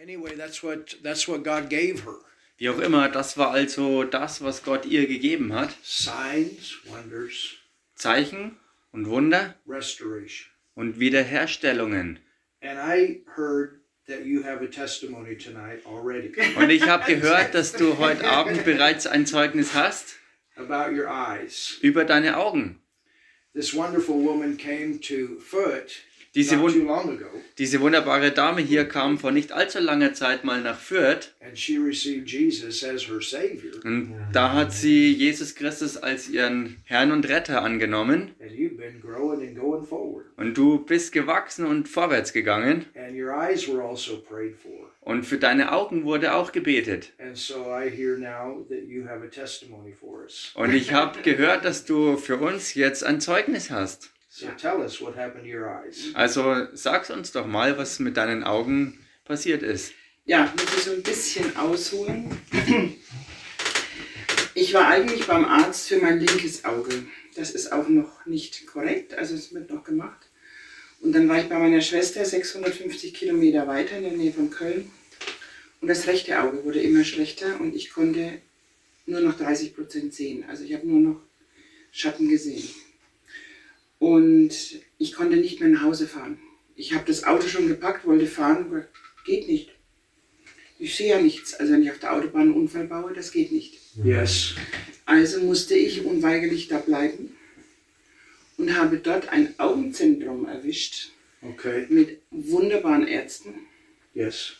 [0.00, 2.14] Anyway, that's what that's what God gave her.
[2.56, 5.70] Wie auch immer, das war also das, was Gott ihr gegeben hat.
[5.82, 7.54] Signs, wonders,
[7.94, 8.56] Zeichen
[8.92, 10.48] und Wunder restoration.
[10.74, 12.18] und Wiederherstellungen.
[12.60, 17.72] And I heard that you have a testimony tonight already Und ich habe gehört, dass
[17.72, 20.16] du heute Abend bereits ein Zeugnis hast
[20.56, 21.78] about your eyes.
[21.82, 22.80] über deine Augen.
[23.54, 25.96] This wonderful woman came to Foot
[26.38, 26.72] Diese, wun
[27.58, 31.34] diese wunderbare Dame hier kam vor nicht allzu langer Zeit mal nach Fürth.
[33.82, 38.30] Und da hat sie Jesus Christus als ihren Herrn und Retter angenommen.
[40.36, 42.86] Und du bist gewachsen und vorwärts gegangen.
[42.94, 43.82] Also
[45.00, 47.12] und für deine Augen wurde auch gebetet.
[50.54, 54.12] Und ich habe gehört, dass du für uns jetzt ein Zeugnis hast.
[54.38, 56.12] So tell us what happened to your eyes.
[56.14, 59.94] Also sag's uns doch mal, was mit deinen Augen passiert ist.
[60.26, 62.30] Ja, muss ich so ein bisschen ausholen.
[64.54, 67.02] Ich war eigentlich beim Arzt für mein linkes Auge.
[67.34, 70.28] Das ist auch noch nicht korrekt, also es wird noch gemacht.
[71.00, 74.88] Und dann war ich bei meiner Schwester 650 Kilometer weiter in der Nähe von Köln.
[75.80, 78.40] Und das rechte Auge wurde immer schlechter und ich konnte
[79.06, 80.44] nur noch 30 Prozent sehen.
[80.48, 81.20] Also ich habe nur noch
[81.90, 82.68] Schatten gesehen.
[83.98, 84.50] Und
[84.98, 86.38] ich konnte nicht mehr nach Hause fahren.
[86.76, 88.86] Ich habe das Auto schon gepackt, wollte fahren, aber
[89.24, 89.70] geht nicht.
[90.78, 91.54] Ich sehe ja nichts.
[91.54, 93.78] Also wenn ich auf der Autobahn einen Unfall baue, das geht nicht.
[94.04, 94.54] Yes.
[95.06, 97.34] Also musste ich unweigerlich da bleiben
[98.56, 101.10] und habe dort ein Augenzentrum erwischt
[101.42, 101.86] Okay.
[101.88, 103.54] mit wunderbaren Ärzten,
[104.14, 104.54] Yes.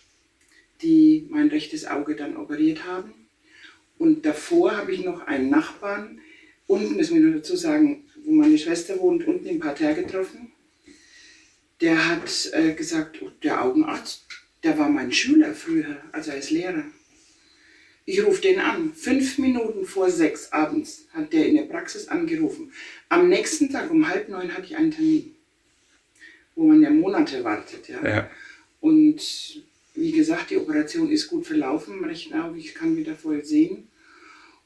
[0.82, 3.12] die mein rechtes Auge dann operiert haben.
[3.98, 6.20] Und davor habe ich noch einen Nachbarn,
[6.68, 10.52] unten müssen wir nur dazu sagen, wo meine Schwester wohnt, unten im Parterre getroffen.
[11.80, 14.26] Der hat äh, gesagt, oh, der Augenarzt,
[14.62, 16.84] der war mein Schüler früher, also ist Lehrer.
[18.04, 18.92] Ich rufe den an.
[18.92, 22.72] Fünf Minuten vor sechs abends hat der in der Praxis angerufen.
[23.08, 25.34] Am nächsten Tag um halb neun hatte ich einen Termin,
[26.54, 27.88] wo man ja Monate wartet.
[27.88, 28.06] Ja.
[28.06, 28.30] Ja.
[28.80, 29.62] Und
[29.94, 33.88] wie gesagt, die Operation ist gut verlaufen, rechten Auge, ich kann wieder voll sehen.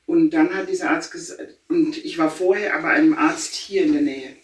[0.07, 3.93] Und dann hat dieser Arzt gesagt, und ich war vorher aber einem Arzt hier in
[3.93, 4.37] der Nähe.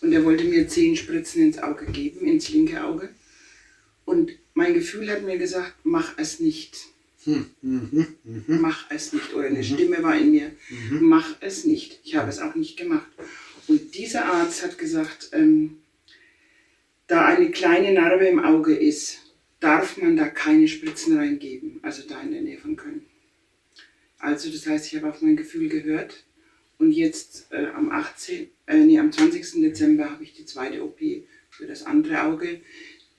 [0.00, 3.10] Und er wollte mir zehn Spritzen ins Auge geben, ins linke Auge.
[4.04, 6.76] Und mein Gefühl hat mir gesagt, mach es nicht.
[8.46, 9.34] Mach es nicht.
[9.34, 10.52] Oder eine Stimme war in mir,
[10.90, 12.00] mach es nicht.
[12.02, 13.06] Ich habe es auch nicht gemacht.
[13.68, 15.78] Und dieser Arzt hat gesagt, ähm,
[17.06, 19.18] da eine kleine Narbe im Auge ist,
[19.60, 23.06] darf man da keine Spritzen reingeben, also da in der Nähe von Köln.
[24.20, 26.24] Also das heißt, ich habe auf mein Gefühl gehört
[26.78, 29.62] und jetzt äh, am 18, äh, nee, am 20.
[29.62, 30.98] Dezember habe ich die zweite OP
[31.50, 32.60] für das andere Auge.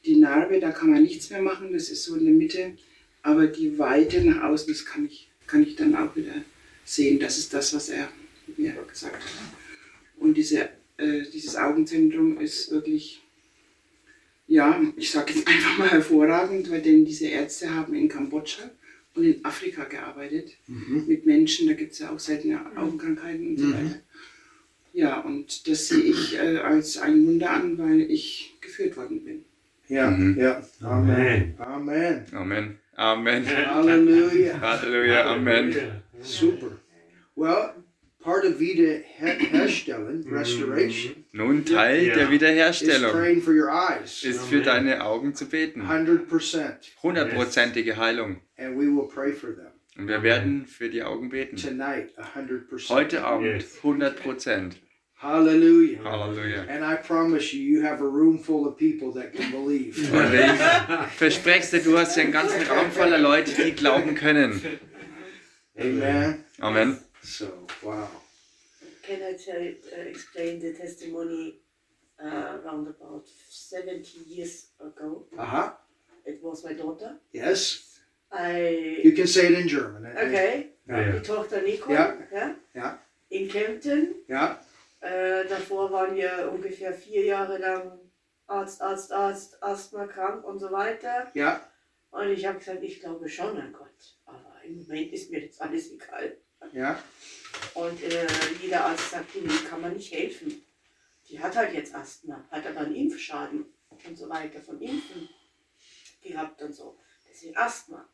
[0.05, 2.77] Die Narbe, da kann man nichts mehr machen, das ist so in der Mitte,
[3.23, 6.33] aber die Weite nach außen, das kann ich, kann ich dann auch wieder
[6.85, 7.19] sehen.
[7.19, 8.09] Das ist das, was er
[8.57, 9.21] mir gesagt hat.
[10.17, 13.21] Und diese, äh, dieses Augenzentrum ist wirklich
[14.51, 18.69] ja, ich sage jetzt einfach mal hervorragend, weil denn diese Ärzte haben in Kambodscha
[19.15, 23.73] und in Afrika gearbeitet mit Menschen, da gibt es ja auch seltene Augenkrankheiten und so
[23.73, 23.99] weiter.
[24.93, 29.45] Ja, und das sehe ich äh, als ein Wunder an, weil ich geführt worden bin.
[29.89, 30.09] Yeah.
[30.37, 30.63] Yeah.
[30.81, 31.55] Amen.
[31.57, 32.25] Amen.
[32.31, 32.77] Amen.
[32.95, 33.45] Amen.
[33.47, 34.59] Hallelujah.
[34.59, 35.25] Halleluja.
[35.33, 35.75] Amen.
[36.21, 36.77] Super.
[37.35, 37.73] Well,
[38.21, 42.15] part of Wiederherstellen, restoration, Nun Teil Ja.
[42.15, 44.23] der is Wiederherstellung praying for your eyes.
[44.23, 45.81] ist für deine Augen zu beten.
[45.83, 46.73] 100%.
[47.01, 48.41] Hundertprozentige Heilung.
[48.61, 49.71] And we will pray for them.
[49.97, 51.57] Und wir werden für die Augen beten.
[51.57, 52.89] Tonight, 100%.
[52.89, 53.77] Heute Abend Yes.
[53.77, 54.77] 100 Prozent.
[55.21, 56.03] Hallelujah.
[56.03, 56.67] Halleluja.
[56.67, 59.95] And I promise you, you have a room full of people that can believe.
[60.13, 64.61] Und ich verspreche dir, du hast ja einen ganzen Raum voller Leute, die glauben können.
[65.77, 66.43] Amen.
[66.59, 66.97] Amen.
[67.21, 67.45] So,
[67.81, 68.07] wow.
[69.03, 71.59] Can I tell, uh, explain the testimony
[72.23, 75.27] uh, around about 70 years ago?
[75.37, 75.71] Uh huh.
[76.25, 77.19] It was my daughter.
[77.31, 77.90] Yes.
[78.31, 80.05] I You can say it in German.
[80.05, 80.71] okay.
[80.87, 81.11] Ja.
[81.11, 81.91] Die Tochter Nico.
[81.91, 82.17] Ja.
[82.31, 82.99] ja, Ja.
[83.29, 84.15] In Kempten.
[84.29, 84.59] Yeah.
[84.99, 87.99] Äh, davor waren wir ungefähr vier Jahre lang
[88.47, 91.31] Arzt, Arzt, Arzt, Asthma krank und so weiter.
[91.35, 91.61] Yeah.
[92.11, 94.17] Und ich habe gesagt, ich glaube schon an Gott.
[94.25, 96.37] Aber im Moment ist mir jetzt alles egal.
[96.73, 97.01] Yeah.
[97.73, 98.27] Und äh,
[98.61, 100.61] jeder Arzt sagt, nee, kann man nicht helfen.
[101.29, 105.29] Die hat halt jetzt Asthma, hat aber einen Impfschaden und so weiter von Impfen
[106.21, 106.97] gehabt und so.
[107.29, 108.07] Deswegen Asthma.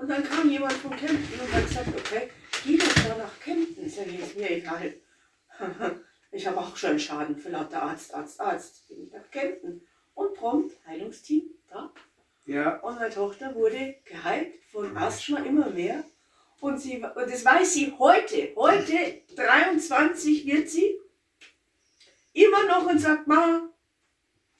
[0.00, 2.30] Und dann kam jemand von Kempten und hat gesagt, okay,
[2.64, 3.86] geh doch da nach Kempten.
[3.86, 4.94] Sag ich, ist mir egal.
[6.32, 8.88] ich habe auch schon Schaden für lauter Arzt, Arzt, Arzt.
[8.88, 9.86] Bin ich nach Kempten.
[10.14, 11.92] Und prompt, Heilungsteam, da.
[12.46, 12.78] Yeah.
[12.78, 16.02] Und meine Tochter wurde geheilt von Asthma immer mehr.
[16.60, 18.54] Und, sie, und das weiß sie heute.
[18.56, 20.98] Heute, 23 wird sie
[22.32, 23.69] immer noch und sagt, Mama,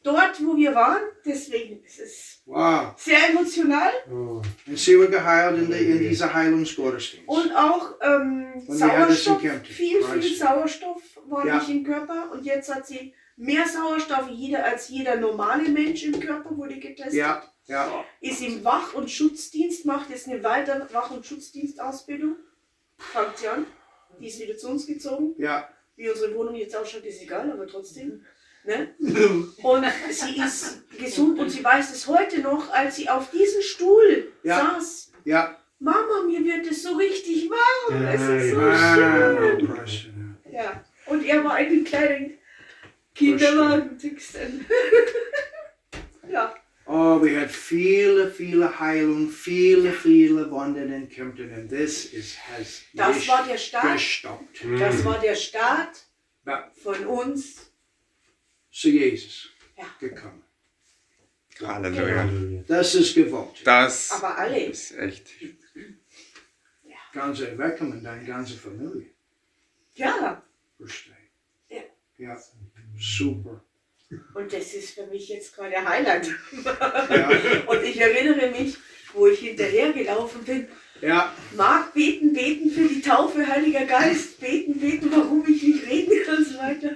[0.03, 2.95] dort, wo wir waren, deswegen ist es Wow.
[2.97, 3.93] sehr emotional.
[4.11, 7.29] Oh, Und sie wird geheilt in, die, in dieser Heilungsgottesdienst.
[7.29, 10.37] Und auch ähm, Und Sauerstoff, viel, viel.
[10.37, 11.59] Sauerstoff war Ja.
[11.59, 12.31] nicht im Körper.
[12.33, 17.15] Und jetzt hat sie mehr Sauerstoff jeder, als jeder normale Mensch im Körper, wurde getestet.
[17.15, 18.05] Ja, ja.
[18.21, 22.37] Ist im Wach- und Schutzdienst, macht jetzt eine weitere Wach- und Schutzdienstausbildung.
[22.99, 23.67] Fangt sie an.
[24.19, 25.35] Die ist wieder zu uns gezogen.
[25.39, 25.69] Ja.
[25.97, 28.25] Wie unsere Wohnung jetzt ausschaut, ist egal, aber trotzdem.
[28.65, 28.95] Ne?
[29.63, 34.33] Und sie ist gesund und sie weiß es heute noch, als sie auf diesem Stuhl
[34.43, 34.75] Ja.
[34.75, 35.13] saß.
[35.25, 35.57] Ja.
[35.79, 38.05] Mama, mir wird es so richtig warm.
[38.07, 40.37] Es ist so Ah, schön.
[40.53, 40.85] Ja.
[41.07, 42.39] Und er war in den kleinen
[43.15, 43.99] Kinderwagen.
[46.31, 46.55] Ja.
[46.87, 51.53] Oh, we had viele, viele Heilung, viele, viele Wunder in Kempten.
[51.53, 53.93] And this is, has Das war der Start.
[53.95, 54.65] gestoppt.
[54.79, 56.05] Das war der Start
[56.47, 56.71] Ja.
[56.83, 57.70] von uns.
[58.81, 59.85] Zu Jesus Ja.
[60.01, 60.43] gekommen.
[61.61, 62.17] Halleluja.
[62.21, 62.63] Halleluja.
[62.67, 63.61] Das ist gewollt.
[63.63, 64.59] Das Aber alle.
[64.59, 65.29] ist echt.
[67.13, 69.11] Ganze Weckham und deine ganze Familie.
[69.97, 70.43] Ja.
[70.79, 71.13] Verstehe.
[71.69, 71.83] Ja.
[72.17, 72.43] Ja.
[72.99, 73.63] Super.
[74.33, 76.29] Und das ist für mich jetzt gerade Highlight.
[76.65, 77.29] Ja.
[77.71, 78.77] Und ich erinnere mich,
[79.13, 80.69] wo ich hinterhergelaufen bin.
[81.01, 81.33] Ja.
[81.57, 84.39] Mag beten, beten für die Taufe, Heiliger Geist.
[84.41, 86.91] Beten, beten, warum ich nicht reden kann und so weiter.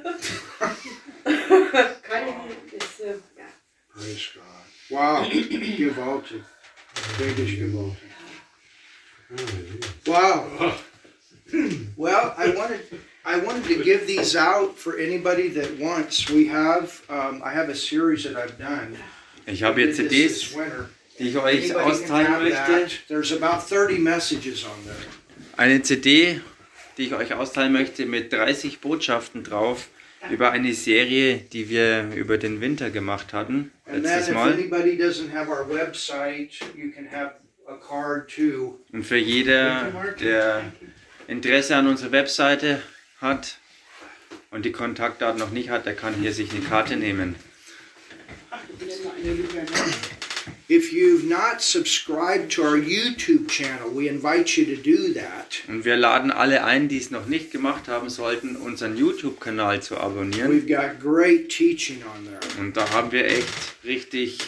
[2.03, 2.35] Keine,
[2.77, 3.45] das, äh, ja.
[3.93, 4.45] Praise God.
[4.91, 5.27] Wow.
[5.31, 6.43] gewaltig.
[7.19, 7.99] Wirklich gewaltig.
[10.05, 10.75] Wow.
[11.97, 12.81] Well, I wanted
[13.25, 16.29] I wanted to give these out for anybody that wants.
[16.29, 18.97] We have um, I have a series that I've done.
[19.47, 20.55] Ich habe jetzt CDs.
[21.19, 22.89] Die ich euch austeilen möchte.
[23.09, 24.97] There's about 30 messages on there.
[25.57, 26.41] Eine CD,
[26.97, 29.89] die ich euch austeilen möchte, mit 30 Botschaften drauf
[30.31, 34.53] über eine Serie, die wir über den Winter gemacht hatten, letztes if Mal.
[34.55, 37.35] anybody doesn't have our website, you can have
[37.67, 38.79] a card too.
[38.93, 40.73] Und für jeder, der
[41.29, 42.83] Interesse an unserer Webseite
[43.21, 43.59] hat
[44.51, 47.37] und die Kontaktdaten noch nicht hat, der kann hier sich eine Karte nehmen.
[55.69, 59.99] Und wir laden alle ein, die es noch nicht gemacht haben sollten, unseren YouTube-Kanal zu
[59.99, 60.51] abonnieren.
[60.51, 62.41] We've got great teaching on there.
[62.59, 63.47] Und da haben wir echt
[63.85, 64.39] richtig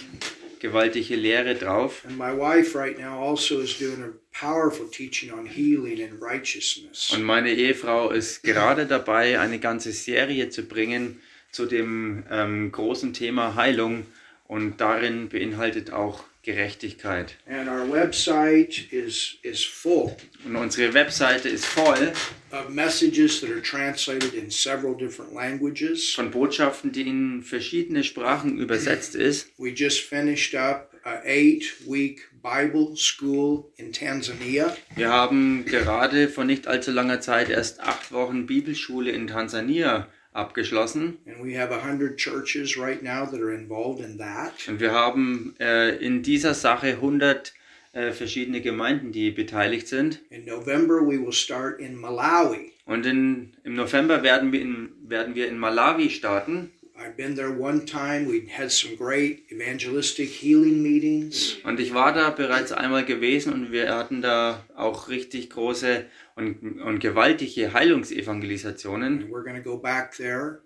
[0.60, 2.02] gewaltige Lehre drauf.
[2.08, 7.10] And my wife right now also is doing a powerful teaching on healing and righteousness.
[7.12, 11.20] Und meine Ehefrau ist gerade dabei, eine ganze Serie zu bringen
[11.52, 14.06] zu dem ähm, großen Thema Heilung.
[14.48, 17.36] Und darin beinhaltet auch Gerechtigkeit.
[17.48, 22.12] And our website is is full Und unsere Webseite ist voll
[22.52, 26.14] of messages that are translated in several different languages.
[26.14, 29.48] von Botschaften, die in verschiedene Sprachen übersetzt ist.
[29.58, 34.76] We just finished up a eight-week Bible school in Tanzania.
[34.94, 41.18] Wir haben gerade vor nicht allzu langer Zeit erst acht Wochen Bibelschule in Tansania abgeschlossen.
[41.26, 44.52] And we have a hundred churches right now that are involved in that.
[44.68, 47.52] Und wir haben äh, in dieser Sache 100
[47.92, 50.20] äh, verschiedene Gemeinden, die beteiligt sind.
[50.30, 52.72] In November, we will start in Malawi.
[52.84, 56.70] Und in, im November werden wir, in, werden wir in Malawi starten.
[56.98, 58.26] I've been there one time.
[58.26, 61.56] We had some great evangelistic healing meetings.
[61.64, 66.06] Und ich war da bereits einmal gewesen und wir hatten da auch richtig große
[66.36, 69.22] und, und gewaltige Heilungsevangelisationen.
[69.22, 70.62] And we're going to go back there.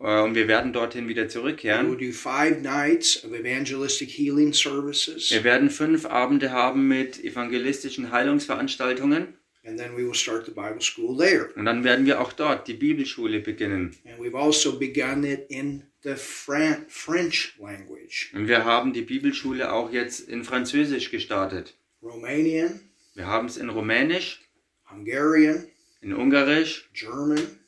[0.00, 1.98] Äh, Und wir werden dorthin wieder zurückkehren.
[1.98, 5.30] do five nights of evangelistic healing services.
[5.30, 9.34] Wir werden fünf Abende haben mit evangelistischen Heilungsveranstaltungen.
[9.64, 11.50] And then we will start the Bible school there.
[11.56, 13.94] Und dann werden wir auch dort die Bibelschule beginnen.
[14.06, 18.30] And we've also begun it in the Fran- French language.
[18.34, 21.74] Und wir haben die Bibelschule auch jetzt in Französisch gestartet.
[22.02, 22.80] Romanian,
[23.14, 24.40] Wir haben es in Rumänisch,
[24.90, 25.66] Hungarian,
[26.00, 27.58] in Ungarisch, German,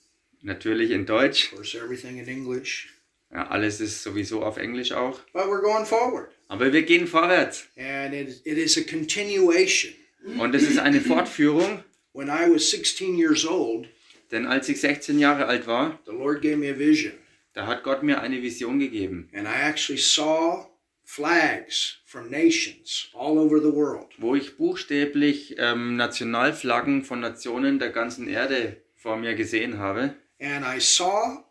[0.42, 1.50] natürlich in Deutsch.
[1.52, 2.88] of course, everything in English.
[3.32, 5.20] Ja, alles ist sowieso auf Englisch auch.
[5.32, 6.30] But we're going forward.
[6.48, 7.68] Aber wir gehen vorwärts.
[7.76, 9.92] And it, it is a continuation.
[10.38, 13.88] Und es ist eine Fortführung, When I was 16 years old,
[14.32, 17.12] denn als ich 16 Jahre alt war, the Lord gave me a vision.
[17.52, 20.66] da hat Gott mir eine Vision gegeben, And I actually saw
[21.14, 24.12] flags from nations all over the world.
[24.18, 30.14] wo ich buchstäblich ähm, Nationalflaggen von Nationen der ganzen Erde vor mir gesehen habe.
[30.40, 31.42] And I saw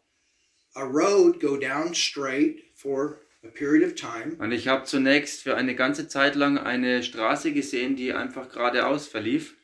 [0.75, 5.55] a road go down straight for a period of time, Und ich habe zunächst für
[5.57, 9.55] eine ganze Zeit lang eine Straße gesehen, die einfach geradeaus verlief.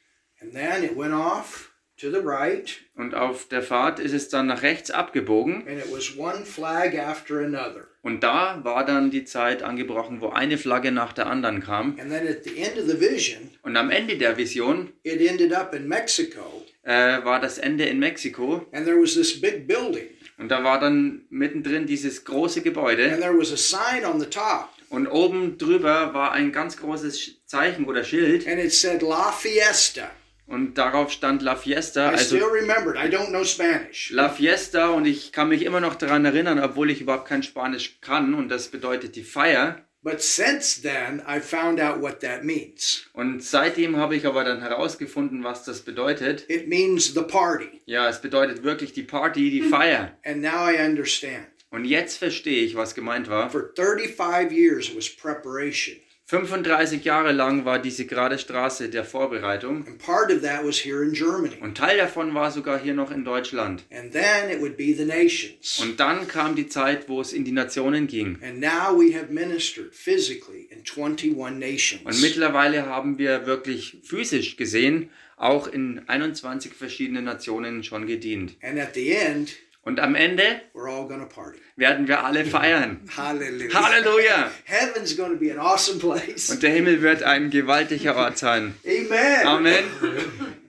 [0.41, 4.47] and then it went off to the right, Und auf der Fahrt ist es dann
[4.47, 5.67] nach rechts abgebogen.
[5.67, 7.87] and it was one flag after another.
[8.01, 11.97] Und da war dann die Zeit angebrochen, wo eine Flagge nach der anderen kam.
[11.99, 15.53] And then at the end of the vision, Und am Ende der Vision it ended
[15.53, 18.65] up in Mexico, äh, war das Ende in Mexiko.
[18.71, 23.11] and there was this big building, Und da war dann mittendrin dieses große Gebäude.
[23.11, 27.41] and there was a sign on the top, Und oben drüber war ein ganz großes
[27.47, 28.47] Zeichen oder Schild.
[28.47, 30.11] and it said La Fiesta.
[30.47, 32.13] Und darauf stand La Fiesta.
[32.13, 33.01] I still Also remember it.
[33.03, 34.11] I don't know Spanish.
[34.11, 34.89] La Fiesta.
[34.89, 38.33] Und ich kann mich immer noch daran erinnern, obwohl ich überhaupt kein Spanisch kann.
[38.33, 39.85] Und das bedeutet die Feier.
[40.03, 43.07] But since then, I found out what that means.
[43.13, 46.45] Und seitdem habe ich aber dann herausgefunden, was das bedeutet.
[46.47, 47.81] It means the party.
[47.85, 50.15] Ja, es bedeutet wirklich die Party, die Feier.
[50.23, 51.47] And now I understand.
[51.71, 53.49] Und jetzt verstehe ich, was gemeint war.
[53.49, 55.97] For 35 years, it was preparation.
[56.27, 59.85] 35 Jahre lang war diese gerade Straße der Vorbereitung.
[59.85, 61.57] And part of that was here in Germany.
[61.61, 63.83] Und Teil davon war sogar hier noch in Deutschland.
[63.91, 65.79] And then it would be the nations.
[65.79, 68.39] Und dann kam die Zeit, wo es in die Nationen ging.
[68.41, 72.21] And now we have ministered physically in 21 Und nations.
[72.21, 78.55] mittlerweile haben wir wirklich physisch gesehen auch in 21 verschiedenen Nationen schon gedient.
[78.61, 79.53] And at the end,
[79.85, 81.59] Und am Ende we're all going to party.
[81.75, 83.01] werden wir alle feiern.
[83.15, 83.71] Hallelujah.
[83.73, 84.51] Halleluja!
[84.65, 86.49] Heaven's going to be an awesome place.
[86.49, 88.73] Und der Himmel wird ein gewaltiger Ort sein.
[88.83, 89.45] Amen.
[89.45, 89.83] Amen.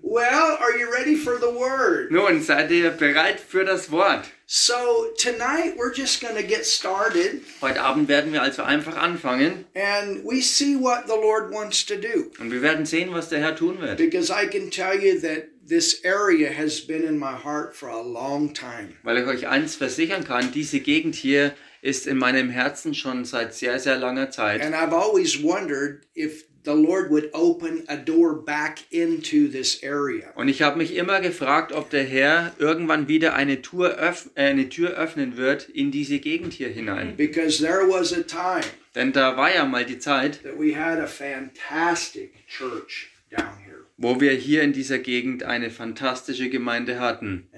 [0.03, 2.11] Well, are you ready for the word?
[2.13, 4.25] Nun, seid ihr bereit für das Wort?
[4.47, 4.75] So,
[5.19, 10.25] tonight we're just going to get started Heute Abend werden wir also einfach anfangen and
[10.25, 12.31] we see what the Lord wants to do.
[12.39, 13.97] und wir werden sehen, was der Herr tun wird.
[13.97, 18.01] Because I can tell you that this area has been in my heart for a
[18.03, 18.95] long time.
[19.03, 23.55] Weil ich euch eins versichern kann, diese Gegend hier ist in meinem Herzen schon seit
[23.55, 24.63] sehr, sehr langer Zeit.
[24.63, 30.33] And I've always wondered if the Lord would open a door back into this area.
[30.35, 34.69] Und ich habe mich immer gefragt, ob der Herr irgendwann wieder eine Tür, äh, eine
[34.69, 37.17] Tür öffnen wird in diese Gegend hier hinein.
[37.17, 40.99] Because there was a time Denn da war ja mal die Zeit, that we had
[40.99, 43.66] a fantastic church down here.
[43.99, 47.49] Wo wir hier in dieser Gegend eine fantastische Gemeinde hatten.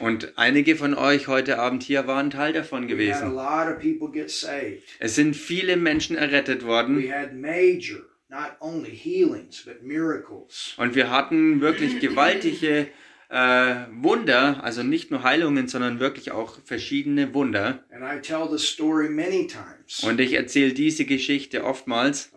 [0.00, 4.80] Und einige von euch heute Abend hier waren Teil davon We had a gewesen.
[4.98, 7.02] Es sind viele Menschen errettet worden.
[7.10, 10.74] had major, not only healings, but miracles.
[10.76, 12.88] Und wir hatten wirklich gewaltige
[13.28, 17.84] äh, Wunder, also nicht nur Heilungen, sondern wirklich auch verschiedene Wunder.
[17.90, 22.32] And I tell the story many times Und ich erzähle diese Geschichte oftmals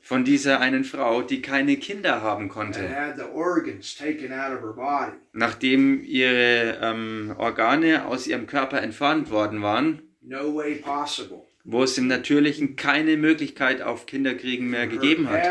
[0.00, 2.80] von dieser einen Frau, die keine Kinder haben konnte,
[5.32, 10.02] nachdem ihre ähm, Organe aus ihrem Körper entfernt worden waren,
[11.64, 15.42] wo es im Natürlichen keine Möglichkeit auf Kinderkriegen mehr gegeben hat,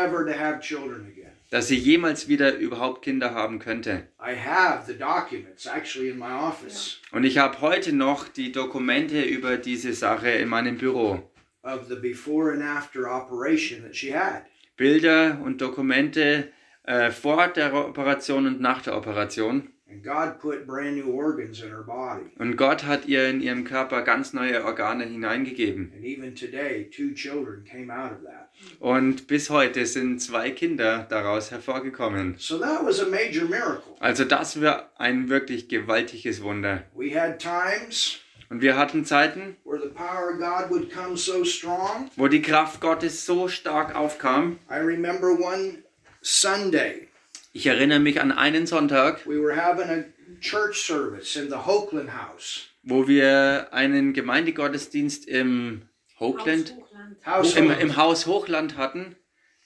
[1.52, 4.08] dass sie jemals wieder überhaupt Kinder haben könnte.
[4.18, 9.20] I have the documents actually in my office Und ich habe heute noch die Dokumente
[9.20, 11.30] über diese Sache in meinem Büro.
[11.62, 14.44] of the before and after operation that she had.
[14.78, 16.48] Bilder und Dokumente
[16.84, 19.68] äh, vor der Operation und nach der Operation.
[19.92, 22.30] And God put brand new organs in her body.
[22.38, 25.92] Und Gott hat ihr in ihrem Körper ganz neue Organe hineingegeben.
[25.94, 28.48] And even today, two children came out of that.
[28.80, 32.36] Und bis heute sind zwei Kinder daraus hervorgekommen.
[32.38, 33.94] So that was a major miracle.
[34.00, 36.84] Also das war ein wirklich gewaltiges Wunder.
[36.94, 38.18] We had times
[38.48, 42.10] Und wir hatten Zeiten, where the power of God would come so strong.
[42.16, 44.58] wo die Kraft Gottes so stark aufkam.
[44.70, 45.82] I remember one
[46.20, 47.08] Sunday,
[47.52, 50.04] Ich erinnere mich an einen Sonntag, we were having a
[50.40, 52.68] church service in the Hokeland House.
[52.82, 55.82] wo wir einen Gemeindegottesdienst im
[56.18, 57.26] Hochland, Hochland.
[57.26, 59.16] House im, im Haus Hochland hatten.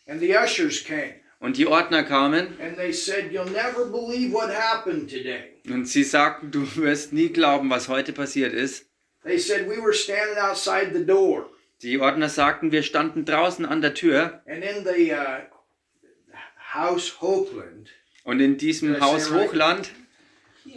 [0.06, 4.50] and the ushers came Und die Ordner kamen and they said, You'll never believe what
[4.50, 5.52] happened today.
[5.70, 8.86] und sie sagten, du wirst nie glauben, was heute passiert ist.
[9.24, 11.48] They said, We were standing outside the door,
[11.82, 15.42] Die Ordner sagten, wir standen draußen an der Tür and in the uh,
[16.74, 17.90] house Hokeland,
[18.24, 19.30] und in diesem Haus?
[19.30, 19.90] Hochland,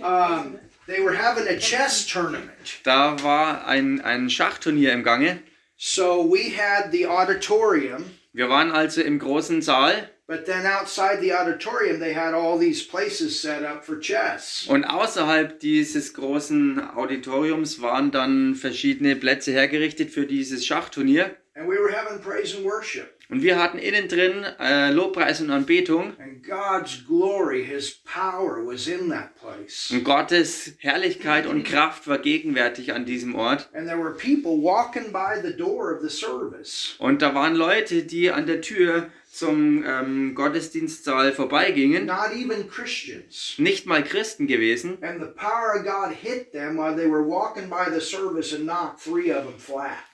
[0.02, 2.82] um, they were having a chess tournament.
[2.84, 5.42] da war ein, ein Schachturnier im Gange.
[5.78, 11.34] So we had the auditorium, Wir waren also im großen Saal but then outside the
[11.34, 14.68] auditorium, they had all these places set up for chess.
[14.70, 21.36] und außerhalb dieses großen Auditoriums waren dann verschiedene Plätze hergerichtet für dieses Schachturnier.
[21.56, 23.19] And we were having praise and worship.
[23.30, 26.14] Und wir hatten innen drin äh, Lobpreis und Anbetung.
[26.20, 29.92] And God's glory, His power was in that place.
[29.92, 33.70] Und Gottes Herrlichkeit und Kraft war gegenwärtig an diesem Ort.
[33.74, 36.96] And there were people walking by the door of the service.
[36.98, 42.08] Und da waren Leute, die an der Tür zum ähm, Gottesdienstsaal vorbeigingen.
[42.08, 43.54] Not even Christians.
[43.58, 44.98] Nicht mal Christen gewesen.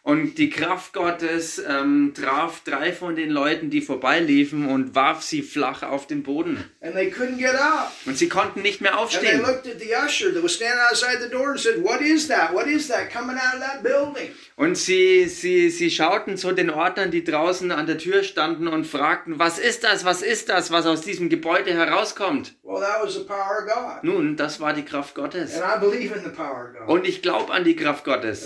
[0.05, 5.41] Und die Kraft Gottes ähm, traf drei von den Leuten, die vorbeiliefen und warf sie
[5.41, 6.63] flach auf den Boden.
[6.81, 7.91] And they couldn't get up.
[8.05, 9.43] Und sie konnten nicht mehr aufstehen.
[14.57, 18.85] Und sie, sie, sie schauten zu den Ordnern, die draußen an der Tür standen und
[18.85, 22.53] fragten, was ist das, was ist das, was aus diesem Gebäude herauskommt?
[22.61, 24.03] Well, that was the power of God.
[24.03, 25.59] Nun, das war die Kraft Gottes.
[25.59, 26.89] And I believe in the power of God.
[26.89, 28.45] Und ich glaube an die Kraft Gottes.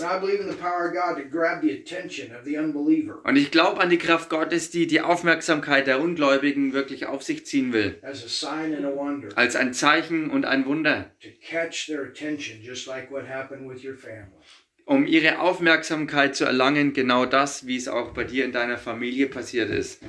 [3.24, 7.46] Und ich glaube an die Kraft Gottes, die die Aufmerksamkeit der Ungläubigen wirklich auf sich
[7.46, 7.98] ziehen will.
[8.02, 11.10] as a sign and a wonder Als ein Zeichen und ein Wunder.
[14.90, 19.28] Um ihre Aufmerksamkeit zu erlangen, genau das, wie es auch bei dir in deiner Familie
[19.28, 20.00] passiert ist.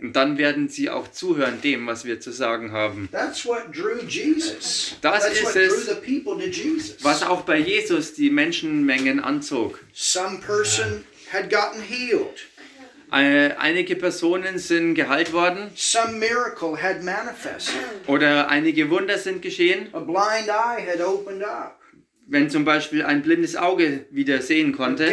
[0.00, 3.10] Und dann werden sie auch zuhören dem, was wir zu sagen haben.
[3.12, 3.46] Das ist
[5.56, 6.96] es.
[7.02, 9.78] Was auch bei Jesus die Menschenmengen anzog.
[13.10, 17.74] Einige Personen sind geheilt worden Some miracle had manifested.
[18.06, 19.88] oder einige Wunder sind geschehen.
[19.92, 21.78] A blind eye had opened up.
[22.26, 25.12] Wenn zum Beispiel ein blindes Auge wieder sehen konnte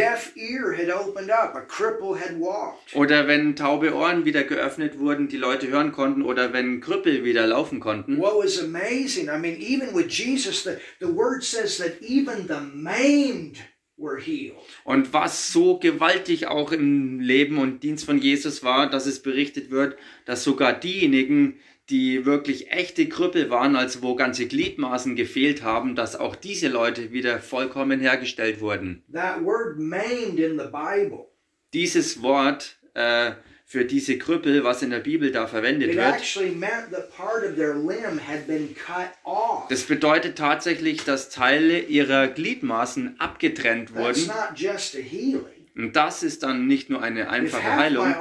[2.93, 7.47] oder wenn taube Ohren wieder geöffnet wurden, die Leute hören konnten oder wenn Krüppel wieder
[7.47, 8.17] laufen konnten.
[8.17, 12.61] What was amazing, I mean, even with Jesus, the, the word says that even the
[12.73, 13.57] maimed
[14.01, 14.57] were healed.
[14.83, 19.69] Und was so gewaltig auch im Leben und Dienst von Jesus war, dass es berichtet
[19.69, 21.59] wird, dass sogar diejenigen,
[21.91, 27.11] die wirklich echte Krüppel waren, also wo ganze Gliedmaßen gefehlt haben, dass auch diese Leute
[27.11, 29.03] wieder vollkommen hergestellt wurden.
[29.13, 31.27] That word maimed in the Bible,
[31.73, 33.31] Dieses Wort äh,
[33.65, 37.55] für diese Krüppel, was in der Bibel da verwendet wird, actually meant that part of
[37.55, 39.67] their limb had been cut off.
[39.69, 44.27] das bedeutet tatsächlich, dass Teile ihrer Gliedmaßen abgetrennt wurden.
[44.27, 45.61] not just a healing.
[45.73, 48.13] Und das ist dann nicht nur eine einfache Heilung.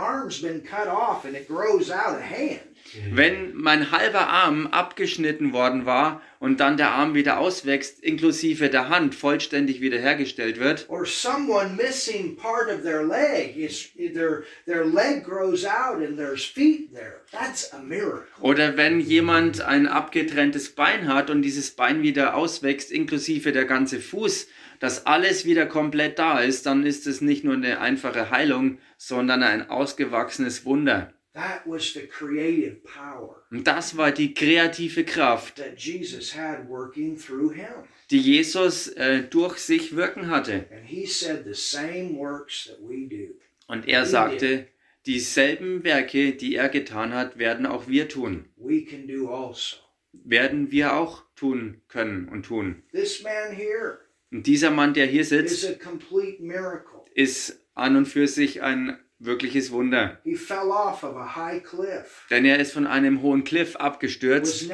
[2.95, 8.69] Hand, Wenn mein halber Arm abgeschnitten worden war und dann der Arm wieder auswächst, inklusive
[8.71, 14.85] der Hand vollständig wiederhergestellt wird, or someone missing part of their leg, is their their
[14.85, 17.21] leg grows out and there's feet there.
[17.31, 18.25] That's a miracle.
[18.41, 24.01] oder wenn jemand ein abgetrenntes Bein hat und dieses Bein wieder auswächst, inklusive der ganze
[24.01, 24.49] Fuß,
[24.79, 29.43] dass alles wieder komplett da ist, dann ist es nicht nur eine einfache Heilung, sondern
[29.43, 31.13] ein ausgewachsenes Wunder.
[31.33, 37.17] That was the creative power Und das war die kreative Kraft, that Jesus had working
[37.17, 37.85] through him.
[38.11, 40.67] die Jesus äh, durch sich wirken hatte.
[40.73, 43.35] And he said the same works that we do.
[43.69, 44.67] Und er sagte,
[45.07, 48.47] dieselben Werke, die er getan hat, werden auch wir tun.
[48.57, 49.77] We can do also.
[50.13, 52.83] Werden wir auch tun können und tun.
[52.93, 53.99] This man here
[54.33, 57.03] Und dieser Mann, der hier is sitzt, a complete miracle.
[57.15, 60.19] ist an und für sich ein wirkliches Wunder.
[60.25, 62.25] He fell off of a high cliff.
[62.31, 64.69] Denn er ist von einem hohen Cliff abgestürzt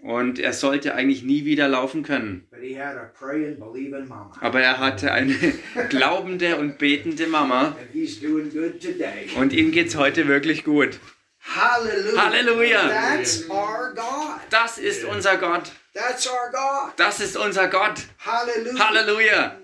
[0.00, 2.46] und er sollte eigentlich nie wieder laufen können.
[2.50, 4.32] But he had a praying, believing mama.
[4.40, 5.34] Aber er hatte eine
[5.88, 9.28] glaubende und betende Mama And he's doing good today.
[9.36, 10.98] und ihm geht's heute wirklich gut.
[11.44, 12.88] Halleluja.
[12.88, 14.40] That's our God.
[14.50, 15.72] Das ist unser Gott.
[15.92, 16.92] That's our God.
[16.96, 18.02] Das ist unser Gott.
[18.24, 18.88] Hallelujah.
[18.88, 19.61] Halleluja.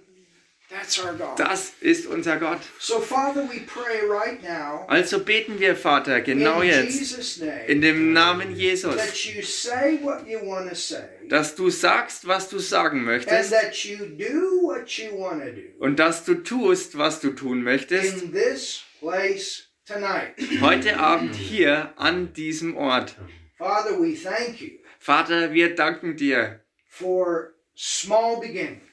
[0.70, 1.38] That's our God.
[1.38, 2.60] Das ist unser Gott.
[2.78, 7.64] So, Father, we pray right now Also beten wir, Vater, genau in jetzt, Jesus' name
[7.68, 12.26] in dem Namen Jesus, that you say what you want to say dass du sagst,
[12.26, 16.34] was du sagen möchtest that you do what you want to do und dass du
[16.34, 20.34] tust, was du tun möchtest, in this place tonight.
[20.60, 23.14] heute Abend hier an diesem Ort.
[23.56, 27.54] Father, we thank you Vater, wir danken dir for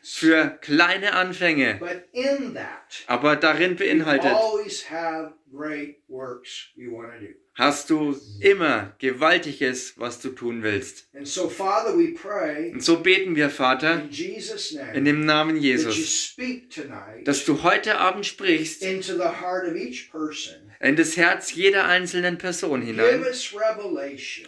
[0.04, 7.12] für kleine Anfänge, but in that, aber darin beinhaltet always have great works you want
[7.14, 7.34] to do.
[7.56, 11.08] hast du immer Gewaltiges, was du tun willst.
[11.16, 15.26] And so, Father, we pray Und so beten wir, Vater, in Jesus' in name dem
[15.26, 16.36] Namen Jesus,
[17.24, 20.72] dass du heute Abend sprichst into the heart of each person.
[20.80, 23.24] in das Herz jeder einzelnen Person hinein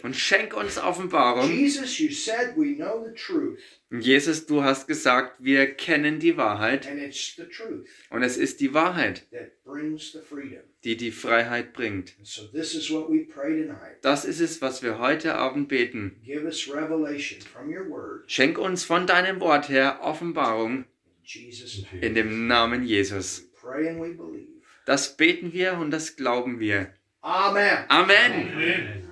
[0.02, 1.50] und schenk uns Offenbarung.
[1.50, 3.58] Jesus, you said we know the truth,
[3.90, 8.60] Jesus, du hast gesagt, wir kennen die Wahrheit and it's the truth und es ist
[8.60, 10.60] die Wahrheit, that brings the freedom.
[10.84, 12.14] die die Freiheit bringt.
[12.18, 13.96] And so this is what we pray tonight.
[14.02, 16.20] Das ist es, was wir heute Abend beten.
[16.22, 18.30] Give us revelation from your word.
[18.30, 20.84] Schenk uns von deinem Wort her Offenbarung In
[21.22, 22.02] Jesus' name.
[22.04, 23.42] in dem Namen Jesus.
[23.42, 24.48] We pray and we believe.
[24.84, 26.92] Das beten wir und das glauben wir.
[27.22, 27.84] Amen.
[27.88, 29.07] Amen.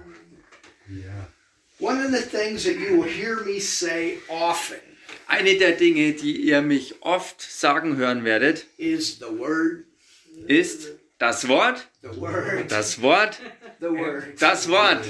[1.79, 4.81] One of the things that you will hear me say often
[5.29, 9.85] Eine der Dinge, die ihr mich oft sagen hören werdet, is the word,
[10.47, 13.39] ist das Wort, the word, das Wort,
[13.81, 14.41] the word.
[14.41, 15.05] das Wort.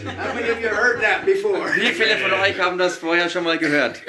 [1.77, 4.01] Wie viele von euch haben das vorher schon mal gehört?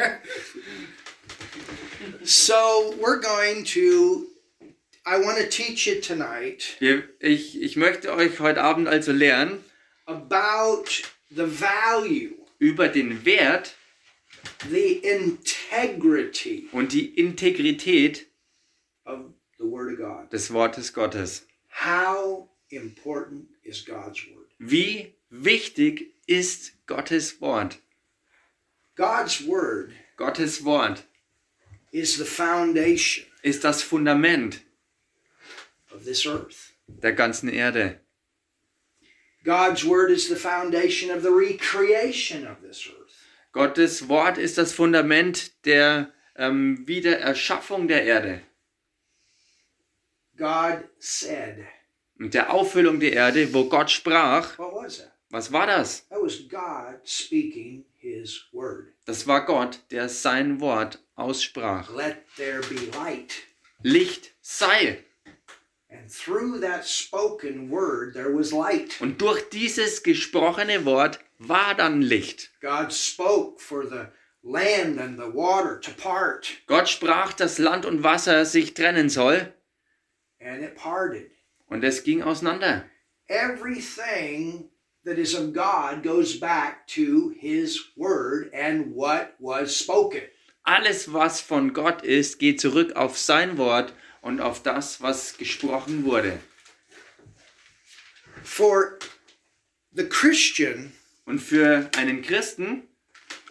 [2.24, 4.28] So we're going to,
[5.06, 6.78] I want to teach you tonight
[7.20, 9.64] ich, ich möchte euch heute Abend also lernen
[10.06, 10.86] about
[11.30, 13.76] the value, über den Wert
[14.70, 18.28] the integrity und die Integrität
[19.06, 20.32] of the Word of God.
[20.32, 21.46] des Wortes Gottes.
[21.70, 24.48] How important is God's Word?
[24.60, 27.80] Wie wichtig ist Gottes Wort?
[28.96, 31.04] God's Word Gottes Wort
[31.92, 34.62] is the foundation ist das Fundament
[35.94, 36.74] of this earth.
[36.88, 38.00] der ganzen Erde.
[39.48, 43.16] God's Word is the foundation of the recreation of this earth.
[43.54, 48.42] Gottes Wort ist das Fundament der ähm, Wiedererschaffung der Erde
[50.38, 51.66] God said,
[52.20, 54.60] und der Auffüllung der Erde, wo Gott sprach.
[54.60, 55.14] what was that?
[55.30, 56.06] Was war das?
[56.10, 58.94] That was God speaking His Word.
[59.06, 61.90] Das war Gott, der sein Wort aussprach.
[61.96, 63.44] Let there be light.
[63.82, 65.06] Licht sei.
[69.00, 72.52] Und durch dieses gesprochene Wort war dann Licht.
[72.62, 74.08] God spoke for the
[74.44, 79.54] land and the water to part, Gott sprach, dass Land und Wasser sich trennen soll
[80.40, 81.32] and it parted.
[81.68, 82.86] und es ging auseinander.
[83.28, 84.70] Everything
[85.04, 90.22] that is of God goes back to His word and what was spoken.
[90.64, 96.04] Alles, was von Gott ist, geht zurück auf sein Wort und auf das, was gesprochen
[96.06, 96.40] wurde.
[98.44, 98.98] For
[99.94, 100.94] the Christian,
[101.26, 102.84] Und für einen Christen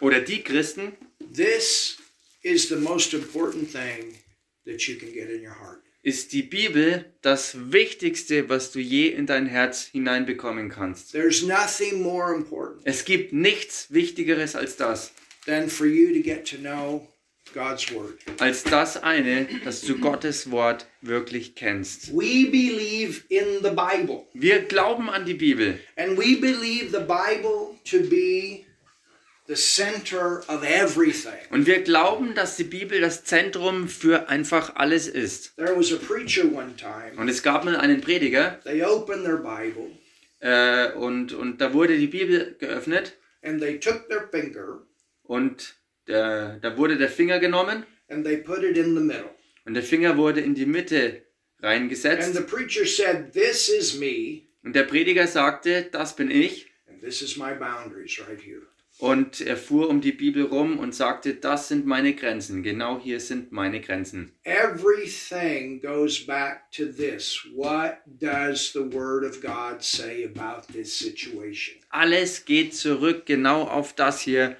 [0.00, 0.92] oder die Christen
[1.34, 1.98] this
[2.42, 4.18] is the most important thing
[4.64, 5.82] that you can get in your heart.
[6.02, 11.12] ist die Bibel das Wichtigste, was du je in dein Herz hineinbekommen kannst.
[11.12, 15.12] There's nothing more important Es gibt nichts Wichtigeres als das,
[15.44, 17.06] than for you to get to know.
[18.38, 22.12] Als das eine, dass du Gottes Wort wirklich kennst.
[22.12, 25.78] We believe in the Bible, Wir glauben an die Bibel.
[25.96, 28.64] And we believe the Bible to be
[29.46, 31.32] the center of everything.
[31.50, 35.54] und wir glauben, dass die Bibel das Zentrum für einfach alles ist.
[35.56, 39.36] There was a preacher one time, Und es gab mal einen Prediger they opened their
[39.38, 39.90] Bible.
[40.40, 43.16] äh, und, und da wurde die Bibel geöffnet.
[43.42, 44.82] And they took their finger.
[45.22, 45.75] Und
[46.06, 49.30] der, da wurde der Finger genommen and they put it in the middle.
[49.64, 51.22] und der Finger wurde in die Mitte
[51.58, 56.66] And reingesetzt the preacher said, This is me, und der Prediger sagte, das bin ich
[56.88, 58.62] and this is my boundaries right here.
[58.98, 63.20] und er fuhr um die Bibel rum und sagte, das sind meine Grenzen, genau hier
[63.20, 64.32] sind meine Grenzen.
[64.44, 67.40] Everything goes back to this.
[67.54, 71.76] What does the Word of God say about this situation?
[71.90, 74.56] Alles geht zurück genau auf das hier,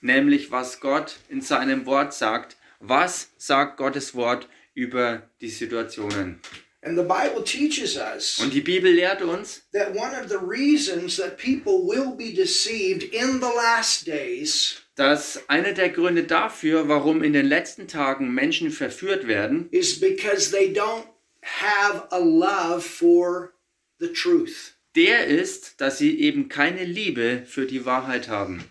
[0.00, 2.56] nämlich was Gott in seinem Wort sagt.
[2.80, 6.40] Was sagt Gottes Wort über die Situationen?
[6.82, 11.16] And the Bible teaches us Und die Bibel lehrt uns, that one of the reasons
[11.16, 17.22] that people will be deceived in the last days dass einer der Gründe dafür, warum
[17.22, 21.04] in den letzten Tagen Menschen verführt werden, is because they don't
[21.42, 23.52] have a love for
[23.98, 24.74] the truth.
[24.96, 28.64] der ist, dass sie eben keine Liebe für die Wahrheit haben.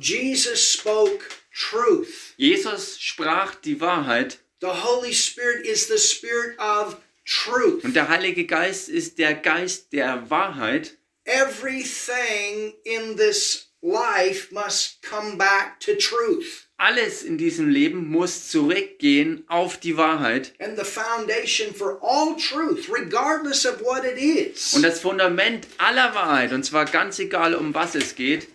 [0.00, 2.34] Jesus spoke truth.
[2.36, 7.84] Jesus sprach die Wahrheit The Holy Spirit is the spirit of truth.
[7.84, 10.96] und der Heilige Geist ist der Geist der Wahrheit.
[11.24, 16.66] Everything in this life must come back to truth.
[16.80, 20.54] Alles in diesem Leben muss zurückgehen auf die Wahrheit.
[20.60, 24.74] And the foundation for all truth, regardless of what it is.
[24.74, 28.46] Und das Fundament aller Wahrheit, und zwar ganz egal, um was es geht,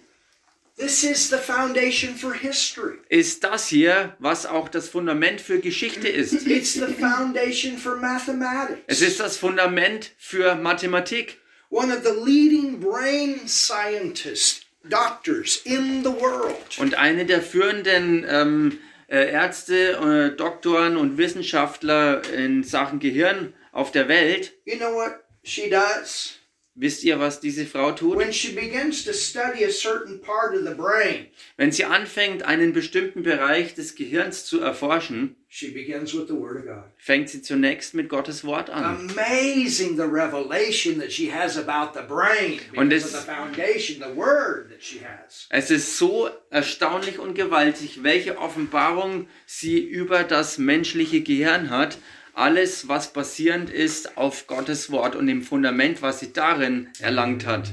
[0.75, 2.97] This is the foundation for history.
[3.09, 6.47] ist das hier, was auch das Fundament für Geschichte ist.
[6.47, 8.81] It's the foundation for mathematics.
[8.87, 11.39] Es ist das Fundament für Mathematik.
[11.69, 18.79] One of the leading brain scientists, doctors in the world, Und eine der führenden ähm,
[19.07, 24.53] äh, Ärzte, äh, Doktoren und Wissenschaftler in Sachen Gehirn auf der Welt.
[24.65, 26.39] You know what she does?
[26.75, 28.17] Wisst ihr, was diese Frau tut?
[28.17, 32.73] When she begins to study a certain part of the brain, Wenn sie anfängt, einen
[32.73, 36.83] bestimmten Bereich des Gehirns zu erforschen, she begins with the Word of God.
[36.97, 38.83] fängt sie zunächst mit Gottes Wort an.
[39.11, 44.15] Amazing the revelation that she has about the brain Und es- of the foundation, the
[44.17, 45.45] Word that she has.
[45.51, 51.99] Es ist so erstaunlich und gewaltig, welche Offenbarung sie über das menschliche Gehirn hat.
[52.33, 57.71] Alles, was basierend ist auf Gottes Wort und dem Fundament, was sie darin erlangt hat.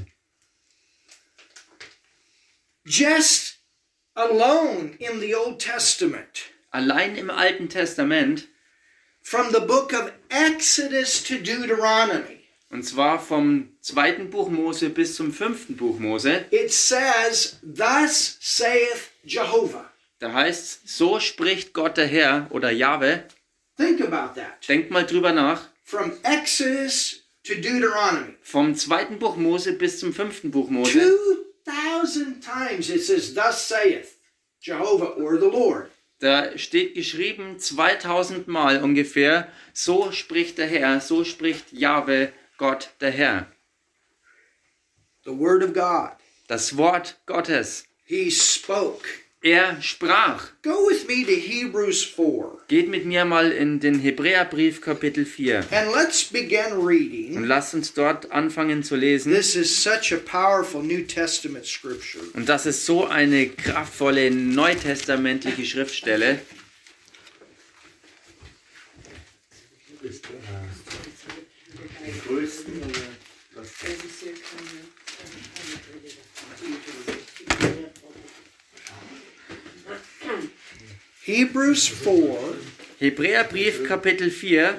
[2.84, 3.58] Just
[4.14, 8.48] alone in the Old Testament, Allein im Alten Testament,
[9.22, 15.32] from the book of Exodus to Deuteronomy, und zwar vom zweiten Buch Mose bis zum
[15.32, 19.90] fünften Buch Mose, it says, Thus saith Jehovah.
[20.20, 23.24] da heißt so spricht Gott der Herr oder Jahwe.
[23.80, 24.68] Think about that.
[24.68, 25.62] Denkt mal drüber nach.
[25.84, 28.34] From Exodus to Deuteronomy.
[28.42, 30.92] Vom zweiten Buch Mose bis zum fünften Buch Mose.
[31.64, 34.18] 2,000 times it says, Thus saith
[34.60, 35.90] Jehovah or the Lord.
[36.18, 43.12] Da steht geschrieben 2000 Mal ungefähr, so spricht der Herr, so spricht Jahwe, Gott der
[43.12, 43.46] Herr.
[45.24, 46.12] The Word of God.
[46.48, 47.84] Das Wort Gottes.
[48.04, 49.06] He spoke.
[49.42, 50.50] Er sprach.
[50.62, 55.64] Go with me to Hebrews 4 Geht mit mir mal in den Hebräerbrief Kapitel 4
[55.70, 57.44] and let's begin und reading.
[57.44, 59.32] lasst uns dort anfangen zu lesen.
[59.32, 62.22] This is such a powerful New Testament scripture.
[62.34, 66.40] Und das ist so eine kraftvolle neutestamentliche Schriftstelle.
[72.02, 72.74] Hebrews 4.
[73.54, 74.32] Hebräerbrief Kapitel 4.
[74.58, 74.99] And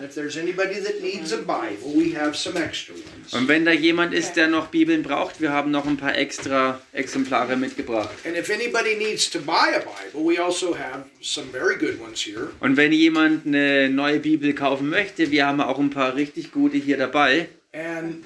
[0.04, 3.34] if there's anybody that needs a Bible, we have some extra ones.
[3.34, 6.80] Und wenn da jemand ist, der noch Bibeln braucht, wir haben noch ein paar extra
[6.94, 8.12] Exemplare mitgebracht.
[8.26, 12.22] And if anybody needs to buy a Bible, we also have some very good ones
[12.22, 12.52] here.
[12.60, 16.78] Und wenn jemand eine neue Bibel kaufen möchte, wir haben auch ein paar richtig gute
[16.78, 17.48] hier dabei.
[17.74, 18.26] And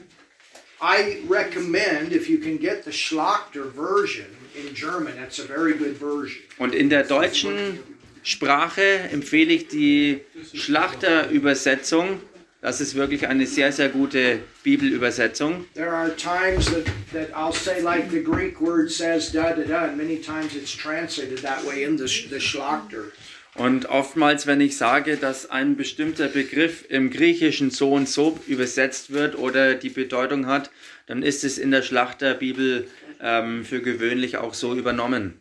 [0.82, 5.98] I recommend if you can get the Schlachter version in German, that's a very good
[5.98, 6.44] version.
[6.58, 7.80] Und in der deutschen
[8.26, 10.22] Sprache empfehle ich die
[10.54, 12.20] Schlachterübersetzung.
[12.60, 15.66] Das ist wirklich eine sehr, sehr gute Bibelübersetzung.
[15.76, 19.84] There are times that, that I'll say like the Greek word says da da da,
[19.84, 23.12] and many times it's translated that way in the, the Schlachter.
[23.54, 29.14] Und oftmals, wenn ich sage, dass ein bestimmter Begriff im Griechischen so und so übersetzt
[29.14, 30.72] wird oder die Bedeutung hat,
[31.06, 32.88] dann ist es in der Schlachterbibel
[33.22, 35.40] ähm, für gewöhnlich auch so übernommen.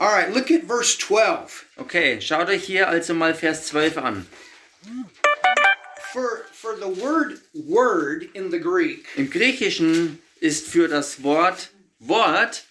[0.00, 1.66] All right, look at verse 12.
[1.78, 4.26] Okay, schaut euch hier also mal Vers 12 an.
[6.10, 12.64] For, for the word word in the Greek, Im Griechischen ist für das Wort Wort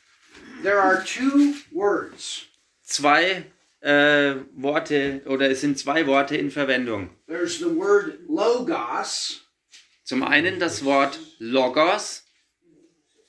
[0.64, 2.46] there are two words.
[2.84, 3.46] zwei
[3.82, 7.12] äh, Worte oder es sind zwei Worte in Verwendung.
[7.28, 9.42] There's the word logos,
[10.04, 12.24] Zum einen das Wort Logos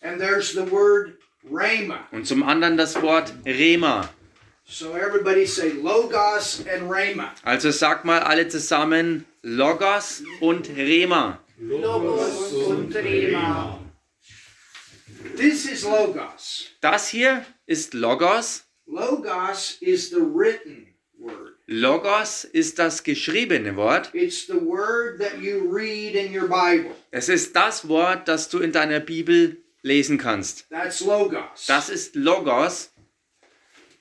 [0.00, 2.08] and there's the word rhema.
[2.12, 4.08] und zum anderen das Wort Rema.
[4.64, 7.34] So everybody say logos and rhema.
[7.42, 11.40] Also sagt mal alle zusammen Logos und Rema.
[11.58, 13.80] Logos und Rema.
[15.36, 16.66] This is logos.
[16.80, 18.64] Das hier ist Logos.
[18.86, 21.56] Logos is the written word.
[21.66, 24.10] Logos ist das geschriebene Wort.
[24.12, 26.94] It's the word that you read in your Bible.
[27.10, 30.68] Es ist das Wort, das du in deiner Bibel lesen kannst.
[30.70, 31.66] That's logos.
[31.66, 32.92] Das ist Logos.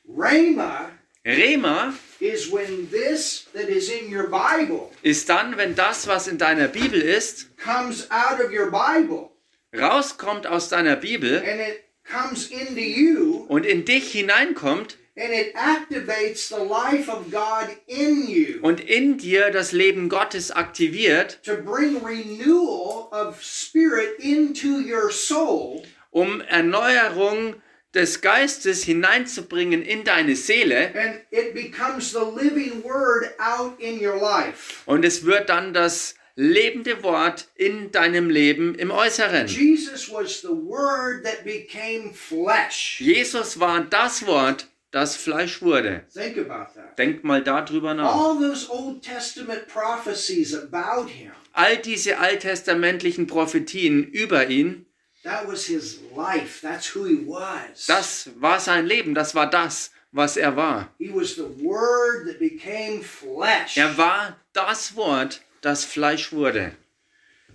[0.07, 0.91] Rhema
[1.25, 6.37] Rema is when this that is in your Bible ist dann, wenn das, was in
[6.37, 9.29] deiner Bibel ist, comes out of your Bible
[9.77, 15.53] rauskommt aus deiner Bibel and it comes into you und in dich hineinkommt and it
[15.55, 21.55] activates the life of God in you und in dir das Leben Gottes aktiviert, to
[21.55, 27.55] bring renewal of spirit into your soul um Erneuerung
[27.93, 30.91] des Geistes hineinzubringen in deine Seele.
[30.95, 34.83] and it becomes the living word out in your life.
[34.85, 39.47] Und es wird dann das lebende Wort in deinem Leben im Äußeren.
[39.47, 43.01] Jesus was the word that became flesh.
[43.01, 46.03] Jesus war das Wort, das Fleisch wurde.
[46.13, 46.97] Think about that.
[46.97, 48.13] Denk mal darüber nach.
[48.13, 54.85] All those Old Testament prophecies about him, All diese alttestamentlichen Prophetien über ihn,
[55.23, 56.61] that was his life.
[56.61, 57.85] That's who he was.
[57.87, 60.89] das war sein Leben, das war das, was er war.
[60.97, 63.77] He was the Word that became flesh.
[63.77, 66.71] Er war das Wort, das Fleisch wurde.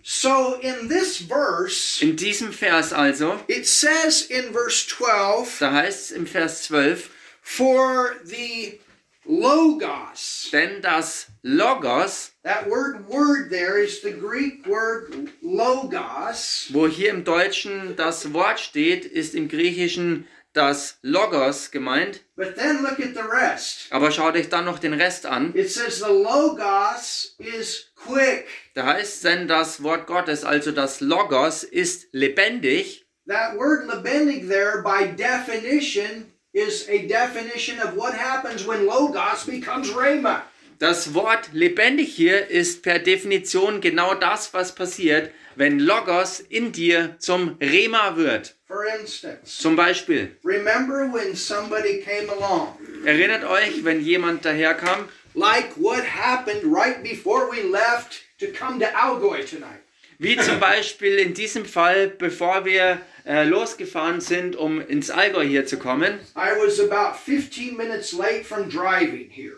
[0.06, 6.10] So in this verse, In diesem Vers also, it says in verse 12, da heißt
[6.10, 7.08] es im Vers 12,
[7.44, 8.80] for the
[9.26, 10.48] Logos.
[10.52, 16.68] denn das Logos, That word word there is the Greek word logos.
[16.72, 22.20] wo hier im Deutschen das Wort steht, ist im Griechischen das Logos gemeint.
[22.36, 23.86] But then look at the rest.
[23.90, 25.52] Aber schaut euch dann noch den Rest an.
[25.54, 28.46] It says the logos is quick.
[28.74, 33.04] Da heißt denn das Wort Gottes, also das Logos, ist lebendig.
[33.26, 39.90] That word lebendig there, by definition, is a definition of what happens when logos becomes
[39.90, 40.42] rhema.
[40.78, 47.16] Das Wort lebendig hier ist per Definition genau das, was passiert, wenn Logos in dir
[47.18, 48.54] zum Rema wird.
[48.66, 55.76] For instance, Zum Beispiel, remember when somebody came along, erinnert euch, wenn jemand daherkam, like
[55.76, 59.83] what happened right before we left to come to Algoy tonight.
[60.24, 65.66] Wie zum Beispiel in diesem Fall, bevor wir äh, losgefahren sind, um ins Allgäu hier
[65.66, 66.18] zu kommen.
[66.36, 69.56] I was about 15 minutes late from driving here.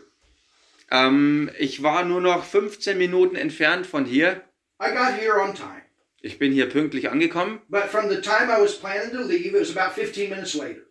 [0.91, 4.43] Ähm, ich war nur noch 15 Minuten entfernt von hier.
[4.81, 5.83] I got here on time.
[6.21, 9.61] Ich bin hier pünktlich angekommen, But from the time I was planning to leave, it
[9.61, 10.83] was about 15 minutes later.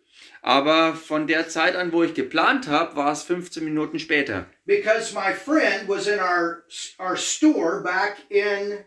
[0.42, 4.46] aber von der Zeit an, wo ich geplant habe, war es 15 Minuten später.
[4.64, 6.62] Because my friend was in our,
[6.98, 8.78] our store back in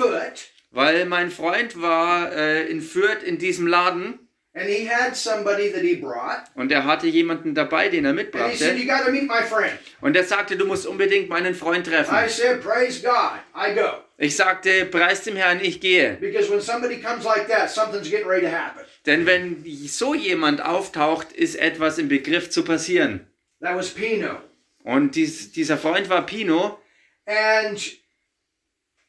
[0.00, 4.18] Foot, Weil mein Freund war äh, in Fürth in diesem Laden
[4.52, 6.50] and he had somebody that he brought.
[6.54, 8.72] und er hatte jemanden dabei, den er And he said, mitbrachte.
[8.76, 9.78] You got to meet my friend.
[10.00, 12.14] Und er sagte, du musst unbedingt meinen Freund treffen.
[12.14, 13.38] I said, Praise God.
[13.54, 14.02] I go.
[14.18, 16.18] Ich sagte, preis dem Herrn, ich gehe.
[16.20, 18.84] Because when somebody comes like that, something's getting ready to happen.
[19.06, 23.26] Denn wenn so jemand auftaucht, ist etwas im Begriff zu passieren.
[23.60, 24.40] That was Pino.
[24.82, 26.78] Und dies, dieser Freund war Pino
[27.26, 27.99] And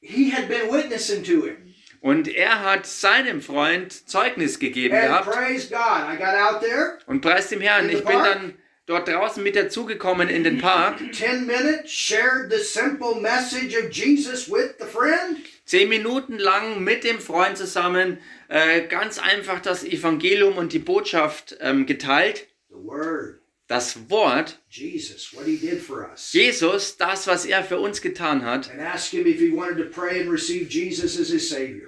[0.02, 1.74] he had been witnessing to him.
[2.02, 5.32] und er hat seinem Freund Zeugnis gegeben And gehabt.
[5.32, 6.12] praise God.
[6.12, 6.98] I got out there.
[7.06, 8.54] Und preis dem Herrn, ich bin dann
[8.88, 10.98] dort draußen mit dazugekommen in den Park.
[11.14, 15.38] 10 minutes, shared the simple message of Jesus with the friend.
[15.66, 18.18] Zehn Minuten lang mit dem Freund zusammen
[18.50, 22.48] äh, ganz einfach das Evangelium und die Botschaft ähm, geteilt.
[22.70, 23.41] The Word,
[23.72, 26.34] Das Wort, Jesus, what He did for us.
[26.34, 28.70] Jesus, das, was er für uns getan hat.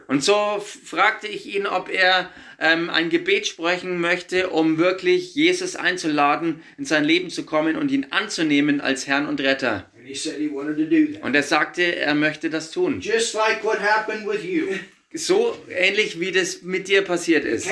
[0.08, 5.76] Und so fragte ich ihn, ob er ähm, ein Gebet sprechen möchte, um wirklich Jesus
[5.76, 9.92] einzuladen, in sein Leben zu kommen und ihn anzunehmen als Herrn und Retter.
[9.98, 11.22] And He said He wanted to do that.
[11.24, 13.02] Und er sagte, er möchte das tun.
[13.02, 14.68] Just like what happened with you.
[15.16, 17.70] So ähnlich wie das mit dir passiert ist.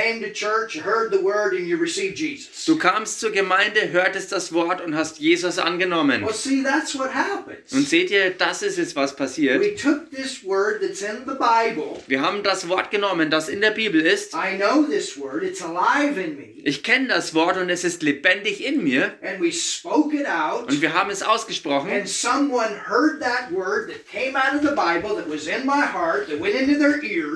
[2.67, 6.23] Du kamst zur Gemeinde, hörtest das Wort und hast Jesus angenommen.
[6.23, 9.59] Und seht ihr, das ist es, was passiert.
[9.59, 11.99] We took this Word that's in the Bible.
[12.07, 14.35] Wir haben das Wort genommen, das in der Bibel ist.
[14.35, 16.61] I know this Word, it's alive in me.
[16.63, 19.15] Ich kenne das Wort und es ist lebendig in mir.
[19.23, 20.69] And we spoke it out.
[20.69, 21.89] Und wir haben es ausgesprochen.
[21.91, 25.81] And someone heard that word that came out of the Bible that was in my
[25.81, 27.30] heart, that went into their ears.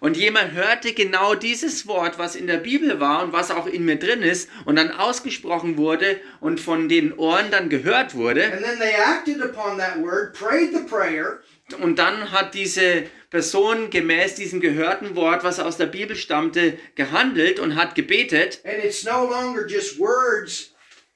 [0.00, 3.84] Und jemand hörte genau dieses Wort, was in der Bibel war und was auch in
[3.84, 8.44] mir drin ist und dann ausgesprochen wurde und von den Ohren dann gehört wurde.
[8.52, 11.40] And then they acted upon that word, prayed the prayer,
[11.80, 17.60] Und dann hat diese Person gemäß diesem gehörten Wort, was aus der Bibel stammte, gehandelt
[17.60, 18.60] und hat gebetet.
[18.64, 20.67] and it's no longer just words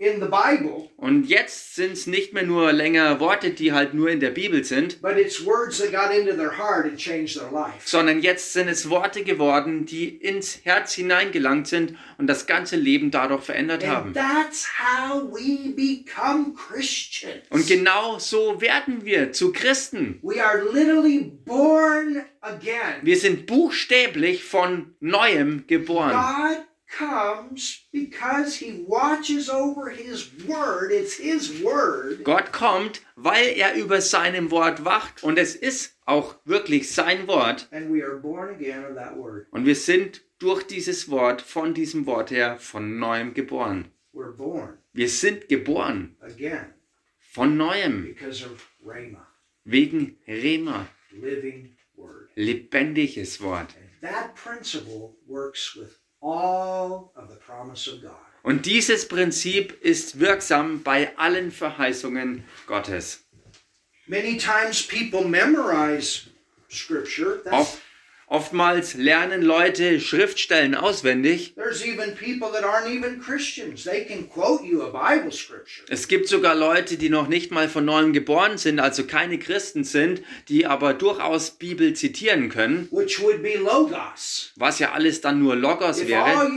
[0.02, 4.08] in the Bible, Und jetzt sind es nicht mehr nur länger Worte, die halt nur
[4.10, 7.50] in der Bibel sind, but it's words that got into their heart and changed their
[7.52, 7.74] life.
[7.84, 13.10] sondern jetzt sind es Worte geworden, die ins Herz hineingelangt sind und das ganze Leben
[13.12, 14.12] dadurch verändert And haben.
[14.14, 17.42] that's how we become Christians.
[17.50, 20.18] Und genau so werden wir zu Christen.
[20.22, 22.98] we are literally born again.
[23.02, 26.10] Wir sind buchstäblich von neuem geboren.
[26.12, 30.92] God comes because he watches over his word.
[30.92, 32.22] It's his word.
[32.24, 37.68] Gott kommt, weil er über seinem Wort wacht und es ist auch wirklich sein Wort.
[37.72, 39.46] And we are born again of that word.
[39.50, 43.90] Und wir sind durch dieses Wort, von diesem Wort her, von neuem geboren.
[44.12, 46.74] We're born Wir sind geboren again
[47.32, 49.26] von neuem, because of Rhema,
[49.64, 50.86] wegen Rema,
[52.36, 53.74] lebendiges Wort.
[53.74, 58.16] And that principle works with all of the promise of God.
[58.42, 63.24] Und dieses Prinzip ist wirksam bei allen Verheißungen Gottes.
[64.06, 66.28] Many times people memorize
[66.68, 67.40] scripture.
[67.44, 67.78] That's,
[68.32, 71.54] Oftmals lernen Leute Schriftstellen auswendig.
[75.90, 79.84] Es gibt sogar Leute, die noch nicht mal von neuem geboren sind, also keine Christen
[79.84, 84.52] sind, die aber durchaus Bibel zitieren können, which would be logos.
[84.56, 86.48] was ja alles dann nur Logos wäre.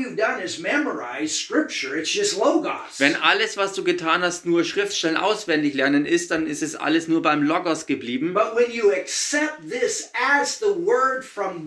[2.97, 7.09] Wenn alles, was du getan hast, nur Schriftstellen auswendig lernen ist, dann ist es alles
[7.09, 8.33] nur beim Logos geblieben.
[8.33, 10.09] But when you accept this
[10.39, 11.64] as the word from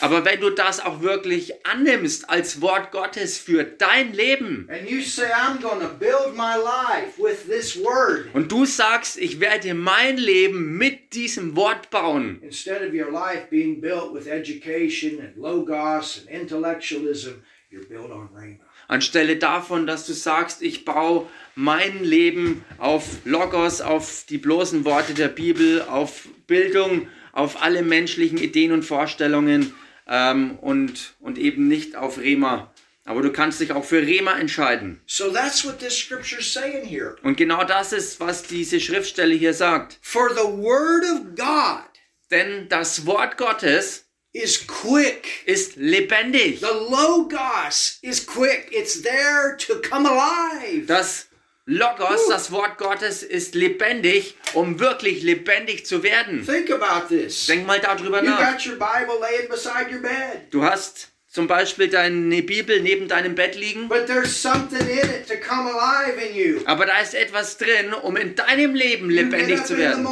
[0.00, 5.00] Aber wenn du das auch wirklich annimmst als Wort Gottes für dein Leben and you
[5.00, 9.74] say, I'm going to build my life with this word, und du sagst, ich werde
[9.74, 15.36] mein Leben mit diesem Wort bauen, instead of your life being built with education and
[15.36, 18.64] logos and intellectualism, you're built on Rhema.
[18.88, 25.14] anstelle davon, dass du sagst, ich baue mein Leben auf Logos, auf die bloßen Worte
[25.14, 29.74] der Bibel, auf Bildung, auf alle menschlichen Ideen und Vorstellungen
[30.06, 32.72] ähm, und, und eben nicht auf Rema.
[33.04, 35.00] Aber du kannst dich auch für Rema entscheiden.
[35.06, 37.16] So that's what this scripture's saying here.
[37.24, 39.98] Und genau das ist, was diese Schriftstelle hier sagt.
[40.02, 41.88] For the word of God
[42.30, 45.42] Denn das Wort Gottes is quick.
[45.46, 46.60] ist lebendig.
[46.60, 48.68] The logos is quick.
[48.70, 50.86] It's there to come alive.
[50.86, 51.26] Das
[51.64, 56.44] Logos, das Wort Gottes, ist lebendig, um wirklich lebendig zu werden.
[56.44, 57.46] Think about this.
[57.46, 58.52] Denk mal darüber You nach.
[58.56, 63.34] got your Bible laying beside your bed, Du hast zum Beispiel deine Bibel neben deinem
[63.36, 66.60] Bett liegen, but there's something in it to come alive in you.
[66.66, 70.04] aber da ist etwas drin, um in deinem Leben lebendig zu werden.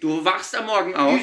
[0.00, 1.18] Du wachst am Morgen auf,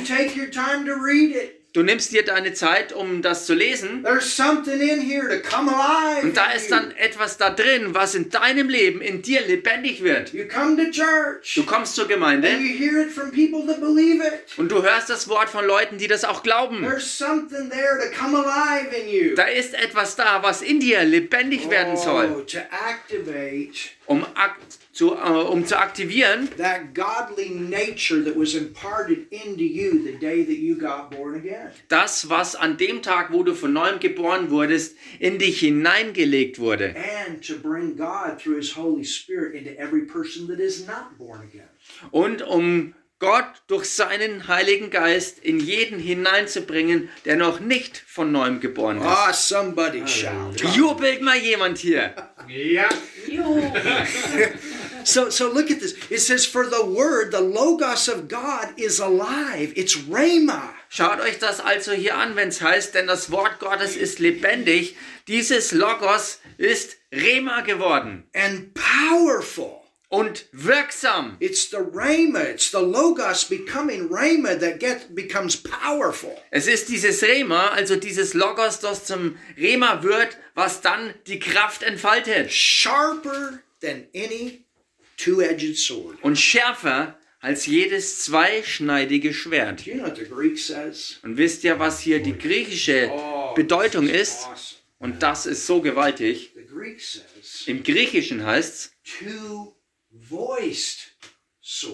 [1.74, 5.72] Du nimmst dir deine Zeit, um das zu lesen, There's something in here to come
[5.72, 6.22] alive.
[6.26, 10.34] und da ist dann etwas da drin, was in deinem Leben, in dir lebendig wird.
[10.34, 13.80] You come to church Du kommst zur and Gemeinde you hear it from people that
[13.80, 14.58] believe it.
[14.58, 16.82] und du hörst das Wort von Leuten, die das auch glauben.
[16.82, 19.36] There's something there to come alive in you.
[19.36, 22.46] Da ist etwas da, was in dir lebendig werden soll, Oh,
[22.90, 24.56] activate um, ak
[25.02, 30.44] zu, äh, um zu aktivieren, that godly nature that was imparted into you the day
[30.44, 31.72] that you got born again.
[31.88, 36.94] das, was an dem Tag, wo du von neuem geboren wurdest, in dich hineingelegt wurde.
[37.26, 41.42] And to bring God through His Holy Spirit into every person that is not born
[41.42, 41.70] again.
[42.12, 48.60] Und um Gott durch seinen Heiligen Geist in jeden hineinzubringen, der noch nicht von neuem
[48.60, 49.06] geboren ist.
[49.06, 50.62] Ah, somebody shout.
[50.76, 52.16] Jubelt mal jemand hier.
[52.48, 52.90] Yeah.
[55.04, 55.96] So, so look at this.
[56.10, 59.74] It says, "For the Word, the Logos of God, is alive.
[59.76, 63.96] It's Rhema." Schaut euch das also hier an, wenn es heißt, denn das Wort Gottes
[63.96, 64.96] ist lebendig.
[65.28, 69.82] Dieses Logos ist Rema geworden and powerful.
[70.12, 71.38] und wirksam.
[71.40, 76.38] It's the Rhema, it's the Logos becoming Rhema that gets becomes powerful.
[76.52, 81.82] Es ist dieses Rema, also dieses Logos, das zum Rema wird, was dann die Kraft
[81.82, 82.52] entfaltet.
[82.52, 84.66] Sharper than any
[85.22, 86.22] two-edged sword.
[86.24, 89.86] Und schärfer als jedes zweischneidige Schwert.
[89.88, 93.12] Und wisst ihr, was hier die griechische
[93.56, 94.48] Bedeutung ist?
[95.00, 96.54] Und das ist so gewaltig.
[97.66, 98.94] Im Griechischen heißt
[100.70, 101.88] es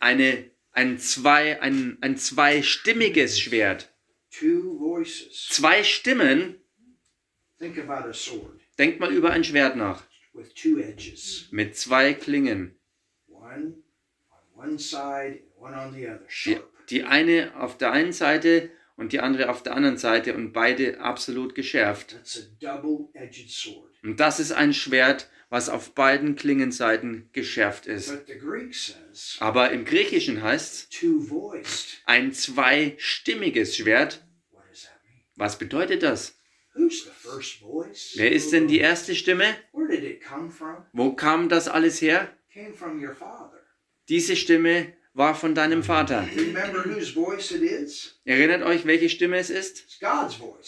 [0.00, 3.92] eine, ein, zwei, ein, ein zweistimmiges Schwert.
[4.30, 5.46] Two voices.
[5.50, 6.56] Zwei Stimmen.
[7.58, 10.04] Think about a sword Denkt mal über ein Schwert nach.
[10.38, 11.48] With two edges.
[11.50, 12.76] Mit zwei Klingen.
[13.26, 13.82] One
[14.30, 16.24] on one side and one on the other.
[16.26, 16.86] Die, Sharp.
[16.88, 21.00] die eine auf der einen Seite und die andere auf der anderen Seite und beide
[21.00, 22.12] absolut geschärft.
[22.12, 23.92] That's a double-edged sword.
[24.02, 28.10] Und das ist ein Schwert, was auf beiden Klingenseiten geschärft ist.
[28.10, 34.26] But the Greek says Aber im Griechischen heißt es ein zweistimmiges Schwert.
[34.50, 35.22] What does that mean?
[35.36, 36.37] Was bedeutet das?
[36.78, 38.14] Who's the first voice?
[38.16, 39.56] Wer ist denn die erste Stimme?
[39.72, 40.86] Where did it come from?
[40.92, 42.28] Wo kam das alles her?
[42.54, 43.58] Came from your father.
[44.08, 46.24] Diese Stimme war von deinem Vater.
[48.24, 50.00] Erinnert euch, welche Stimme es ist?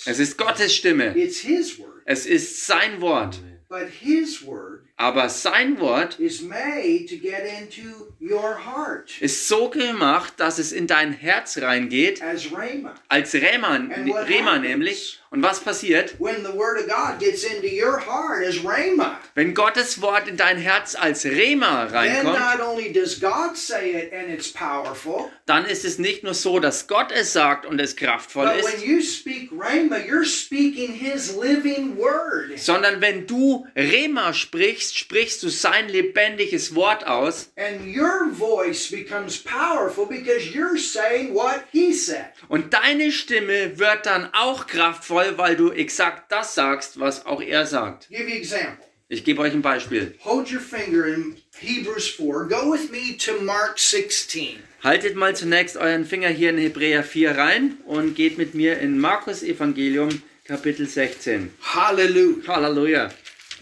[0.04, 1.16] Es ist Gottes Stimme.
[1.16, 2.02] It's His word.
[2.06, 3.40] Es ist sein Wort.
[3.68, 9.70] But His word Aber sein Wort is made to get into your heart ist so
[9.70, 13.88] gemacht, dass es in dein Herz reingeht, als Rema,
[14.28, 15.20] Rema nämlich.
[15.32, 16.16] Und was passiert?
[16.18, 20.36] When the word of God gets into your heart as Rhema, Wenn Gottes Wort in
[20.36, 25.66] dein Herz als Rema reinkommt, not only does God say it and it's powerful, dann
[25.66, 29.53] ist es nicht nur so, dass Gott es sagt und es kraftvoll ist, you speak
[29.53, 32.59] Rhema, you're speaking His living word.
[32.59, 38.91] sondern wenn du Rema sprichst, sprichst, sprichst du sein lebendiges Wort aus And your voice
[38.91, 42.26] becomes powerful because you're saying what he said.
[42.49, 47.66] und deine Stimme wird dann auch kraftvoll, weil du exakt das sagst, was auch er
[47.66, 48.09] sagt.
[48.09, 48.84] Give you example.
[49.09, 50.14] Ich gebe euch ein Beispiel.
[50.24, 52.47] Hold your finger in Hebrews 4.
[52.49, 54.61] Go with me to Mark 16.
[54.84, 58.99] Haltet mal zunächst euren Finger hier in Hebräer 4 rein und geht mit mir in
[59.01, 61.53] Markus Evangelium Kapitel 16.
[61.61, 62.47] Hallelujah.
[62.47, 63.11] Halleluja.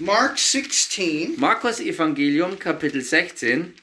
[0.00, 1.34] Mark 16.
[1.38, 3.74] Markus Evangelium Kapitel 16.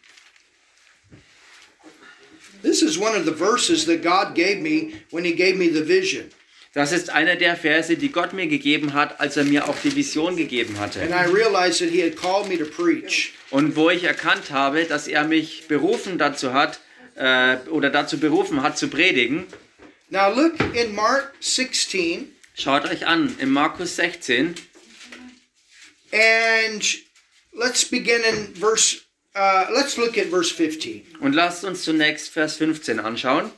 [2.61, 5.83] This is one of the verses that God gave me when he gave me the
[5.83, 6.31] vision.
[6.73, 9.93] Das ist einer der Verse, die Gott mir gegeben hat, als er mir auch die
[9.93, 11.01] Vision gegeben hatte.
[11.01, 13.33] And I realized that he had called me to preach.
[13.49, 16.79] Und wo ich erkannt habe, dass er mich berufen dazu hat,
[17.15, 19.47] äh, oder dazu berufen hat zu predigen,
[20.09, 24.55] Now look in Mark 16 schaut euch an, im Markus 16,
[26.15, 26.83] and
[27.53, 29.01] let's begin in verse
[29.35, 31.03] uh, let's look at verse 15.
[31.19, 33.51] und lasst uns zunächst Vers 15 anschauen.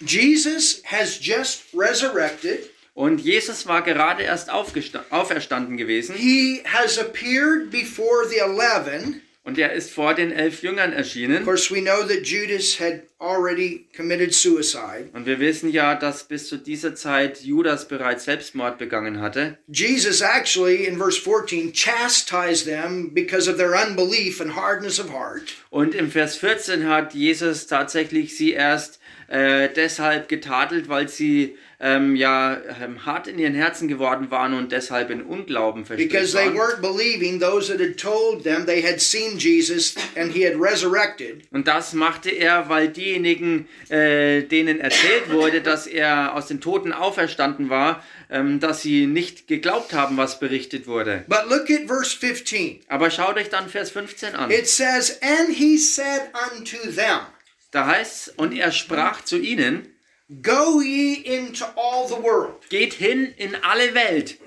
[0.00, 2.70] Jesus has just resurrected.
[2.94, 9.21] Und Jesus war gerade erst auferstanden gewesen He has appeared before the 11.
[9.44, 11.44] und er ist vor den elf Jüngern Of erschienen.
[11.44, 15.10] course, we know that Judas had already committed suicide.
[15.12, 19.58] Und wir wissen ja, dass bis zu dieser Zeit Judas bereits Selbstmord begangen hatte.
[19.68, 25.54] Jesus actually, in verse 14, chastised them because of their unbelief and hardness of heart.
[25.70, 32.14] Und im Vers 14 hat Jesus tatsächlich sie erst äh, deshalb getadelt, weil sie ähm,
[32.14, 36.46] ja ähm, hart in ihren Herzen geworden waren und deshalb in Unglauben Because verstrickt they
[36.46, 36.56] waren.
[36.56, 41.42] weren't believing those that had told them they had seen Jesus and he had resurrected.
[41.50, 46.92] Und das machte er, weil diejenigen, äh, denen erzählt wurde, dass er aus den Toten
[46.92, 51.24] auferstanden war, ähm, dass sie nicht geglaubt haben, was berichtet wurde.
[51.26, 52.80] But look at verse 15.
[52.86, 54.50] Aber schaut euch dann Vers 15 an.
[54.52, 57.18] It says, And he said unto them,
[57.72, 59.88] Da heißt und er sprach zu ihnen,
[60.40, 64.38] Go ye into all the world geht hin in alle Welt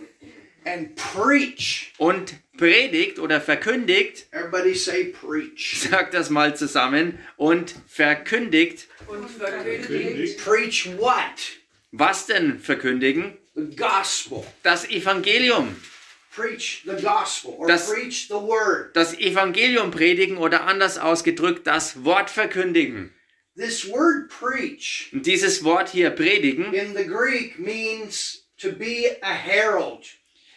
[0.66, 1.94] and preach.
[1.98, 5.82] und predigt oder verkündigt, Everybody say preach.
[5.92, 11.60] sagt das mal zusammen, und verkündigt, Und verkündigt Preach what?
[11.92, 13.38] was denn verkündigen?
[13.56, 14.44] The gospel.
[14.64, 15.76] Das Evangelium.
[16.36, 18.94] Preach the gospel or Das- preach the word.
[18.96, 23.14] Das Evangelium predigen oder anders ausgedrückt, das Wort verkündigen.
[23.56, 29.34] This word preach Und dieses Wort hier predigen, in the Greek means to be a
[29.34, 30.08] herald.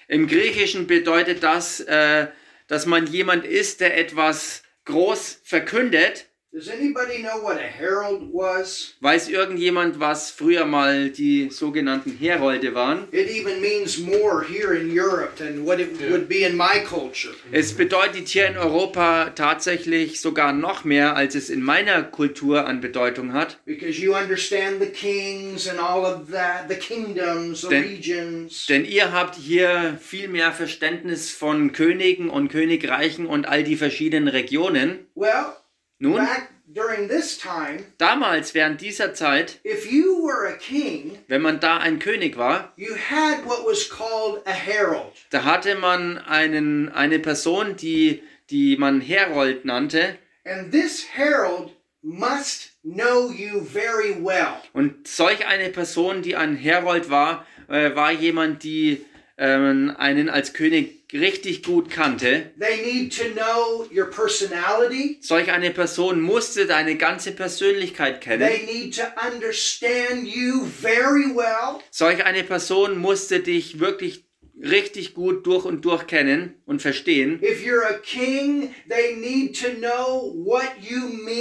[0.08, 2.28] im Griechischen bedeutet das, äh,
[2.66, 6.27] dass man jemand ist, der etwas groß verkündet.
[6.50, 8.94] Does anybody know what a herald was?
[9.02, 13.06] Weiß irgendjemand, was früher mal die sogenannten Herolde waren?
[13.12, 17.34] It even means more here in Europe than what it would be in my culture.
[17.52, 22.80] Es bedeutet hier in Europa tatsächlich sogar noch mehr, als es in meiner Kultur an
[22.80, 23.58] Bedeutung hat.
[23.66, 28.64] Because you understand the kings and all of that, the kingdoms, the Denn- regions.
[28.66, 34.28] Denn ihr habt hier viel mehr Verständnis von Königen und Königreichen und all die verschiedenen
[34.28, 35.06] Regionen.
[35.14, 35.52] Well,
[36.00, 41.42] Nun, back during this time, damals während dieser Zeit, if you were a king, wenn
[41.42, 45.12] man da ein König war, you had what was called a herald.
[45.30, 50.18] da hatte man einen, eine Person, die, die man Herold nannte.
[50.44, 51.72] And this herald
[52.02, 54.62] must know you very well.
[54.72, 59.04] Und solch eine Person, die ein Herold war, äh, war jemand, die
[59.38, 62.50] ähm, einen als König richtig gut kannte.
[62.58, 65.18] They need to know your personality.
[65.20, 68.46] Solch eine Person musste deine ganze Persönlichkeit kennen.
[68.46, 71.80] They need to understand you very well.
[71.90, 74.24] Solch eine Person musste dich wirklich
[74.60, 77.40] richtig gut durch und durch kennen und verstehen.
[77.42, 81.38] If you're a king, they need to know what you mean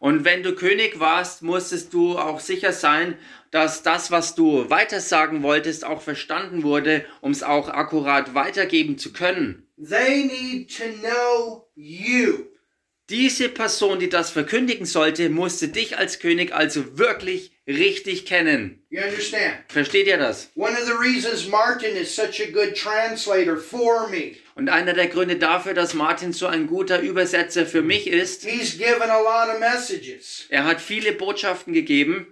[0.00, 3.18] Und wenn du König warst, musstest du auch sicher sein,
[3.50, 9.12] dass das, was du weitersagen wolltest, auch verstanden wurde, um es auch akkurat weitergeben zu
[9.12, 9.68] können.
[9.76, 12.46] They need to know you.
[13.10, 18.86] Diese Person, die das verkündigen sollte, musste dich als König also wirklich richtig kennen.
[18.88, 19.64] You understand?
[19.68, 20.50] Versteht ihr das?
[20.54, 25.06] One of the reasons Martin is such a good translator for me, Und einer der
[25.06, 28.46] Gründe dafür, dass Martin so ein guter Übersetzer für mich ist,
[30.50, 32.26] er hat viele Botschaften gegeben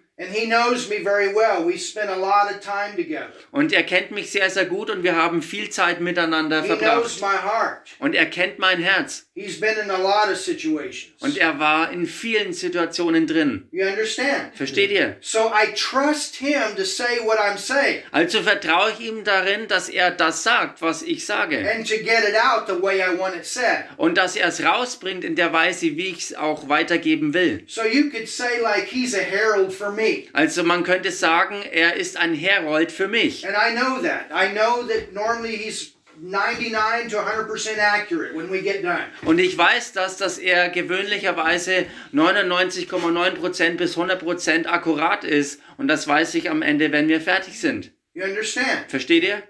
[3.50, 7.14] und er kennt mich sehr, sehr gut und wir haben viel Zeit miteinander He knows
[7.14, 7.20] verbracht.
[7.22, 7.96] my heart.
[7.98, 9.27] Und er kennt mein Herz.
[9.38, 11.12] He's been in a lot of situations.
[11.20, 13.68] Und er war in vielen Situationen drin.
[13.70, 14.54] You understand?
[14.56, 15.16] Versteht ihr?
[15.20, 19.88] So I trust him to say what I'm saying Also vertraue ich ihm darin, dass
[19.88, 21.58] er das sagt, was ich sage.
[21.58, 23.84] and to get it out the way I want it said.
[23.96, 27.62] Und dass er es rausbringt in der Weise, wie ich es auch weitergeben will.
[27.66, 30.24] So you could say like he's a herald for me.
[30.32, 33.46] Also man könnte sagen, er ist ein Herold für mich.
[33.46, 34.26] And I know that.
[34.32, 39.04] I know that normally he's 99 to 100% accurate when we get done.
[39.24, 45.60] Und ich weiß, dass das er gewöhnlicherweise 99,9% bis 100% akkurat ist.
[45.76, 47.92] Und das weiß ich am Ende, wenn wir fertig sind.
[48.14, 48.86] You understand?
[48.88, 49.42] Versteht ihr?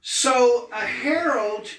[0.00, 1.70] So a herald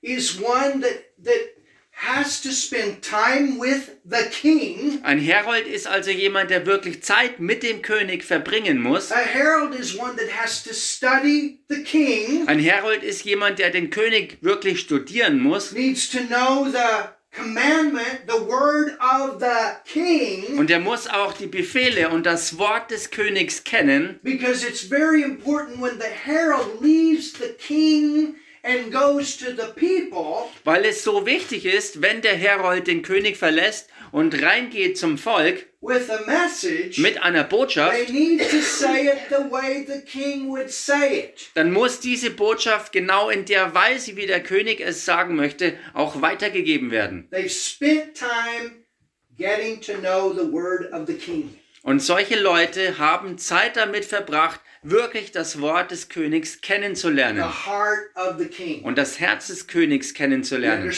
[0.00, 1.57] is one that that
[2.00, 5.00] has to spend time with the king.
[5.02, 9.10] Ein Herold ist also jemand, der wirklich Zeit mit dem König verbringen muss.
[9.10, 13.70] A herald is one that has to study the king, Ein Herold ist jemand, der
[13.70, 15.72] den König wirklich studieren muss.
[15.72, 21.46] needs to know the commandment, the word of the king, Und er muss auch die
[21.46, 27.32] Befehle und das Wort des Königs kennen, because it's very important when the herald leaves
[27.32, 30.48] the king and goes to the people.
[30.64, 35.66] weil es so wichtig ist, wenn der Herold den König verlässt und reingeht zum Volk
[35.80, 40.48] with a message, mit einer Botschaft, they need to say it the way the king
[40.48, 41.50] would say it.
[41.54, 46.20] dann muss diese Botschaft genau in der Weise, wie der König es sagen möchte, auch
[46.22, 47.28] weitergegeben werden.
[47.30, 48.84] They've spent time
[49.36, 51.56] getting to know the word of the king.
[51.82, 58.10] Und solche Leute haben Zeit damit verbracht, wirklich das Wort des Königs The kennenzulernen heart
[58.14, 58.82] of the king.
[58.84, 60.90] und das Herz des Königs kennenzulernen.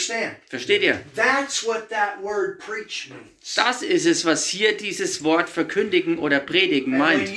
[0.47, 1.01] Versteht ihr?
[1.15, 3.55] That's what that word preach means.
[3.55, 7.29] Das ist es, was hier dieses Wort verkündigen oder predigen meint.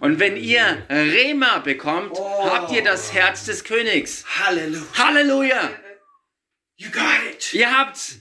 [0.00, 2.50] Und wenn ihr Rema bekommt, Oh.
[2.50, 4.24] habt ihr das Herz des Königs.
[4.40, 4.82] Hallelujah.
[4.94, 5.70] Halleluja!
[6.76, 7.02] You got
[7.32, 7.54] it.
[7.54, 8.20] Ihr habt's.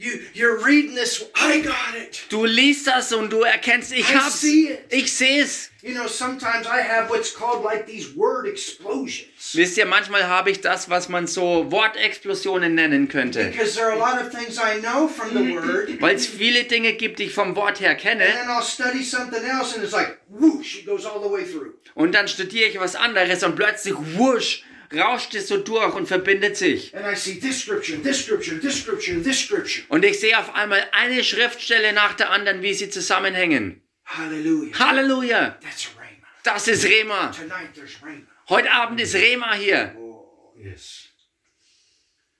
[0.00, 1.24] You you're reading this.
[1.34, 2.22] I got it.
[2.30, 4.40] Du liest das und du erkennst, ich I hab's.
[4.40, 4.84] see it.
[4.90, 5.70] Ich seh's.
[5.82, 9.54] You know, sometimes I have what's called like these word explosions.
[9.54, 13.44] Wisst ihr, manchmal habe ich das, was man so Wortexplosionen nennen könnte.
[13.50, 16.00] Because there are a lot of things I know from the word.
[16.00, 18.24] Weil es viele Dinge gibt, die ich vom Wort her kenne.
[18.24, 21.44] And then I'll study something else and it's like whoosh, it goes all the way
[21.44, 21.74] through.
[21.96, 24.62] Und dann studiere ich was anderes und plötzlich wusch,
[24.94, 26.94] rauscht es so durch und verbindet sich.
[26.94, 29.84] And I see this scripture, and this scripture, and this scripture, and this scripture.
[29.88, 33.82] Und ich sehe auf einmal eine Schriftstelle nach der anderen, wie sie zusammenhängen.
[34.04, 34.78] Hallelujah.
[34.78, 35.58] Halleluja!
[35.60, 36.26] That's Rhema.
[36.44, 37.30] Das ist Rema.
[37.30, 38.26] Tonight there's Rhema.
[38.48, 39.94] Heute Abend ist Rema hier.
[39.98, 41.04] Oh, yes.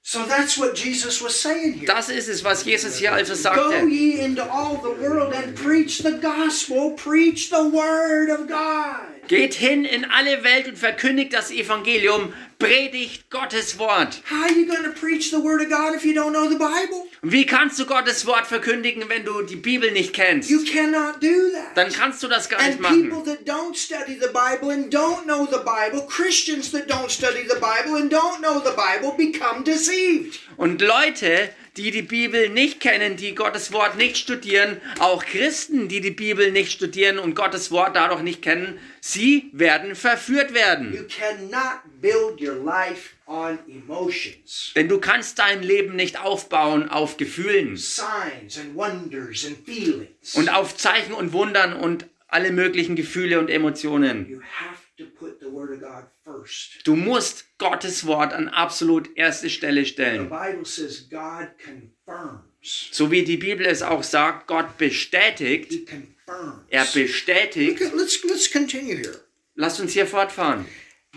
[0.00, 1.86] So that's what Jesus was saying here.
[1.86, 3.86] Das ist es, was Jesus hier also Go sagte.
[3.86, 9.17] ye into all the world and preach the gospel, preach the word of God.
[9.28, 14.22] Geht hin in alle Welt und verkündigt das Evangelium, predigt Gottes Wort.
[14.30, 16.56] How are you going to preach the word of God if you don't know the
[16.56, 17.04] Bible?
[17.20, 20.48] Und wie kannst du Gottes Wort verkündigen, wenn du die Bibel nicht kennst?
[20.48, 21.76] You cannot do that.
[21.76, 23.10] Dann kannst du das gar nicht machen.
[23.24, 27.56] that don't study the Bible and don't know the Bible, Christians that don't study the
[27.60, 30.40] Bible and don't know the Bible, become deceived.
[30.56, 36.00] Und Leute, die die Bibel nicht kennen, die Gottes Wort nicht studieren, auch Christen, die
[36.00, 40.92] die Bibel nicht studieren und Gottes Wort dadurch nicht kennen, sie werden verführt werden.
[40.92, 47.16] You cannot build your life on emotions, Denn du kannst dein Leben nicht aufbauen auf
[47.16, 50.34] Gefühlen signs and wonders and feelings.
[50.34, 54.28] und auf Zeichen und Wundern und alle möglichen Gefühle und Emotionen.
[54.28, 56.82] You have to put the word of God first.
[56.84, 60.28] Du musst Gottes Wort an absolut erste Stelle The stellen.
[60.28, 62.88] Bible says God confirms.
[62.90, 66.64] So wie die Bibel es auch sagt, Gott bestätigt, He confirms.
[66.70, 67.80] er Look bestätigt.
[67.80, 69.20] at- let's let's continue here.
[69.54, 70.66] Lasst uns hier fortfahren.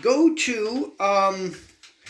[0.00, 1.54] Go to um,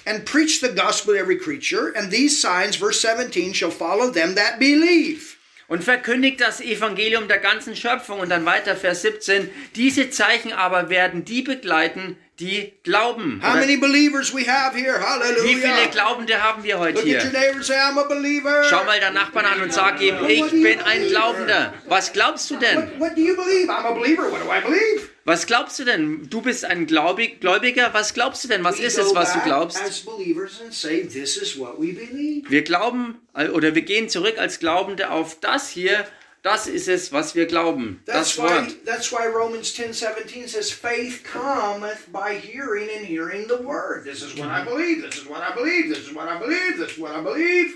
[0.06, 4.34] and preach the gospel to every creature, and these signs, verse 17, shall follow them
[4.34, 5.31] that believe.
[5.68, 8.20] Und verkündigt das Evangelium der ganzen Schöpfung.
[8.20, 9.50] Und dann weiter Vers 17.
[9.76, 13.40] Diese Zeichen aber werden die begleiten, die glauben.
[13.42, 14.98] How many believers we have here?
[15.44, 15.90] wie viele Hallelujah.
[15.90, 17.20] Glaubende haben wir heute hier?
[17.20, 21.72] Schau mal deinen Nachbarn an und sag ihm, ich bin ein Glaubender.
[21.86, 22.78] Was glaubst du denn?
[22.98, 23.70] What, what do you believe?
[23.70, 24.30] I'm a believer.
[24.30, 25.11] What do I believe?
[25.24, 26.28] Was glaubst du denn?
[26.28, 27.94] Du bist ein Glaubig Gläubiger.
[27.94, 28.64] Was glaubst du denn?
[28.64, 29.78] Was ist es, was du glaubst?
[32.48, 36.04] Wir glauben äh, oder wir gehen zurück als Glaubende auf das hier.
[36.42, 38.02] Das ist es, was wir glauben.
[38.04, 38.84] Das Wort.
[38.84, 44.04] that's why Romans 10 17 says, faith cometh by hearing and hearing the word.
[44.04, 45.02] This is what I believe.
[45.02, 45.88] This is what I believe.
[45.88, 46.78] This is what I believe.
[46.78, 47.72] This is what I believe.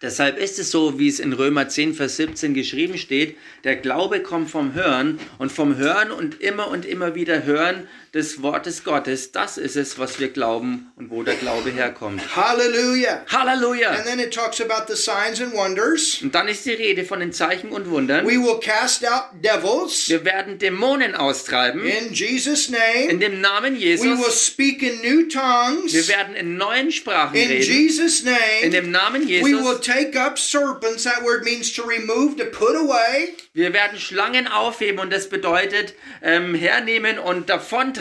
[0.00, 4.22] Deshalb ist es so, wie es in Römer 10, Vers 17 geschrieben steht, der Glaube
[4.22, 9.32] kommt vom Hören und vom Hören und immer und immer wieder hören, des Wortes Gottes,
[9.32, 12.22] das ist es, was wir glauben und wo der Glaube herkommt.
[12.36, 13.22] Hallelujah.
[13.30, 13.90] Halleluja!
[13.90, 16.20] And then it talks about the signs and wonders.
[16.22, 18.26] Und dann ist die Rede von den Zeichen und Wundern.
[18.26, 22.74] We will cast out devils Wir werden Dämonen austreiben in Jesus' in
[23.08, 23.18] name.
[23.18, 24.46] dem Namen We will Jesus.
[24.46, 27.62] speak in new Wir tongues werden in neuen Sprachen in reden.
[27.62, 28.26] Jesus' In
[28.62, 28.70] name.
[28.70, 29.80] dem Namen We will Jesus.
[29.82, 31.04] take up serpents.
[31.04, 33.34] That word means to remove, to put away.
[33.54, 37.48] Wir werden Schlangen aufheben und das bedeutet ähm, hernehmen und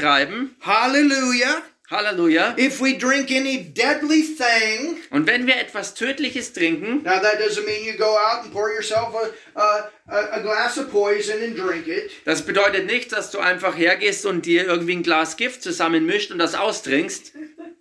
[0.01, 0.55] davontreiben.
[0.61, 1.61] Hallelujah.
[1.89, 2.53] Halleluja.
[2.57, 7.65] If we drink any deadly thing, Und wenn wir etwas Tödliches trinken, now that doesn't
[7.65, 11.57] mean you go out and pour yourself a, a, a, a glass of poison and
[11.57, 12.11] drink it.
[12.25, 16.39] das bedeutet nicht, dass du einfach hergehst und dir irgendwie ein Glas Gift zusammenmischt und
[16.39, 17.33] das austrinkst.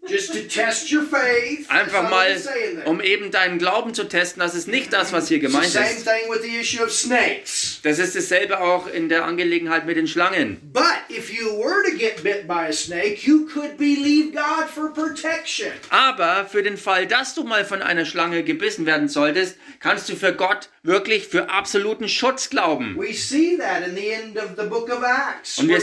[0.08, 1.68] Just to test your faith.
[1.68, 2.36] Einfach not mal,
[2.84, 4.38] um eben deinen Glauben zu testen.
[4.40, 6.04] Das ist nicht das, was hier gemeint same ist.
[6.04, 7.80] thing with the issue of snakes.
[7.82, 10.60] Das ist dasselbe auch in der Angelegenheit mit den Schlangen.
[10.72, 14.92] But if you were to get bit by a snake, you could believe God for
[14.92, 15.72] protection.
[15.90, 20.14] Aber für den Fall, dass du mal von einer Schlange gebissen werden solltest, kannst du
[20.14, 22.96] für Gott wirklich für absoluten Schutz glauben.
[22.96, 25.76] We see that in the end of the book of Acts, Und wir-.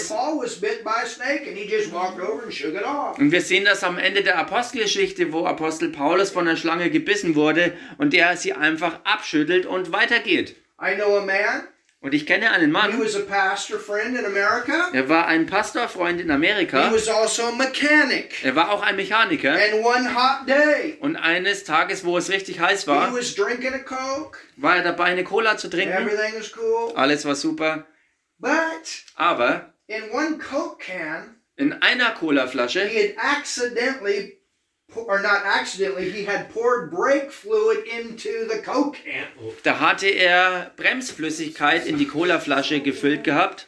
[3.17, 7.73] Und sehen das am Ende der Apostelgeschichte, wo Apostel Paulus von einer Schlange gebissen wurde
[7.97, 10.55] und der sie einfach abschüttelt und weitergeht.
[10.81, 11.67] I know a man,
[12.03, 14.89] Und ich kenne einen he Mann, was a pastor friend in America.
[14.91, 18.43] er war ein Pastorfreund in He Amerika, was also a mechanic.
[18.43, 19.53] er war auch ein Mechaniker.
[19.53, 23.73] And one hot day, Und eines Tages, wo es richtig heiß he war, was drinking
[23.73, 24.37] a Coke.
[24.57, 25.93] war er dabei, eine Cola zu trinken.
[25.93, 26.91] Everything was cool.
[26.95, 27.85] Alles war super.
[28.37, 28.51] But
[29.15, 34.41] Aber in one Coke can, in einer Colaflasche he had accidentally,
[34.95, 39.27] or not accidentally, he had poured brake fluid into the Coke can.
[39.63, 43.67] Da hatte er Bremsflüssigkeit in die Colaflasche gefüllt gehabt.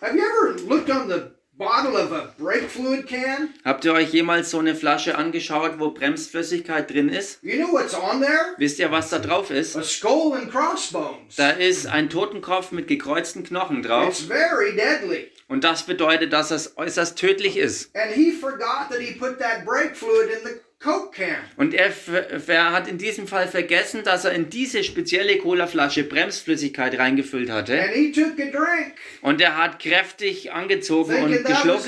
[0.00, 3.50] Have you ever looked on the bottle of a brake fluid can?
[3.64, 7.42] Habt ihr euch jemals so eine Flasche angeschaut, wo Bremsflüssigkeit drin ist?
[7.42, 8.54] You know what's on there?
[8.58, 9.76] Wisst ihr, was da drauf ist?
[9.76, 11.36] A skull and crossbones.
[11.36, 14.08] Da ist ein Totenkopf mit gekreuzten Knochen drauf.
[14.08, 15.31] It's very deadly.
[15.52, 17.92] Und das bedeutet, dass es äußerst tödlich ist.
[21.56, 21.92] Und er,
[22.46, 27.84] er hat in diesem Fall vergessen, dass er in diese spezielle Colaflasche Bremsflüssigkeit reingefüllt hatte.
[29.20, 31.84] Und er hat kräftig angezogen und geschluckt.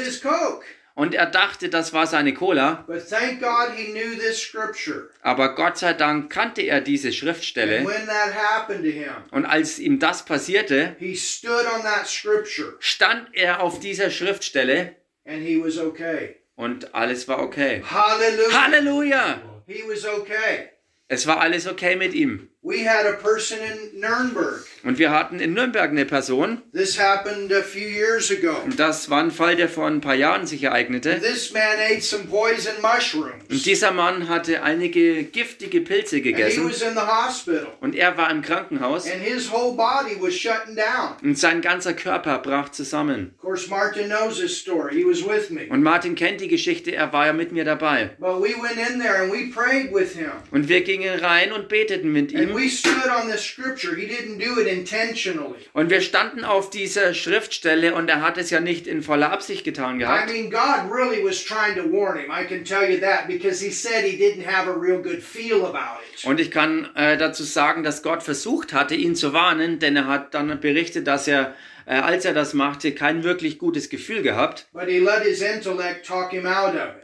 [0.97, 2.85] Und er dachte, das war seine Cola.
[2.87, 5.11] But thank God he knew this scripture.
[5.23, 7.85] Aber Gott sei Dank kannte er diese And Schriftstelle.
[7.85, 12.77] when that happened to him, Und als ihm das passierte, he stood on that scripture
[12.79, 14.95] stand er auf dieser Schriftstelle
[15.27, 16.37] and he was okay.
[16.55, 17.83] und alles war okay.
[17.91, 18.63] Hallelujah.
[18.63, 19.43] Halleluja!
[19.67, 20.71] He was okay.
[21.09, 22.51] Es war alles okay mit ihm.
[22.67, 24.65] We had a person in Nuremberg.
[24.85, 28.57] Und wir hatten in Nürnberg eine Person, This happened a few years ago.
[28.65, 31.21] und das war ein Fall, der vor ein paar Jahren sich ereignete.
[31.21, 33.35] This man ate some poison mushrooms.
[33.51, 37.67] Und dieser Mann hatte einige giftige Pilze And he gegessen was in the hospital.
[37.83, 41.17] und er war im Krankenhaus And his whole body was shutting down.
[41.23, 43.33] und sein ganzer Körper brach zusammen.
[43.37, 44.95] Of course, Martin knows this story.
[44.95, 45.67] He was with me.
[45.69, 48.11] Und Martin kennt die Geschichte, er war ja mit mir dabei.
[48.19, 50.31] But we went in there and we prayed with him.
[50.51, 52.54] Und wir gingen rein und beteten mit ihm.
[52.55, 53.95] We stood on this scripture.
[53.97, 55.59] He didn't do it intentionally.
[55.73, 59.65] Und wir standen auf dieser Schriftstelle und er hat es ja nicht in voller Absicht
[59.65, 60.33] getan I gehabt.
[60.33, 62.31] mean, God really was trying to warn him.
[62.31, 65.65] I can tell you that because he said he didn't have a real good feel
[65.65, 66.25] about it.
[66.25, 70.07] Und ich kann äh, dazu sagen, dass Gott versucht hatte, ihn zu warnen, denn er
[70.07, 71.55] hat dann berichtet, dass er,
[71.87, 74.67] äh, als er das machte, kein wirklich gutes Gefühl gehabt.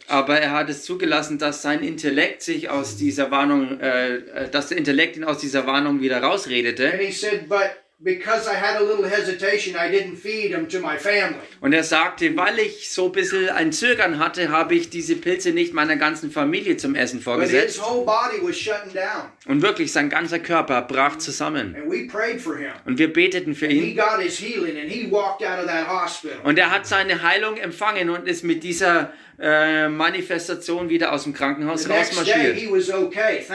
[0.08, 4.68] Aber er hat es zugelassen, dass sein Intellekt sich aus dieser Warnung, äh, äh, dass
[4.68, 6.92] der Intellekt ihn aus dieser Warnung wieder rausredete.
[6.92, 7.70] And he said, but
[8.02, 11.40] because I had a little hesitation, I didn't feed him to my family.
[11.60, 15.50] Und er sagte, weil ich so ein bisschen ein Zögern hatte, habe ich diese Pilze
[15.50, 17.76] nicht meiner ganzen Familie zum Essen But vorgesetzt.
[17.76, 19.30] his whole body was shutting down.
[19.46, 21.76] Und wirklich, sein ganzer Körper brach zusammen.
[21.76, 22.72] And we prayed for him.
[22.86, 23.96] Und wir beteten für He ihn.
[23.96, 26.38] got his healing and he walked out of that hospital.
[26.44, 31.32] Und er hat seine Heilung empfangen und ist mit dieser äh, Manifestation wieder aus dem
[31.32, 32.58] Krankenhaus rausmarschiert.
[32.94, 33.46] okay.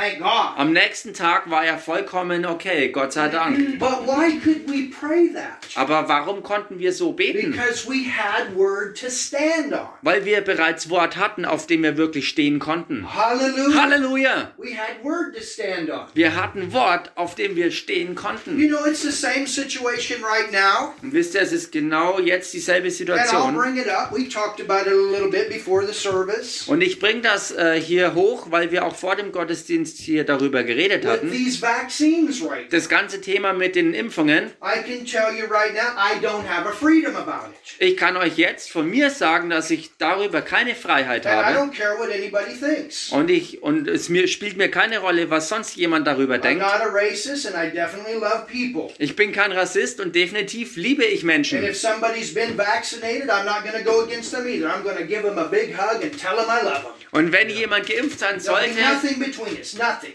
[0.57, 3.77] Am nächsten Tag war er vollkommen okay, Gott sei Dank.
[3.79, 5.57] But why could we pray that?
[5.75, 7.51] Aber warum konnten wir so beten?
[7.51, 9.87] Because we had word to stand on.
[10.01, 13.07] Weil wir bereits Wort hatten, auf dem wir wirklich stehen konnten.
[13.13, 14.51] Halleluja!
[14.57, 16.07] We had word to stand on.
[16.13, 18.67] Wir hatten Wort, auf dem wir stehen You konnten.
[18.69, 20.93] know, it's the same situation right now.
[21.01, 23.55] Und wisst ihr, es ist genau jetzt dieselbe And I'll Situation.
[23.55, 24.11] bring it up.
[24.11, 26.67] We talked about it a little bit before before the service.
[26.67, 30.63] Und ich bringe das äh, hier hoch, weil wir auch vor dem Gottesdienst hier darüber
[30.63, 31.31] geredet With hatten.
[31.31, 34.51] these vaccines right Das ganze Thema mit den Impfungen.
[34.61, 37.55] I can tell you right now, I don't have a freedom about it.
[37.79, 41.57] Ich kann euch jetzt von mir sagen, dass ich darüber keine Freiheit And I habe.
[41.57, 43.11] don't care what anybody thinks.
[43.11, 46.61] Und ich und es mir spielt mir keine Rolle, was sonst jemand darüber I'm denkt.
[46.63, 48.93] not a racist and I definitely love people.
[48.99, 51.63] Ich bin kein Rassist und definitiv liebe ich And Menschen.
[51.63, 54.67] if somebody's been vaccinated, I'm not going to go against them either.
[54.69, 56.91] I'm going to give them a big hug and tell them I love them.
[57.11, 58.73] Und wenn jemand geimpft sein sollte,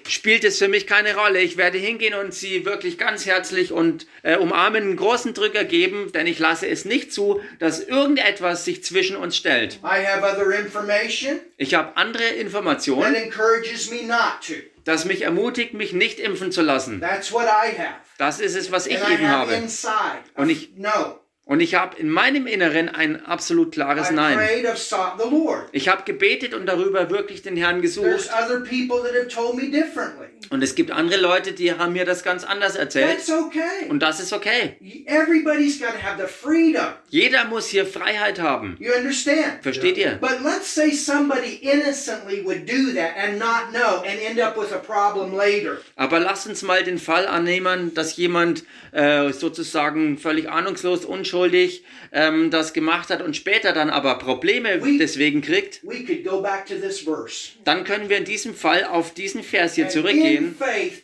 [0.07, 1.41] spielt es für mich keine Rolle.
[1.41, 6.13] Ich werde hingehen und sie wirklich ganz herzlich und äh, umarmen, einen großen Drücker geben,
[6.13, 9.79] denn ich lasse es nicht zu, dass irgendetwas sich zwischen uns stellt.
[9.83, 14.55] I have other information Ich habe andere Informationen, encourages me not to.
[14.85, 17.01] das mich ermutigt, mich nicht impfen zu lassen.
[17.01, 17.95] That's what I have.
[18.19, 19.55] Das ist es, was ich eben have habe.
[19.55, 19.93] inside.
[20.35, 21.20] Und ich- no.
[21.51, 24.39] Und ich habe in meinem Inneren ein absolut klares Nein.
[25.73, 28.31] Ich habe gebetet und darüber wirklich den Herrn gesucht.
[28.33, 30.29] other people that have told me differently.
[30.51, 33.19] Und es gibt andere Leute, die haben mir das ganz anders erzählt.
[33.29, 33.89] Okay.
[33.89, 34.77] Und das ist okay.
[35.07, 36.87] Everybody's got to have the freedom.
[37.09, 38.77] Jeder muss hier Freiheit haben.
[38.79, 39.63] You understand?
[39.63, 40.19] Versteht ihr?
[40.21, 44.73] But let's say somebody innocently would do that and not know and end up with
[44.73, 45.79] a problem later.
[45.97, 51.40] Aber lasst uns mal den Fall annehmen, dass jemand äh, sozusagen völlig ahnungslos, unschuldig
[52.13, 55.81] ähm, das gemacht hat und später dann aber Probleme We- deswegen kriegt.
[55.83, 57.51] We could go back to this verse.
[57.65, 61.03] Dann können wir in diesem Fall auf diesen Vers hier zurückgehen faith,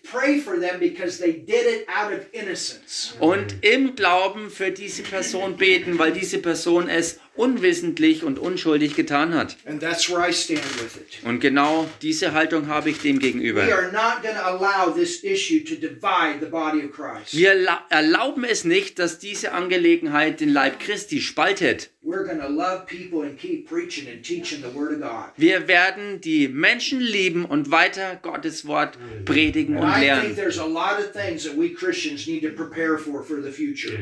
[3.21, 9.35] und im Glauben für diese Person beten, weil diese Person es unwissentlich und unschuldig getan
[9.35, 9.57] hat.
[9.67, 11.25] And that's where I stand with it.
[11.25, 13.63] Und genau diese Haltung habe ich dem We gegenüber.
[13.63, 17.37] are not going to allow this issue to divide the body of Christ.
[17.37, 21.91] Wir la- erlauben es nicht, dass diese Angelegenheit den Leib Christi spaltet.
[22.03, 25.33] We're going to love people and keep preaching and teaching the Word of God.
[25.37, 30.37] Wir werden die Menschen lieben und weiter Gottes Wort predigen und lernen.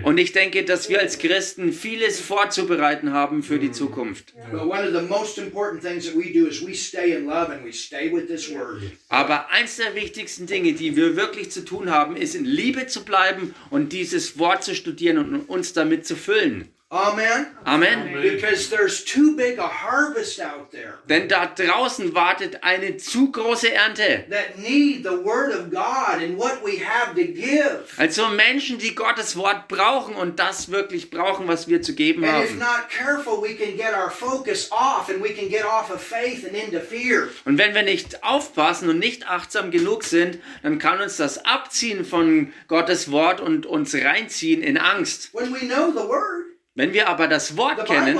[0.05, 4.35] Und ich denke, dass wir als Christen vieles vorzubereiten haben für die Zukunft.
[4.51, 7.51] But one of the most important things that we do is we stay in love
[7.51, 8.83] and we stay with this Word.
[9.09, 13.05] Aber eins der wichtigsten Dinge, die wir wirklich zu tun haben, ist in Liebe zu
[13.05, 16.69] bleiben und dieses Wort zu studieren und uns damit zu füllen.
[16.91, 17.47] Amen?
[17.67, 18.13] Amen.
[18.23, 23.73] Because there's too big a harvest out there Denn da draußen wartet eine zu große
[23.73, 24.27] Ernte.
[24.31, 27.85] that need the Word of God and what we have to give.
[27.97, 32.45] Also Menschen, die Gottes Wort brauchen und das wirklich brauchen, was wir zu geben And
[32.45, 32.59] if haben.
[32.61, 36.45] not careful, we can get our focus off and we can get off of faith
[36.47, 37.29] and into fear.
[37.45, 42.05] Und wenn wir nicht aufpassen und nicht achtsam genug sind, dann kann uns das abziehen
[42.05, 45.35] von Gottes Wort und uns reinziehen in Angst.
[45.35, 46.45] When we know the Word,
[46.75, 48.19] Wenn wir aber das Wort kennen,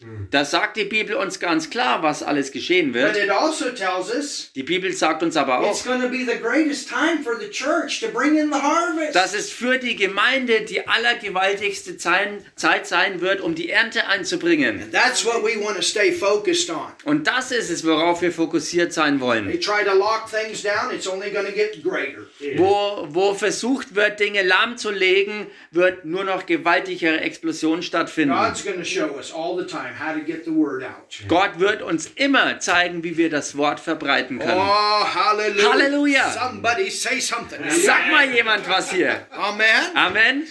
[0.00, 3.16] Come, da sagt die Bibel uns ganz klar, was alles geschehen but wird.
[3.16, 6.38] it also tells us Die Bibel sagt uns aber it's auch, going to be the
[6.40, 9.14] greatest time for the church to bring in the harvest.
[9.14, 14.90] dass es für die Gemeinde die allergewaltigste Zeit sein wird, um die Ernte einzubringen.
[14.90, 16.92] That's what we want to stay focused on.
[17.04, 19.50] Und das ist es, worauf wir fokussiert sein wollen.
[19.60, 22.26] try to lock things down, it's only going to get greater.
[22.56, 28.34] Wo, wo versucht wird, Dinge lahmzulegen, wird nur noch gewaltigere Explosion stattfinden.
[28.34, 31.20] God's going to show us all the time how to get the word out.
[31.28, 34.60] Gott wird uns immer zeigen, wie wir das Wort verbreiten können.
[34.60, 35.72] Oh, hallelujah.
[35.72, 36.30] Hallelujah.
[36.30, 37.58] Somebody say something.
[37.70, 39.26] Sag mal jemand was hier.
[39.30, 39.96] Amen.
[39.96, 40.46] Amen.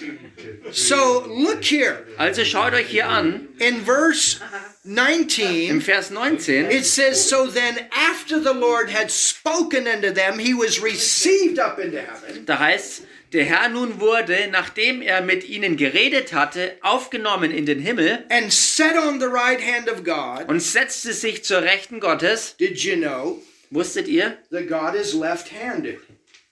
[0.71, 2.05] So look here.
[2.17, 4.39] Also schaut euch hier an, In verse
[4.85, 10.39] im 19, Vers 19, it says, So then after the Lord had spoken unto them,
[10.39, 12.45] he was received up into heaven.
[12.45, 13.03] da heißt
[13.33, 18.51] der Herr nun wurde, nachdem er mit ihnen geredet hatte, aufgenommen in den Himmel And
[18.51, 20.47] sat on the right hand of God.
[20.47, 22.55] und setzte sich zur Rechten Gottes.
[22.57, 25.99] Did you know Wusstet ihr, that God is left handed?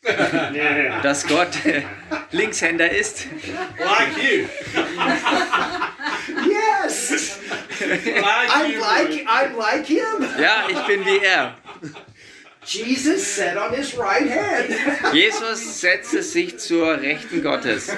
[1.03, 1.49] dass Gott
[2.31, 3.25] Linkshänder ist?
[3.79, 4.45] Like you.
[6.47, 7.39] Yes!
[7.79, 8.79] Like I'm you.
[8.79, 10.25] like I'm like him.
[10.39, 11.57] Ja, ich bin wie er.
[12.67, 15.13] Jesus sat on his right hand.
[15.13, 17.89] Jesus setzte sich zur Rechten Gottes.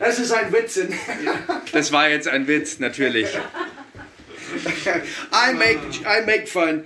[0.00, 0.92] Das ist ein Witzen.
[1.72, 3.28] Das war jetzt ein Witz, natürlich.
[5.32, 6.84] I make I make fun.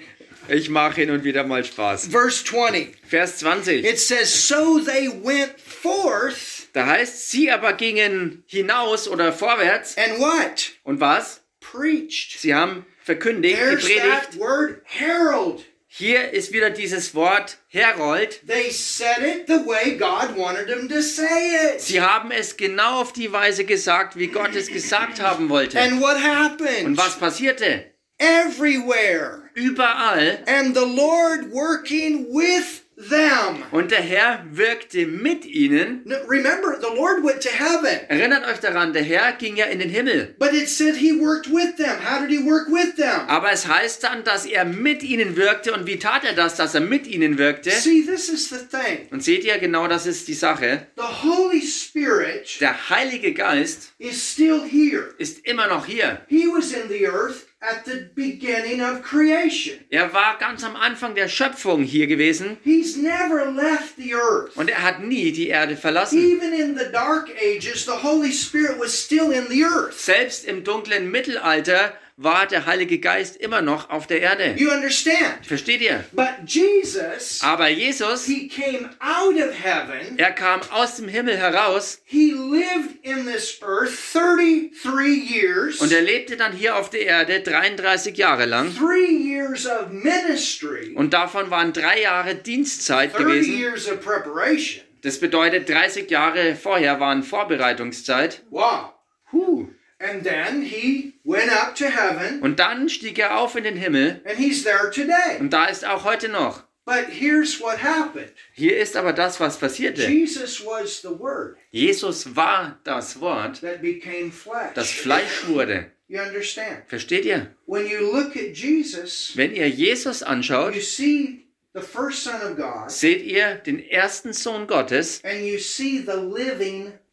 [0.49, 2.09] Ich mache hin und wieder mal Spaß.
[2.09, 2.95] Verse 20.
[3.09, 3.87] Vers 20.
[3.87, 9.96] It says, So they went forth Da heißt, sie aber gingen hinaus oder vorwärts.
[9.96, 10.72] and what?
[10.82, 11.40] Und was?
[11.60, 12.38] Preached.
[12.40, 14.32] Sie haben verkündigt, There's gepredigt.
[14.32, 15.64] that word herald.
[15.86, 18.40] Hier ist wieder dieses Wort Herold.
[18.48, 21.80] They said it the way God wanted them to say it.
[21.80, 25.80] Sie haben es genau auf die Weise gesagt, wie Gott es gesagt haben wollte.
[25.80, 26.84] And what happened?
[26.84, 27.84] Und was passierte?
[28.18, 29.42] Everywhere.
[29.54, 30.42] Überall.
[30.46, 33.62] And the Lord working with them.
[33.70, 36.05] Und der Herr wirkte mit ihnen.
[36.28, 38.01] Remember, the Lord went to heaven.
[38.09, 40.34] Erinnert euch daran, der Herr ging ja in den Himmel.
[40.38, 41.99] But it said he worked with them.
[42.05, 43.28] How did he work with them?
[43.28, 45.72] Aber es heißt dann, dass er mit ihnen wirkte.
[45.72, 47.70] Und wie tat er das, dass er mit ihnen wirkte?
[47.70, 49.09] See, this is the thing.
[49.11, 50.86] Und seht ihr, genau das ist die Sache.
[50.97, 55.14] The Holy Spirit Der Heilige Geist is still here.
[55.18, 56.22] ist immer noch hier.
[56.28, 59.78] He was in the earth at the beginning of creation.
[59.90, 64.56] Er war ganz am Anfang der Schöpfung hier gewesen He's never left the earth.
[64.56, 66.18] und er hat nie die Erde verlassen.
[66.18, 69.94] Even in the dark ages, the Holy Spirit was still in the earth.
[69.98, 74.54] Selbst im dunklen Mittelalter war der Heilige Geist immer noch auf der Erde.
[74.56, 75.44] You understand?
[75.44, 76.04] Versteht ihr?
[76.12, 80.16] But Jesus, Aber Jesus, he came out of heaven.
[80.18, 85.80] er kam aus dem Himmel heraus He lived in this earth 33 years.
[85.80, 88.72] und er lebte dann hier auf der Erde 33 Jahre lang.
[88.76, 90.94] Three years of ministry.
[90.94, 93.58] Und davon waren drei Jahre Dienstzeit 30 gewesen.
[93.58, 94.84] years of preparation.
[95.02, 98.42] Das bedeutet, 30 Jahre vorher waren Vorbereitungszeit.
[98.50, 98.92] Wow.
[99.32, 99.68] Huh.
[100.07, 104.20] And then he went up to heaven, Und dann stieg er auf in den Himmel
[104.26, 105.38] and he's there today.
[105.40, 106.64] und da ist auch heute noch.
[106.84, 110.07] But here's what happened Hier ist aber das, was passierte.
[110.07, 114.30] Jesus was the Word Jesus war das Wort, that became
[114.74, 114.90] das.
[114.90, 115.90] Fleisch wurde.
[116.07, 116.82] You understand?
[116.86, 117.55] Versteht ihr?
[117.66, 122.57] When you look at Jesus, Wenn ihr Jesus anschaut, you see the first Son of
[122.57, 125.22] God, seht ihr den ersten Sohn Gottes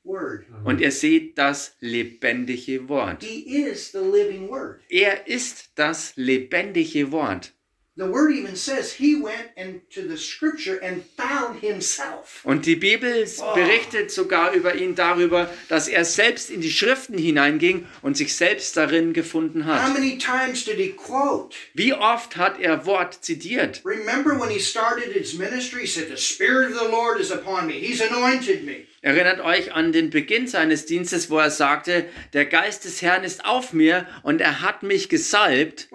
[0.03, 0.65] and you see the living Word.
[0.65, 3.23] und ihr seht das lebendige Wort.
[3.23, 4.81] He is the living Word.
[4.89, 7.53] Er ist das lebendige Wort.
[7.97, 12.39] The Word even says he went into the Scripture and found himself.
[12.45, 17.85] Und die Bibel berichtet sogar über ihn darüber, dass er selbst in die Schriften hineinging
[18.01, 19.93] und sich selbst darin gefunden How hat.
[19.93, 21.55] many times did he quote?
[21.73, 23.81] Wie oft hat er Wort zitiert?
[23.83, 27.67] Remember when he started his ministry, he said, The Spirit of the Lord is upon
[27.67, 27.73] me.
[27.73, 28.87] He's anointed me.
[29.03, 33.43] Erinnert euch an den Beginn seines Dienstes, wo er sagte, der Geist des Herrn ist
[33.45, 35.87] auf mir und er hat mich gesalbt.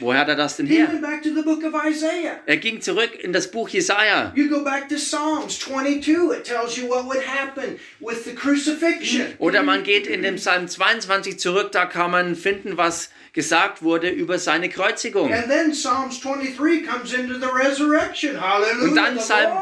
[0.00, 0.90] Woher hat er das denn He her?
[2.46, 4.32] Er ging zurück in das Buch Jesaja.
[4.34, 9.26] You go back to Psalms 22, it tells you what would happen with the crucifixion.
[9.38, 14.08] Oder man geht in dem Psalm 22 zurück, da kann man finden, was gesagt wurde
[14.08, 15.32] über seine Kreuzigung.
[15.32, 18.40] And then Psalms 23 comes into the resurrection.
[18.40, 18.82] Hallelujah.
[18.88, 19.58] Und dann Psalm-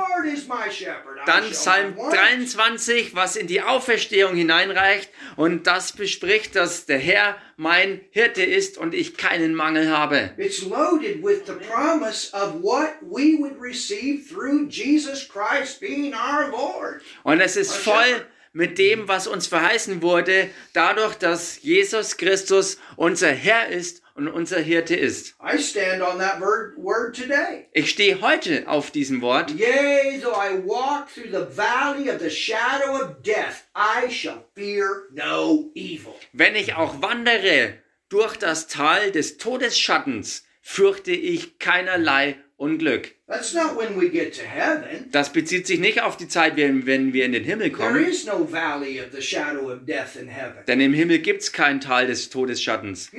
[1.27, 2.15] Dann Psalm not want.
[2.15, 8.79] 23, was in die Auferstehung hineinreicht und das bespricht, dass der Herr mein Hirte ist
[8.79, 10.31] und ich keinen Mangel habe.
[10.37, 16.49] It's loaded with the promise of what we would receive through Jesus Christ being our
[16.51, 17.03] Lord.
[17.25, 18.27] Und es ist voll
[18.59, 24.59] mit dem, was uns verheißen wurde, dadurch, dass Jesus Christus unser Herr ist und unser
[24.59, 25.37] Hirte ist.
[25.41, 27.69] I stand on that word, word today.
[27.73, 29.53] Ich stehe heute auf diesem Wort.
[29.53, 35.05] Yea, though I walk through the valley of the shadow of death, I shall fear
[35.13, 36.17] no evil.
[36.33, 37.75] Wenn ich auch wandere
[38.09, 43.15] durch das Tal des Todesschattens, fürchte ich keinerlei Unglück.
[43.29, 45.09] That's not when we get to heaven.
[45.13, 48.05] Das bezieht sich nicht auf die Zeit, wenn wenn wir in den Himmel There kommen.
[48.05, 50.65] is no valley of the shadow of death in heaven.
[50.67, 53.11] Denn im Himmel gibt es kein Tal des Todesschattens.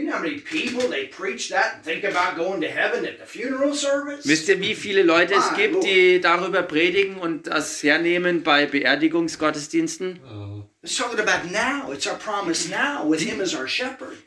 [4.23, 10.19] Wisst ihr, wie viele Leute es gibt, die darüber predigen und das hernehmen bei Beerdigungsgottesdiensten?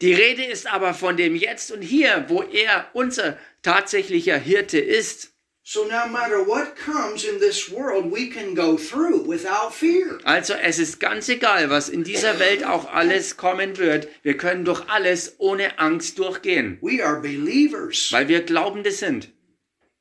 [0.01, 5.31] Die Rede ist aber von dem Jetzt und Hier, wo er unser tatsächlicher Hirte ist.
[5.65, 10.19] So no matter what comes in this world, we can go through without fear.
[10.25, 14.09] Also es ist ganz egal, was in dieser Welt auch alles kommen wird.
[14.25, 19.29] Wir können durch alles ohne Angst durchgehen, We are believers, weil wir Glaubende sind.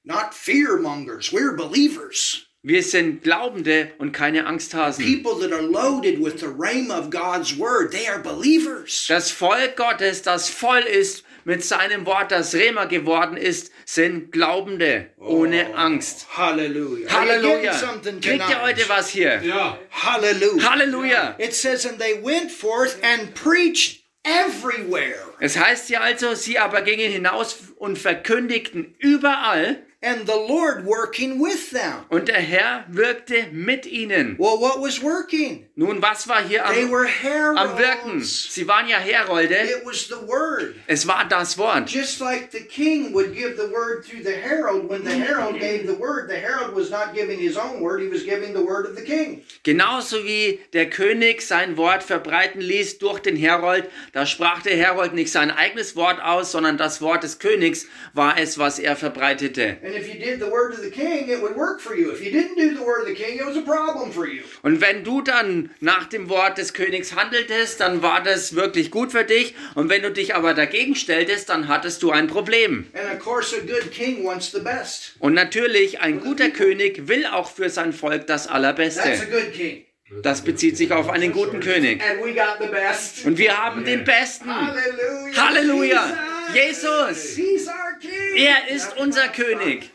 [0.03, 1.31] not fearmongers.
[1.31, 2.47] We're believers.
[2.63, 5.03] Wir sind Glaubende und keine Angsthasen.
[5.05, 9.05] People that are loaded with the rhema of God's word, they are believers.
[9.07, 15.11] Das Volk Gottes, das voll ist mit seinem Wort, das Rema geworden ist, sind Glaubende
[15.17, 16.27] ohne Angst.
[16.35, 17.73] Are you Halleluja.
[17.73, 19.41] something Kriegt ihr heute was hier?
[19.43, 19.77] Ja.
[19.91, 20.69] Hallelujah.
[20.69, 21.35] Halleluja.
[21.39, 25.33] It says, and they went forth and preached everywhere.
[25.39, 29.83] Es heißt ja also, sie aber gingen hinaus und verkündigten überall.
[30.03, 32.05] And the Lord working with them.
[32.09, 34.35] Und der Herr wirkte mit ihnen.
[34.39, 35.67] Well, what was working?
[35.75, 37.07] Nun, was war hier They am, were
[37.55, 38.23] am Wirken?
[38.23, 39.53] Sie waren ja Herolde.
[39.53, 40.75] It was the word.
[40.87, 41.87] Es war das Wort.
[41.87, 45.85] Just like the king would give the word through the herald, when the herald gave
[45.85, 48.87] the word, the herald was not giving his own word, he was giving the word
[48.87, 49.43] of the king.
[49.63, 55.13] Genauso wie der König sein Wort verbreiten ließ durch den Herold, da sprach der Herold
[55.13, 59.77] nicht sein eigenes Wort aus, sondern das Wort des Königs war es, was er verbreitete.
[59.83, 62.11] And if you did the word of the king, it would work for you.
[62.11, 64.41] If you didn't do the word of the king, it was a problem for you.
[64.63, 69.11] Und wenn du dann nach dem Wort des Königs handeltest, dann war das wirklich gut
[69.11, 69.55] für dich.
[69.75, 72.87] Und wenn du dich aber dagegen stelltest, dann hattest du ein Problem.
[72.93, 75.15] And of course, a good king wants the best.
[75.19, 79.27] Und natürlich, ein guter König will auch für sein Volk das That's a Allerbeste.
[79.31, 79.85] good king.
[80.23, 82.01] Das bezieht sich auf einen guten König.
[82.03, 83.25] And we got the best.
[83.25, 84.49] Und wir haben den Besten.
[84.53, 85.47] Hallelujah.
[85.47, 86.17] Halleluja.
[86.53, 87.35] Jesus.
[87.35, 88.37] He's our king.
[88.37, 89.89] Er ist unser König.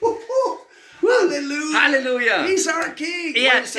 [1.03, 1.83] Hallelujah.
[1.83, 2.47] Halleluja.
[2.47, 3.35] He's our king.
[3.35, 3.77] Er ist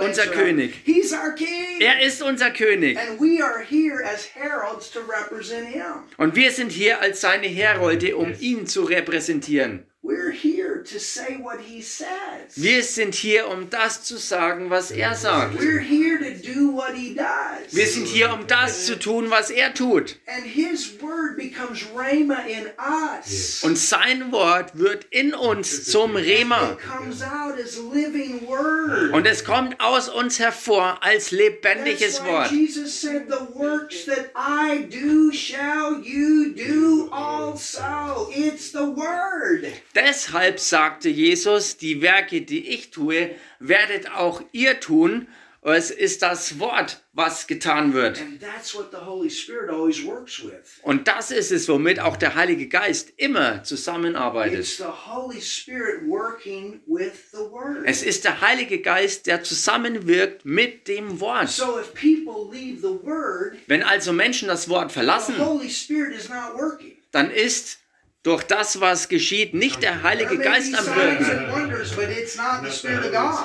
[0.00, 0.74] unser König.
[0.84, 1.80] He's our king.
[1.80, 2.96] Er ist unser König.
[2.98, 6.04] And we are here as heralds to represent him.
[6.18, 9.84] Und wir sind hier als seine Herolde, um ihn zu repräsentieren.
[10.02, 12.56] We're here to say what he says.
[12.56, 15.60] Wir sind hier, um das zu sagen, was er sagt.
[15.60, 17.74] We're here to do what he does.
[17.74, 20.16] Wir sind hier, um das zu tun, was er tut.
[20.26, 23.62] And his word becomes rhema in us.
[23.62, 26.72] Und sein Wort wird in uns zum Rema.
[26.72, 29.12] It comes out as living word.
[29.12, 32.50] Und es kommt aus uns hervor als lebendiges That's why Wort.
[39.94, 45.26] Deshalb sagte Jesus, die Werke, die ich tue, werdet auch ihr tun.
[45.62, 48.18] Es ist das Wort, was getan wird.
[48.18, 50.80] And that's what the Holy Spirit always works with.
[50.82, 54.60] Und das ist es, womit auch der Heilige Geist immer zusammenarbeitet.
[57.84, 61.50] Es ist der Heilige Geist, der zusammenwirkt mit dem Wort.
[61.50, 66.30] So if people leave the word, Wenn also Menschen das Wort verlassen, Holy Spirit is
[66.30, 66.96] not working.
[67.10, 67.79] dann ist
[68.22, 71.26] durch das, was geschieht, nicht der Heilige Geist am Wirken.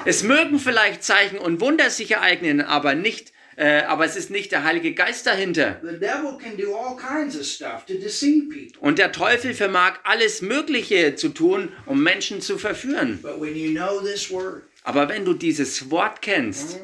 [0.05, 4.51] Es mögen vielleicht Zeichen und Wunder sich ereignen, aber nicht, äh, aber es ist nicht
[4.51, 5.80] der Heilige Geist dahinter.
[8.80, 13.19] Und der Teufel vermag alles Mögliche zu tun, um Menschen zu verführen.
[13.21, 16.79] But when you know this word, Aber wenn du dieses Wort kennst,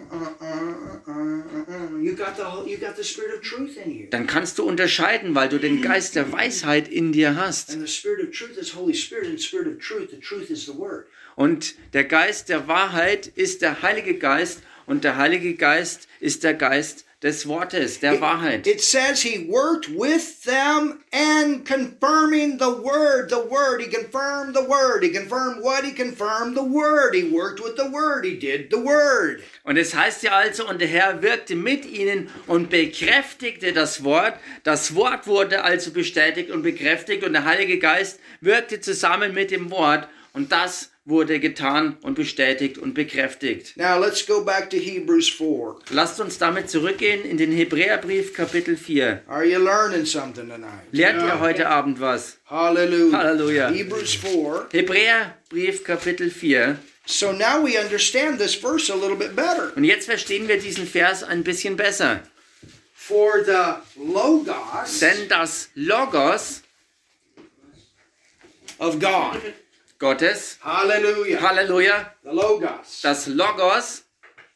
[3.43, 4.07] truth in you.
[4.09, 7.77] dann kannst du unterscheiden, weil du den Geist der Weisheit in dir hast.
[11.35, 16.55] Und der Geist der Wahrheit ist der Heilige Geist und der Heilige Geist ist der
[16.55, 18.65] Geist des Wortes, der Wahrheit.
[18.65, 23.29] It says he worked with them and confirming the word.
[23.29, 23.79] The word.
[23.79, 25.03] He confirmed the word.
[25.03, 25.83] He confirmed what?
[25.83, 27.13] He confirmed the word.
[27.13, 28.25] He worked with the word.
[28.25, 29.43] He did the word.
[29.63, 34.33] Und es heißt ja also, und der Herr wirkte mit ihnen und bekräftigte das Wort.
[34.63, 39.69] Das Wort wurde also bestätigt und bekräftigt und der Heilige Geist wirkte zusammen mit dem
[39.69, 43.75] Wort und das wurde getan und bestätigt und bekräftigt.
[43.75, 45.75] Now let's go back to Hebrews 4.
[45.89, 49.23] Lasst uns damit zurückgehen in den Hebräerbrief Kapitel 4.
[49.27, 50.83] Are you learning something tonight?
[50.91, 52.37] Lernt ihr heute Abend was?
[52.45, 53.17] Hallelujah.
[53.17, 53.69] Hallelujah.
[53.69, 54.67] Hebrews 4.
[54.71, 56.77] Hebräerbrief Kapitel 4.
[57.05, 59.75] So now we understand this verse a little bit better.
[59.75, 62.21] Und jetzt verstehen wir diesen Vers ein bisschen besser.
[62.93, 66.61] For the Logos Denn das Logos
[68.77, 69.41] of God.
[70.01, 71.37] Gottes, Hallelujah.
[71.39, 73.01] Halleluja, The Logos.
[73.03, 74.01] das Logos,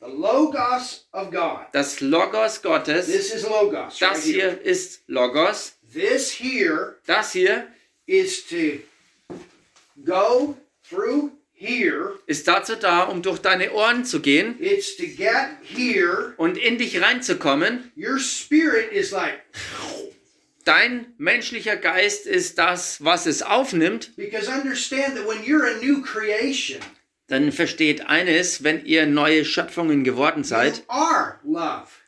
[0.02, 1.68] The Logos of God.
[1.72, 4.02] das Logos Gottes, This is Logos.
[4.02, 4.34] right das here.
[4.34, 7.68] hier ist Logos, This here das hier
[8.08, 8.80] is to
[10.04, 10.58] go
[10.90, 12.20] through here.
[12.26, 16.34] ist dazu da, um durch deine Ohren zu gehen It's to get here.
[16.38, 17.92] und in dich reinzukommen.
[17.96, 19.40] Your spirit is like,
[20.66, 24.16] Dein menschlicher Geist ist das, was es aufnimmt.
[24.18, 26.80] because understand that when you're a new creation,
[27.28, 30.84] Dann versteht eines, wenn ihr neue Schöpfungen geworden seid,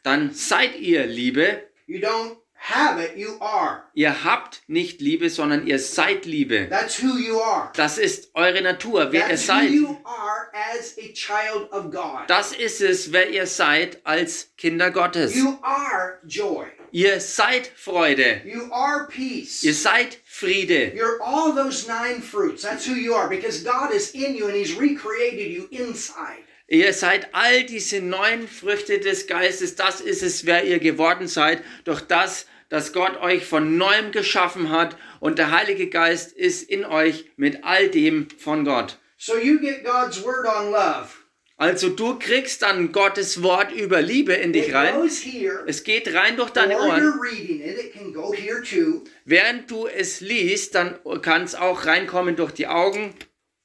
[0.03, 1.63] dann seid ihr Liebe.
[1.87, 3.83] You don't have it, you are.
[3.93, 6.67] Ihr habt nicht Liebe, sondern ihr seid Liebe.
[6.69, 7.71] That's who you are.
[7.75, 9.69] Das ist eure Natur, wer ihr That's who seid.
[9.71, 12.27] you are as a child of God.
[12.27, 15.35] Das ist es, wer ihr seid als Kinder Gottes.
[15.35, 16.65] You are joy.
[16.91, 18.41] Ihr seid Freude.
[18.45, 19.63] You are peace.
[19.63, 20.93] Ihr seid Friede.
[20.95, 22.61] You're all those nine fruits.
[22.61, 26.43] That's who you are because God is in you and He's recreated you inside.
[26.69, 29.75] Ihr seid all diese neun Früchte des Geistes.
[29.75, 31.63] Das ist es, wer ihr geworden seid.
[31.85, 36.83] Durch das, dass Gott euch von neuem geschaffen hat und der Heilige Geist ist in
[36.85, 38.97] euch mit all dem von Gott.
[39.17, 41.16] So you get God's word on love.
[41.59, 44.93] Also du kriegst dann Gottes Wort über Liebe in dich rein.
[45.65, 47.19] Es geht rein durch deine Ohren.
[49.25, 53.13] Während du es liest, dann kann es auch reinkommen durch die Augen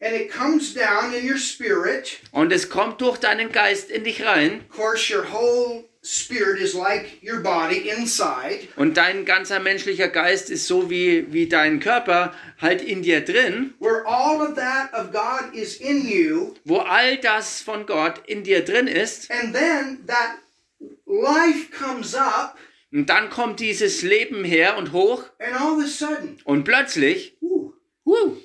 [0.05, 2.19] And it comes down in your spirit.
[2.33, 4.65] und es kommt durch deinen Geist in dich rein.
[4.69, 8.69] Of course, your whole spirit is like your body inside.
[8.77, 13.75] Und dein ganzer menschlicher Geist ist so wie, wie dein Körper halt in dir drin,
[13.79, 16.55] Where all of that of God is in you.
[16.65, 19.31] wo all das von Gott in dir drin ist.
[19.31, 20.39] And then that
[21.07, 22.57] life comes up.
[22.93, 27.37] Und dann kommt dieses Leben her und hoch And all of a sudden, und plötzlich,
[27.41, 27.73] ooh,
[28.05, 28.37] huh,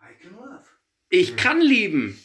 [0.00, 0.62] I can love.
[1.10, 2.18] ich kann lieben,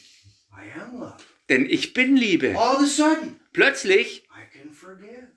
[0.52, 1.16] I am love.
[1.48, 2.54] denn ich bin Liebe.
[2.56, 4.22] All of a sudden, Plötzlich.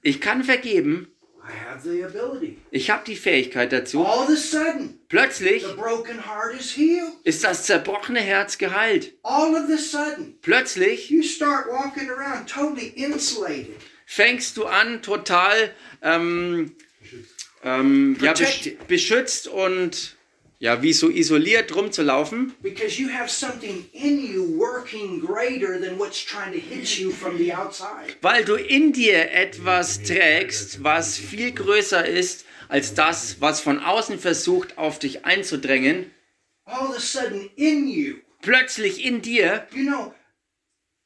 [0.03, 1.07] Ich kann vergeben,
[1.45, 2.57] I have the ability.
[2.71, 4.05] ich habe die Fähigkeit dazu.
[4.05, 5.65] All of a sudden, Plötzlich
[7.23, 9.13] ist das zerbrochene Herz geheilt.
[9.23, 11.11] All of a sudden, Plötzlich
[11.41, 12.93] around totally
[14.05, 16.75] fängst du an, total ähm,
[17.63, 20.12] ähm, ja, besch- beschützt und
[20.63, 22.53] ja, wie so isoliert rumzulaufen,
[28.21, 34.17] weil du in dir etwas trägst, was viel größer ist als das, was von außen
[34.19, 36.09] versucht, auf dich einzudrängen.
[36.63, 40.13] All of a sudden, in you, Plötzlich in dir, you know,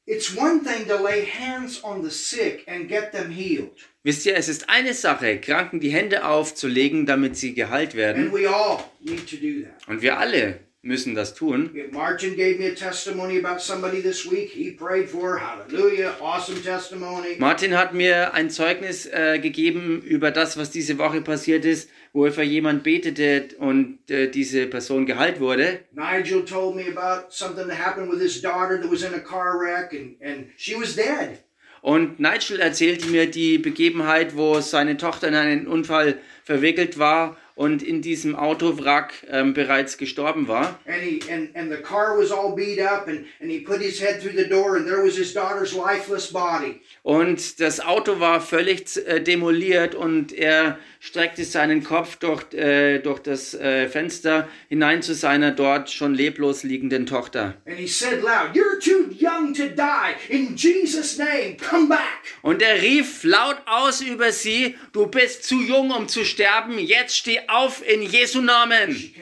[0.07, 3.77] it's one thing to lay hands on the sick and get them healed.
[4.03, 8.23] wisst ihr, es ist eine Sache, Kranken die Hände aufzulegen, damit sie geheilt werden.
[8.23, 9.87] And we all need to do that.
[9.87, 11.69] Und wir alle müssen das tun.
[11.91, 14.49] Martin gave me a testimony about somebody this week.
[14.49, 15.37] He prayed for.
[15.37, 16.15] Hallelujah.
[16.21, 17.35] Awesome testimony.
[17.37, 22.31] Martin hat mir ein Zeugnis äh, gegeben über das, was diese Woche passiert ist, wo
[22.31, 25.81] für jemand betete und äh, diese Person geheilt wurde.
[25.91, 29.59] Nigel told me about something that happened with his daughter that was in a car
[29.59, 31.37] wreck and, and she was dead.
[31.81, 37.81] Und Nigel erzählte mir die Begebenheit, wo seine Tochter in einen Unfall verwickelt war und
[37.81, 40.79] in diesem Autowrack ähm, bereits gestorben war.
[40.85, 43.99] And he and, and the car was all beat up and, and he put his
[43.99, 46.81] head through the door and there was his daughter's lifeless body.
[47.01, 50.77] Und das Auto war völlig äh, demoliert und er
[51.07, 56.63] streckte seinen Kopf durch, äh, durch das äh, Fenster hinein zu seiner dort schon leblos
[56.63, 57.55] liegenden Tochter.
[57.65, 60.15] And he said loud, You're too young to die.
[60.27, 61.99] In Jesus' name, come back.
[62.41, 67.15] Und er rief laut aus über sie, du bist zu jung, um zu sterben, jetzt
[67.15, 69.13] steh auf in Jesu Namen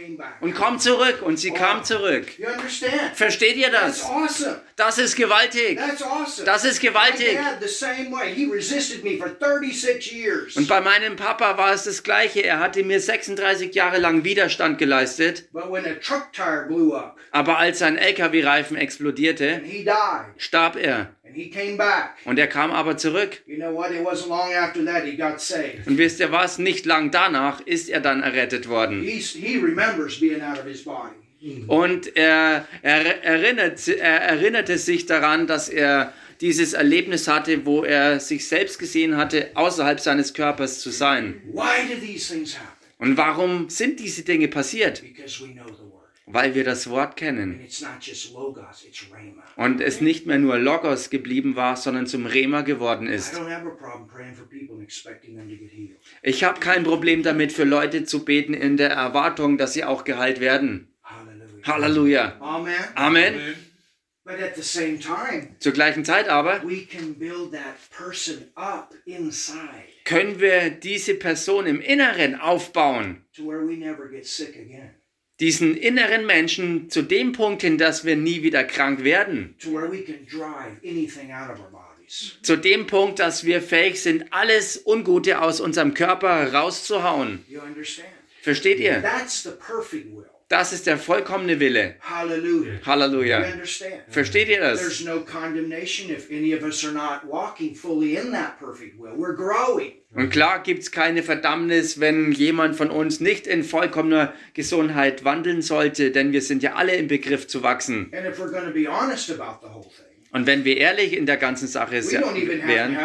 [0.41, 1.21] und komm zurück.
[1.21, 2.25] Und sie kam zurück.
[3.13, 4.03] Versteht ihr das?
[4.03, 4.61] awesome.
[4.75, 5.79] Das ist gewaltig.
[5.79, 6.45] Awesome.
[6.45, 7.33] Das ist gewaltig.
[7.33, 8.33] My dad the same way.
[8.33, 10.55] He resisted me for 36 years.
[10.55, 12.43] Und bei meinem Papa war es das Gleiche.
[12.43, 15.47] Er hatte mir 36 Jahre lang Widerstand geleistet.
[15.53, 19.87] But when a truck tire blew up Aber als sein LKW-Reifen explodierte, died
[20.37, 21.09] starb er.
[21.23, 23.41] and he came back, Und er kam aber zurück.
[23.45, 23.75] you know.
[25.85, 26.57] Und wisst ihr was?
[26.57, 29.01] Nicht lang danach ist er dann errettet worden.
[29.01, 31.13] He's, he remembers being out of his body.
[31.67, 36.11] Und er, er, erinnert, er erinnerte sich daran, dass er
[36.41, 41.41] dieses Erlebnis hatte, wo er sich selbst gesehen hatte, außerhalb seines Körpers zu sein.
[41.51, 42.71] Why do these things happen?
[42.97, 45.01] Und warum sind diese Dinge passiert?
[45.01, 45.95] Because we know the word.
[46.27, 47.61] Weil wir das Wort And kennen.
[47.63, 49.43] it's not just logos, it's rhema.
[49.57, 53.39] Und es nicht mehr nur Logos geblieben war, sondern zum Rema geworden ist.
[56.23, 60.03] Ich habe kein Problem damit, für Leute zu beten in der Erwartung, dass sie auch
[60.03, 60.87] geheilt werden.
[61.03, 61.67] Hallelujah.
[61.67, 62.37] Halleluja.
[62.39, 62.73] Amen.
[62.95, 63.55] Amen.
[65.59, 71.67] Zur gleichen Zeit aber we can build that person up inside können wir diese Person
[71.67, 73.23] im Inneren aufbauen.
[73.35, 74.95] to where we never get sick again.
[75.39, 79.55] diesen inneren Menschen zu dem Punkt hin, dass wir nie wieder krank werden.
[79.59, 82.37] To where we can drive anything out of our bodies.
[82.41, 87.45] Zu dem Punkt, dass wir fähig sind, alles Ungute aus unserem Körper rauszuhauen.
[88.41, 89.01] Versteht ihr?
[89.01, 90.34] That's the perfect will.
[90.47, 91.95] Das ist der vollkommene Wille.
[92.01, 93.39] Halleluja.
[93.51, 93.95] understand?
[94.09, 94.79] Versteht ihr das?
[94.79, 99.13] There's no condemnation if any of us are not walking fully in that perfect will.
[99.17, 99.93] We're growing.
[100.13, 106.11] Und klar gibt's keine Verdammnis, wenn jemand von uns nicht in vollkommener Gesundheit wandeln sollte,
[106.11, 108.11] denn wir sind ja alle im Begriff zu wachsen.
[108.13, 110.04] And if we're going to be honest about the whole thing,
[110.35, 112.97] Und wenn wir ehrlich in der ganzen Sache wären,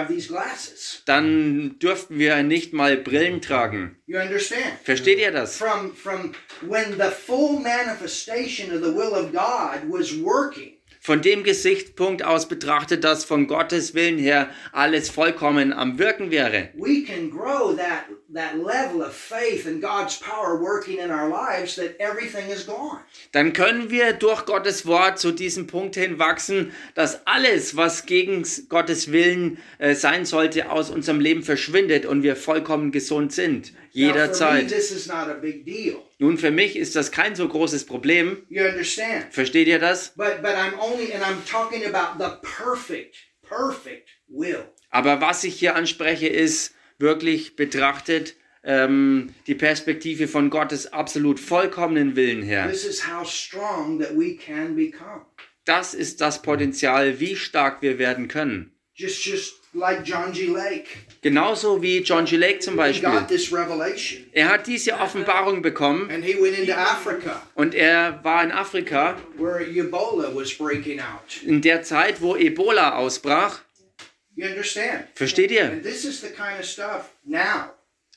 [1.05, 3.97] dann dürften wir nicht mal Brillen tragen.
[4.07, 4.65] You understand?
[4.82, 5.57] Versteht ihr das?
[5.57, 6.32] From from
[6.62, 12.47] when the full manifestation of the will of God was working, von dem Gesichtspunkt aus
[12.47, 16.68] betrachtet, dass von Gottes Willen her alles vollkommen am Wirken wäre.
[16.74, 21.74] we can grow that that level of faith and God's power working in our lives
[21.77, 23.01] that everything is gone.
[23.32, 28.44] Dann können wir durch Gottes Wort zu diesem Punkt hin wachsen, dass alles, was gegen
[28.68, 33.72] Gottes Willen äh, sein sollte, aus unserem Leben verschwindet und wir vollkommen gesund sind.
[33.92, 34.72] Jederzeit.
[36.18, 38.44] Nun, für mich ist das kein so großes Problem.
[38.48, 39.32] You understand?
[39.32, 40.12] Versteht ihr das?
[40.16, 44.64] But but I'm only and I'm talking about the perfect, perfect will.
[44.90, 52.16] Aber was ich hier anspreche, ist wirklich betrachtet ähm, die Perspektive von Gottes absolut vollkommenen
[52.16, 52.68] Willen her.
[52.68, 55.22] This is how strong that we can become.
[55.64, 58.72] Das ist das Potenzial, wie stark wir werden können.
[58.94, 60.46] Just just like John G.
[60.46, 60.88] Lake.
[61.22, 62.36] Genauso wie John G.
[62.36, 63.10] Lake zum Beispiel.
[64.32, 66.10] Er hat diese Offenbarung bekommen
[67.55, 69.16] und er war in Afrika
[71.44, 73.60] in der Zeit, wo Ebola ausbrach.
[74.36, 75.05] You understand?
[75.14, 75.64] Versteht ihr?
[75.64, 77.74] And this is the kind of stuff now.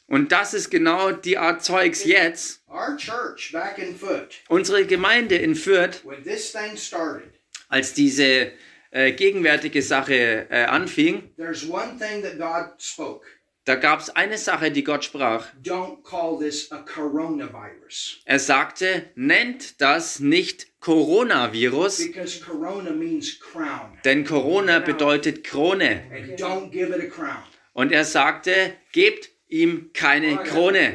[0.08, 2.62] Und das ist genau die Art Zeugs jetzt.
[2.70, 7.34] Our church back in Foot, Unsere Gemeinde in Fürth, when this thing started,
[7.68, 8.52] als diese
[8.94, 13.26] äh, gegenwärtige Sache äh, anfing, there's one thing that God spoke.
[13.66, 15.48] da gab es eine Sache, die Gott sprach.
[15.64, 23.98] Don't call this a coronavirus Er sagte, nennt das nicht Coronavirus, because corona means crown.
[24.06, 26.04] denn Corona bedeutet Krone.
[26.12, 27.44] And don't give it a crown.
[27.74, 30.94] Und er sagte, gebt ihm keine Krone.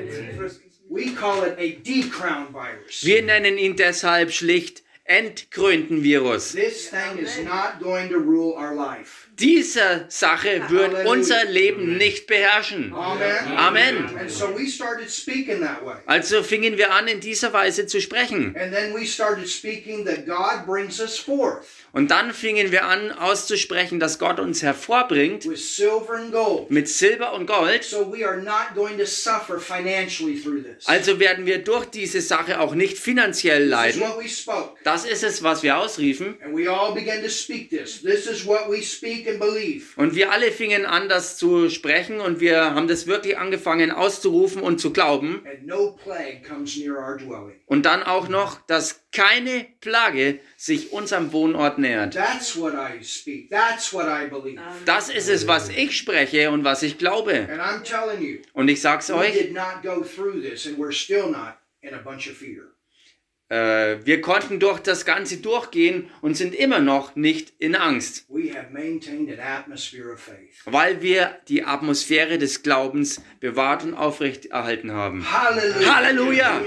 [0.91, 3.05] We call it a decrown virus.
[3.05, 6.53] Wir nennen ihn deshalb schlicht entkrönten Virus.
[6.53, 9.28] This thing is not going to rule our life.
[9.41, 12.93] Diese Sache wird unser Leben nicht beherrschen.
[12.93, 13.57] Amen.
[13.57, 14.19] Amen.
[14.19, 15.97] And so we started speaking that way.
[16.07, 18.57] Also fingen wir an, in dieser Weise zu sprechen.
[18.57, 23.13] And then we started speaking that God brings us forth Und dann fingen wir an,
[23.13, 26.71] auszusprechen, dass Gott uns hervorbringt with silver and gold.
[26.71, 27.85] mit Silber und Gold.
[27.85, 30.87] So we are not going to suffer financially through this.
[30.87, 34.01] Also werden wir durch diese Sache auch nicht finanziell leiden.
[34.01, 34.77] what we spoke.
[34.85, 36.37] Das ist es, was wir ausriefen.
[36.45, 38.03] And we all began to speak this.
[38.03, 39.28] This is what we speak and believe.
[39.97, 44.63] Und wir alle fingen an, das zu sprechen und wir haben das wirklich angefangen auszurufen
[44.63, 45.43] und zu glauben.
[45.47, 47.61] And no plague comes near our dwelling.
[47.67, 52.15] Und dann auch noch, dass keine Plage sich unserem Wohnort nähert.
[52.15, 53.51] That's what I speak.
[53.51, 54.61] That's what I believe.
[54.85, 57.49] Das ist es, was ich spreche und was ich glaube.
[58.53, 59.53] Und ich sag's we euch,
[63.51, 68.53] äh, wir konnten durch das Ganze durchgehen und sind immer noch nicht in Angst, We
[68.55, 70.61] have maintained an atmosphere of faith.
[70.67, 75.25] weil wir die Atmosphäre des Glaubens bewahrt und aufrechterhalten haben.
[75.31, 75.95] Hallelujah.
[75.95, 76.61] Halleluja.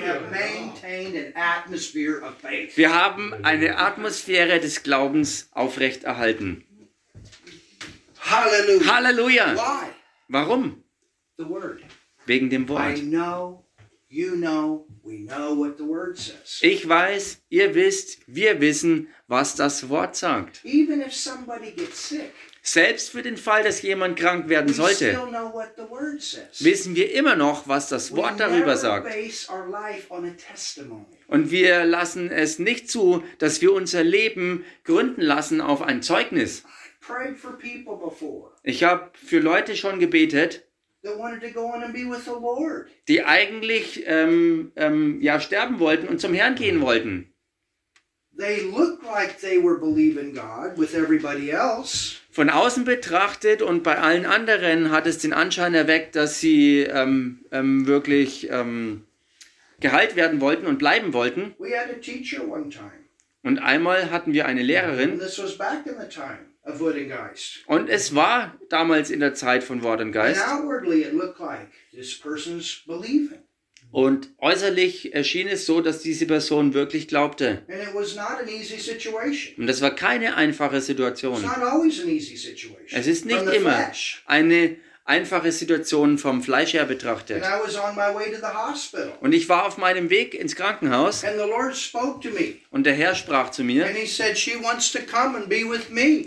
[2.41, 2.75] Faith.
[2.77, 6.65] Wir haben eine Atmosphäre des Glaubens aufrechterhalten.
[8.19, 8.95] Hallelujah.
[8.95, 9.55] Halleluja!
[9.55, 9.87] Why?
[10.29, 10.83] Warum?
[11.37, 11.81] The word.
[12.25, 12.97] Wegen dem I Wort.
[13.01, 13.65] know,
[14.09, 14.87] you know,
[16.61, 20.63] Ich weiß, ihr wisst, wir wissen, was das Wort sagt.
[20.63, 22.31] Even if somebody gets sick,
[22.63, 25.19] Selbst für den Fall, dass jemand krank werden we sollte,
[26.59, 29.11] wissen wir immer noch, was das Wort darüber sagt.
[31.27, 36.63] Und wir lassen es nicht zu, dass wir unser Leben gründen lassen auf ein Zeugnis.
[38.63, 40.67] Ich habe für Leute schon gebetet,
[41.03, 47.33] and die eigentlich ähm, ähm, ja sterben wollten und zum Herrn gehen wollten.
[48.37, 53.97] They looked like they were believing God with everybody else, Von außen betrachtet und bei
[53.97, 59.05] allen anderen hat es den Anschein erweckt, dass sie ähm, ähm, wirklich ähm,
[59.79, 61.55] geheilt werden wollten und bleiben wollten.
[61.59, 62.91] We had a teacher one time,
[63.43, 66.50] Und einmal hatten wir eine and Lehrerin this was back in the time
[67.67, 70.41] und es war damals in der Zeit von Wort und And Geist.
[70.47, 73.39] outwardly, it looked like this person's believing.
[73.91, 77.63] Und äußerlich erschien es so, dass diese Person wirklich glaubte.
[79.57, 81.43] Und das war keine einfache Situation.
[82.91, 83.91] Es ist nicht immer
[84.25, 87.43] eine einfache Situation vom Fleisch her betrachtet.
[89.19, 91.25] Und ich war auf meinem Weg ins Krankenhaus
[92.73, 93.85] Und der Herr sprach zu mir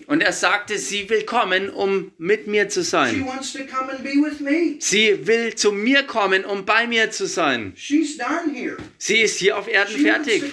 [0.06, 3.26] und er sagte, sie will kommen, um mit mir zu She sein.
[3.26, 4.76] wants to come and be with me.
[4.78, 7.72] Sie will zu mir kommen, um bei mir zu sein.
[7.76, 8.76] She's done here.
[8.98, 10.44] Sie ist hier auf Erden fertig.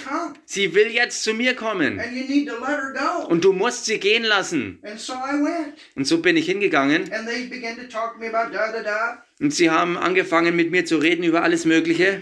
[0.45, 1.99] Sie will jetzt zu mir kommen.
[1.99, 3.27] And you need to let her go.
[3.27, 4.79] Und du musst sie gehen lassen.
[5.95, 8.81] Und so bin ich hingegangen And they began to talk to me about da da
[8.81, 9.25] da.
[9.41, 12.21] und sie haben angefangen mit mir zu reden über alles Mögliche.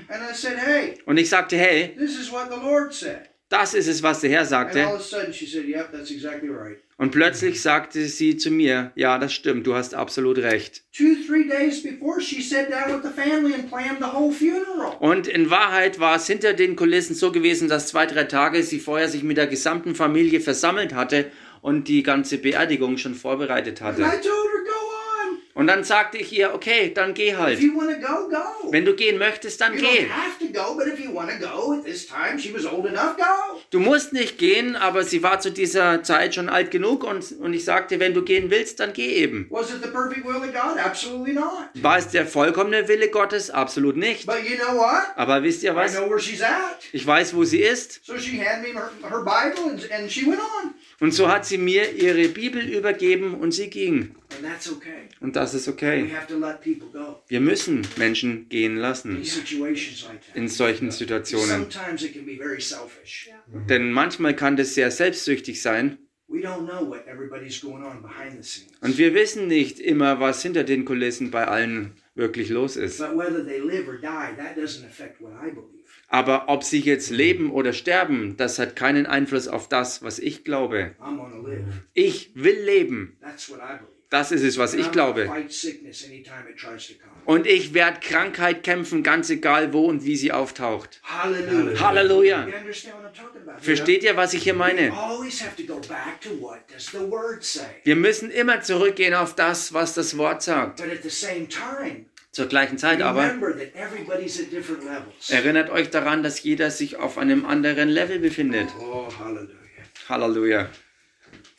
[1.06, 1.96] Und ich sagte, hey,
[3.50, 4.88] Das ist es, was der Herr sagte.
[6.98, 10.84] Und plötzlich sagte sie zu mir, ja, das stimmt, du hast absolut recht.
[15.00, 18.80] Und in Wahrheit war es hinter den Kulissen so gewesen, dass zwei, drei Tage sie
[18.80, 21.32] vorher sich mit der gesamten Familie versammelt hatte
[21.62, 24.02] und die ganze Beerdigung schon vorbereitet hatte.
[24.02, 25.40] told her, Go on.
[25.60, 27.60] Und dann sagte ich ihr, okay, dann geh If halt.
[27.60, 28.72] go, go.
[28.72, 30.06] Wenn du gehen möchtest, dann You geh.
[30.06, 30.80] go.
[33.69, 37.53] Du musst nicht gehen, aber sie war zu dieser Zeit schon alt genug und, und
[37.53, 39.48] ich sagte, wenn du gehen willst, dann geh eben.
[39.49, 40.80] Was it the perfect will of God?
[40.81, 41.68] Absolutely not.
[41.73, 43.49] War es der vollkommene Wille Gottes?
[43.49, 44.26] Absolut nicht.
[44.27, 45.07] But you know what?
[45.18, 45.94] Aber wisst ihr I was?
[45.94, 46.80] know where she's at.
[46.94, 47.99] Ich weiß, wo sie ist.
[48.06, 50.73] So she handed me her, her Bible and, and she went on.
[51.00, 54.16] Und so hat sie mir ihre Bibel übergeben und sie ging.
[54.36, 55.08] And that's okay.
[55.22, 56.10] Und das ist We okay.
[56.14, 60.36] have to let people go Wir müssen Menschen gehen in lassen situations like that.
[60.36, 61.72] in solchen Situationen.
[61.72, 63.30] Sometimes it can be very selfish.
[63.70, 65.98] Denn manchmal kann das sehr selbstsüchtig sein.
[66.28, 68.72] We don't know what everybody's going on behind the scenes.
[68.82, 73.02] Und wir wissen nicht immer, was hinter den Kulissen bei allen wirklich los ist.
[76.10, 80.44] Aber ob sie jetzt leben oder sterben, das hat keinen Einfluss auf das, was ich
[80.44, 80.95] glaube.
[81.94, 83.18] Ich will leben.
[84.10, 85.30] Das ist es, was ich glaube.
[87.26, 90.99] Und ich werde Krankheit kämpfen, ganz egal wo und wie sie auftaucht.
[91.03, 92.48] Halleluja.
[92.48, 93.61] About?
[93.61, 94.91] Versteht ihr, was ich hier meine?
[97.84, 100.81] Wir müssen immer zurückgehen auf das, was das Wort sagt.
[102.40, 105.30] Zur gleichen Zeit aber remember that everybody's at different levels.
[105.30, 108.70] erinnert euch daran, dass jeder sich auf einem anderen Level befindet.
[108.80, 109.49] Oh, hallelujah.
[110.07, 110.70] Halleluja.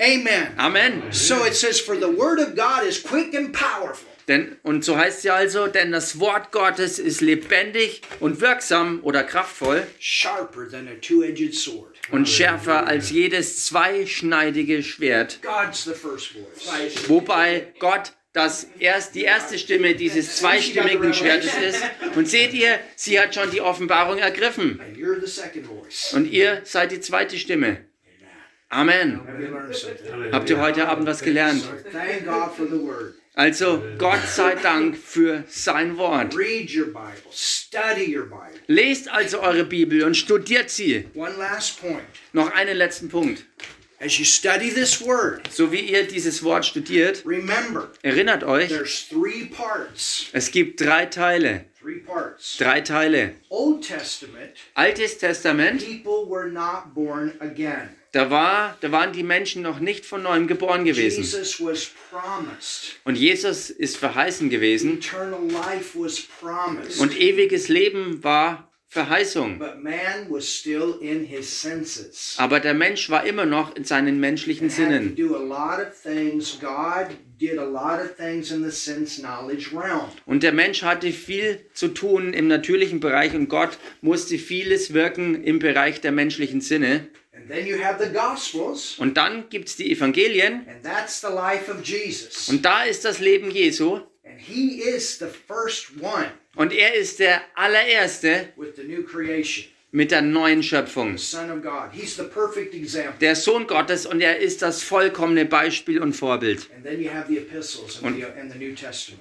[0.01, 0.47] Amen.
[0.57, 1.03] Amen.
[1.11, 4.09] So it says, For the word of God is quick and powerful.
[4.27, 9.23] Denn, und so heißt sie also, denn das Wort Gottes ist lebendig und wirksam oder
[9.23, 11.95] kraftvoll sharper than a two-edged sword.
[12.11, 15.41] und schärfer als jedes zweischneidige Schwert.
[17.09, 21.83] Wobei Gott das erst, die erste Stimme dieses zweistimmigen Schwertes ist.
[22.15, 24.81] Und seht ihr, sie hat schon die Offenbarung ergriffen.
[24.81, 26.13] And you're the second voice.
[26.13, 27.85] Und ihr seid die zweite Stimme.
[28.69, 29.21] Amen.
[29.27, 30.33] Have you learned something?
[30.33, 31.61] Habt ihr heute Abend was gelernt?
[31.61, 33.15] So thank God for the word.
[33.35, 36.37] Also Gott sei Dank für sein Wort.
[36.37, 37.33] Read your Bible.
[37.33, 38.61] Study your Bible.
[38.69, 41.09] Lest also eure Bibel und studiert sie.
[41.15, 42.03] One last point.
[42.33, 43.45] Noch einen letzten Punkt.
[44.03, 49.07] As you study this word, So wie ihr dieses Wort studiert, remember erinnert euch, there's
[49.09, 50.29] three parts.
[50.33, 51.67] es gibt drei Teile.
[51.79, 52.57] Three parts.
[52.57, 53.35] Drei Teile.
[53.51, 57.91] Old Testament, Altes Testament, people were not born again.
[58.13, 61.23] da, war, da waren die Menschen noch nicht von neuem geboren gewesen.
[61.23, 62.97] Jesus was promised.
[63.05, 64.97] Und Jesus ist verheißen gewesen.
[64.99, 67.01] Eternal life was promised.
[67.01, 69.61] Und ewiges Leben war Verheißung.
[69.61, 72.35] But man was still in his senses.
[72.39, 75.17] Aber der Mensch war immer noch in seinen menschlichen Sinnen.
[80.27, 85.45] Und der Mensch hatte viel zu tun im natürlichen Bereich und Gott musste vieles wirken
[85.45, 87.07] im Bereich der menschlichen Sinne.
[87.33, 91.29] And then you have the Gospels, Und dann gibt es die Evangelien and that's the
[91.29, 92.49] life of Jesus.
[92.49, 97.21] und da ist das Leben Jesu And he is the first one und er ist
[97.21, 101.17] der allererste with the new creation, mit der neuen Schöpfung.
[103.21, 106.69] Der Sohn Gottes und er ist das vollkommene Beispiel und Vorbild.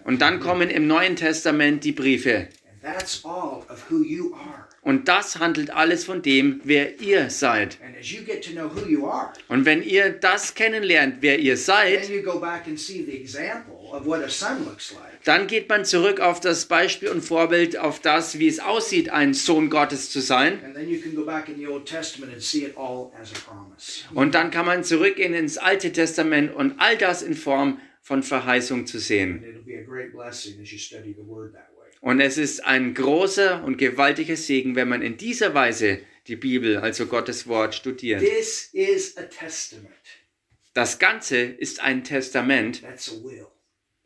[0.04, 2.48] Und dann kommen im Neuen Testament die Briefe.
[2.82, 4.66] And that's all of who you are.
[4.82, 7.78] Und das handelt alles von dem, wer ihr seid.
[9.50, 12.10] Und wenn ihr das kennenlernt, wer ihr then seid,
[15.24, 19.34] dann geht man zurück auf das Beispiel und Vorbild, auf das, wie es aussieht, ein
[19.34, 20.64] Sohn Gottes zu sein.
[20.64, 23.32] And then you can go back in the Old Testament and see it all as
[23.32, 24.06] a promise.
[24.14, 28.88] Und dann kann man zurückgehen ins Alte Testament und all das in Form von Verheißung
[28.88, 29.44] zu sehen.
[32.02, 36.78] Und es ist ein großer und gewaltiger Segen, wenn man in dieser Weise die Bibel,
[36.78, 38.24] also Gottes Wort, studiert.
[40.74, 42.84] Das Ganze ist ein Testament.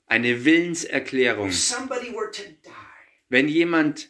[0.07, 1.49] Eine Willenserklärung.
[1.49, 2.69] If somebody were to die
[3.29, 4.09] Wenn jemand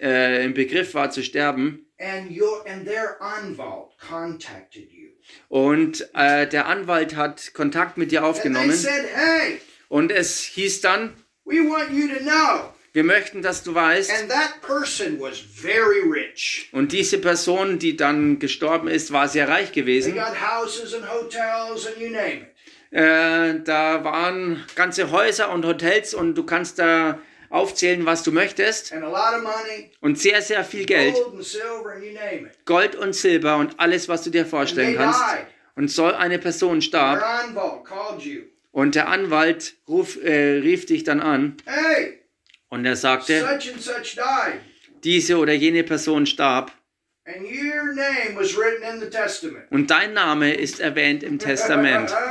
[0.00, 5.10] äh, im Begriff war zu sterben and your and their anwalt contacted you
[5.48, 10.40] und äh, der Anwalt hat Kontakt mit dir and they aufgenommen said, "Hey, und es
[10.42, 11.14] hieß dann,
[11.44, 16.00] we want you to know." wir möchten, dass du weißt, And that person was very
[16.08, 16.68] rich.
[16.72, 20.14] und diese Person, die dann gestorben ist, war sehr reich They gewesen.
[20.14, 22.53] got houses and hotels and you name it.
[22.94, 27.18] Äh, da waren ganze Häuser und Hotels und du kannst da
[27.50, 28.94] aufzählen, was du möchtest.
[28.94, 31.16] money, Und sehr, sehr viel Geld.
[32.64, 35.20] gold und Silber und alles, was du dir vorstellen kannst.
[35.20, 35.46] died.
[35.74, 37.20] Und so eine Person starb.
[38.70, 41.56] Und der Anwalt ruf, äh, rief dich dann an.
[41.66, 42.20] Hey,
[42.68, 44.60] Und er sagte, such and such died,
[45.02, 46.70] diese oder jene Person starb.
[47.26, 49.64] and your name was written in the Testament.
[49.70, 52.14] Und dein Name ist erwähnt im Testament.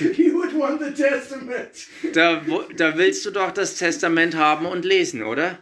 [0.18, 1.70] you would want the Testament.
[2.12, 2.42] Da,
[2.76, 5.58] da willst du doch das Testament haben und lesen, oder?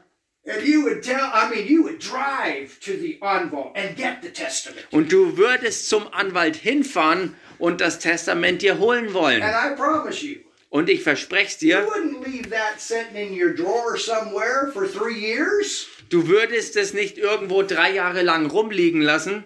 [4.90, 9.42] Und du würdest zum Anwalt hinfahren und das Testament dir holen wollen.
[9.42, 10.36] And I promise you,
[10.70, 15.14] Und ich verspreche you dir, wouldn't leave that sitting in your drawer somewhere for three
[15.18, 15.86] years.
[16.08, 19.44] du würdest es nicht irgendwo drei Jahre lang rumliegen lassen,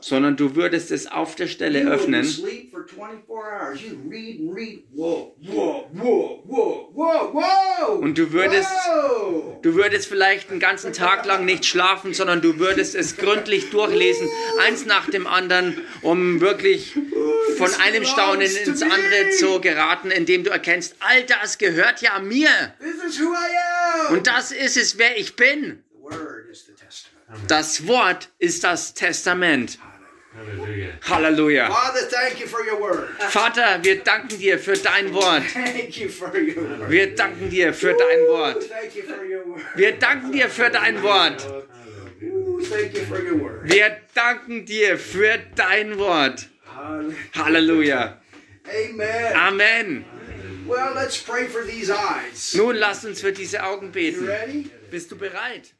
[0.00, 2.24] sondern du würdest es auf der Stelle öffnen.
[2.24, 3.80] sleep for 24 hours.
[3.80, 4.84] You'd read and read.
[4.92, 7.92] Whoa, whoa, whoa, whoa, whoa, whoa.
[7.98, 8.68] Und du würdest-.
[9.62, 14.28] Du würdest vielleicht einen ganzen Tag lang nicht schlafen, sondern du würdest es gründlich durchlesen,
[14.60, 16.94] eins nach dem anderen, um wirklich
[17.56, 22.48] von einem Staunen ins andere zu geraten, indem du erkennst, all das gehört ja mir.
[22.80, 24.14] This is who I am.
[24.14, 25.82] Und das ist es, wer ich bin.
[26.10, 27.14] the word is the testament.
[27.46, 29.78] Das Wort ist das Testament.
[31.08, 31.68] Halleluja.
[31.70, 33.08] Father, thank you for your word.
[33.30, 35.42] Vater, wir danken dir für dein Wort.
[35.52, 36.90] Thank you for your word.
[36.90, 38.68] Wir danken dir für dein Wort.
[38.68, 39.62] Thank you for your word.
[39.74, 41.46] Wir danken dir für dein Wort.
[42.22, 43.60] Ooh, thank you for your word.
[43.64, 46.48] Wir danken dir für dein Wort.
[47.34, 48.20] Halleluja.
[48.66, 49.34] Amen.
[49.34, 50.04] Amen.
[50.66, 52.54] Well, let's pray for these eyes.
[52.54, 54.26] Nun lasst uns für diese Augen You beten.
[54.28, 54.70] ready?
[54.90, 55.74] Bist du bereit?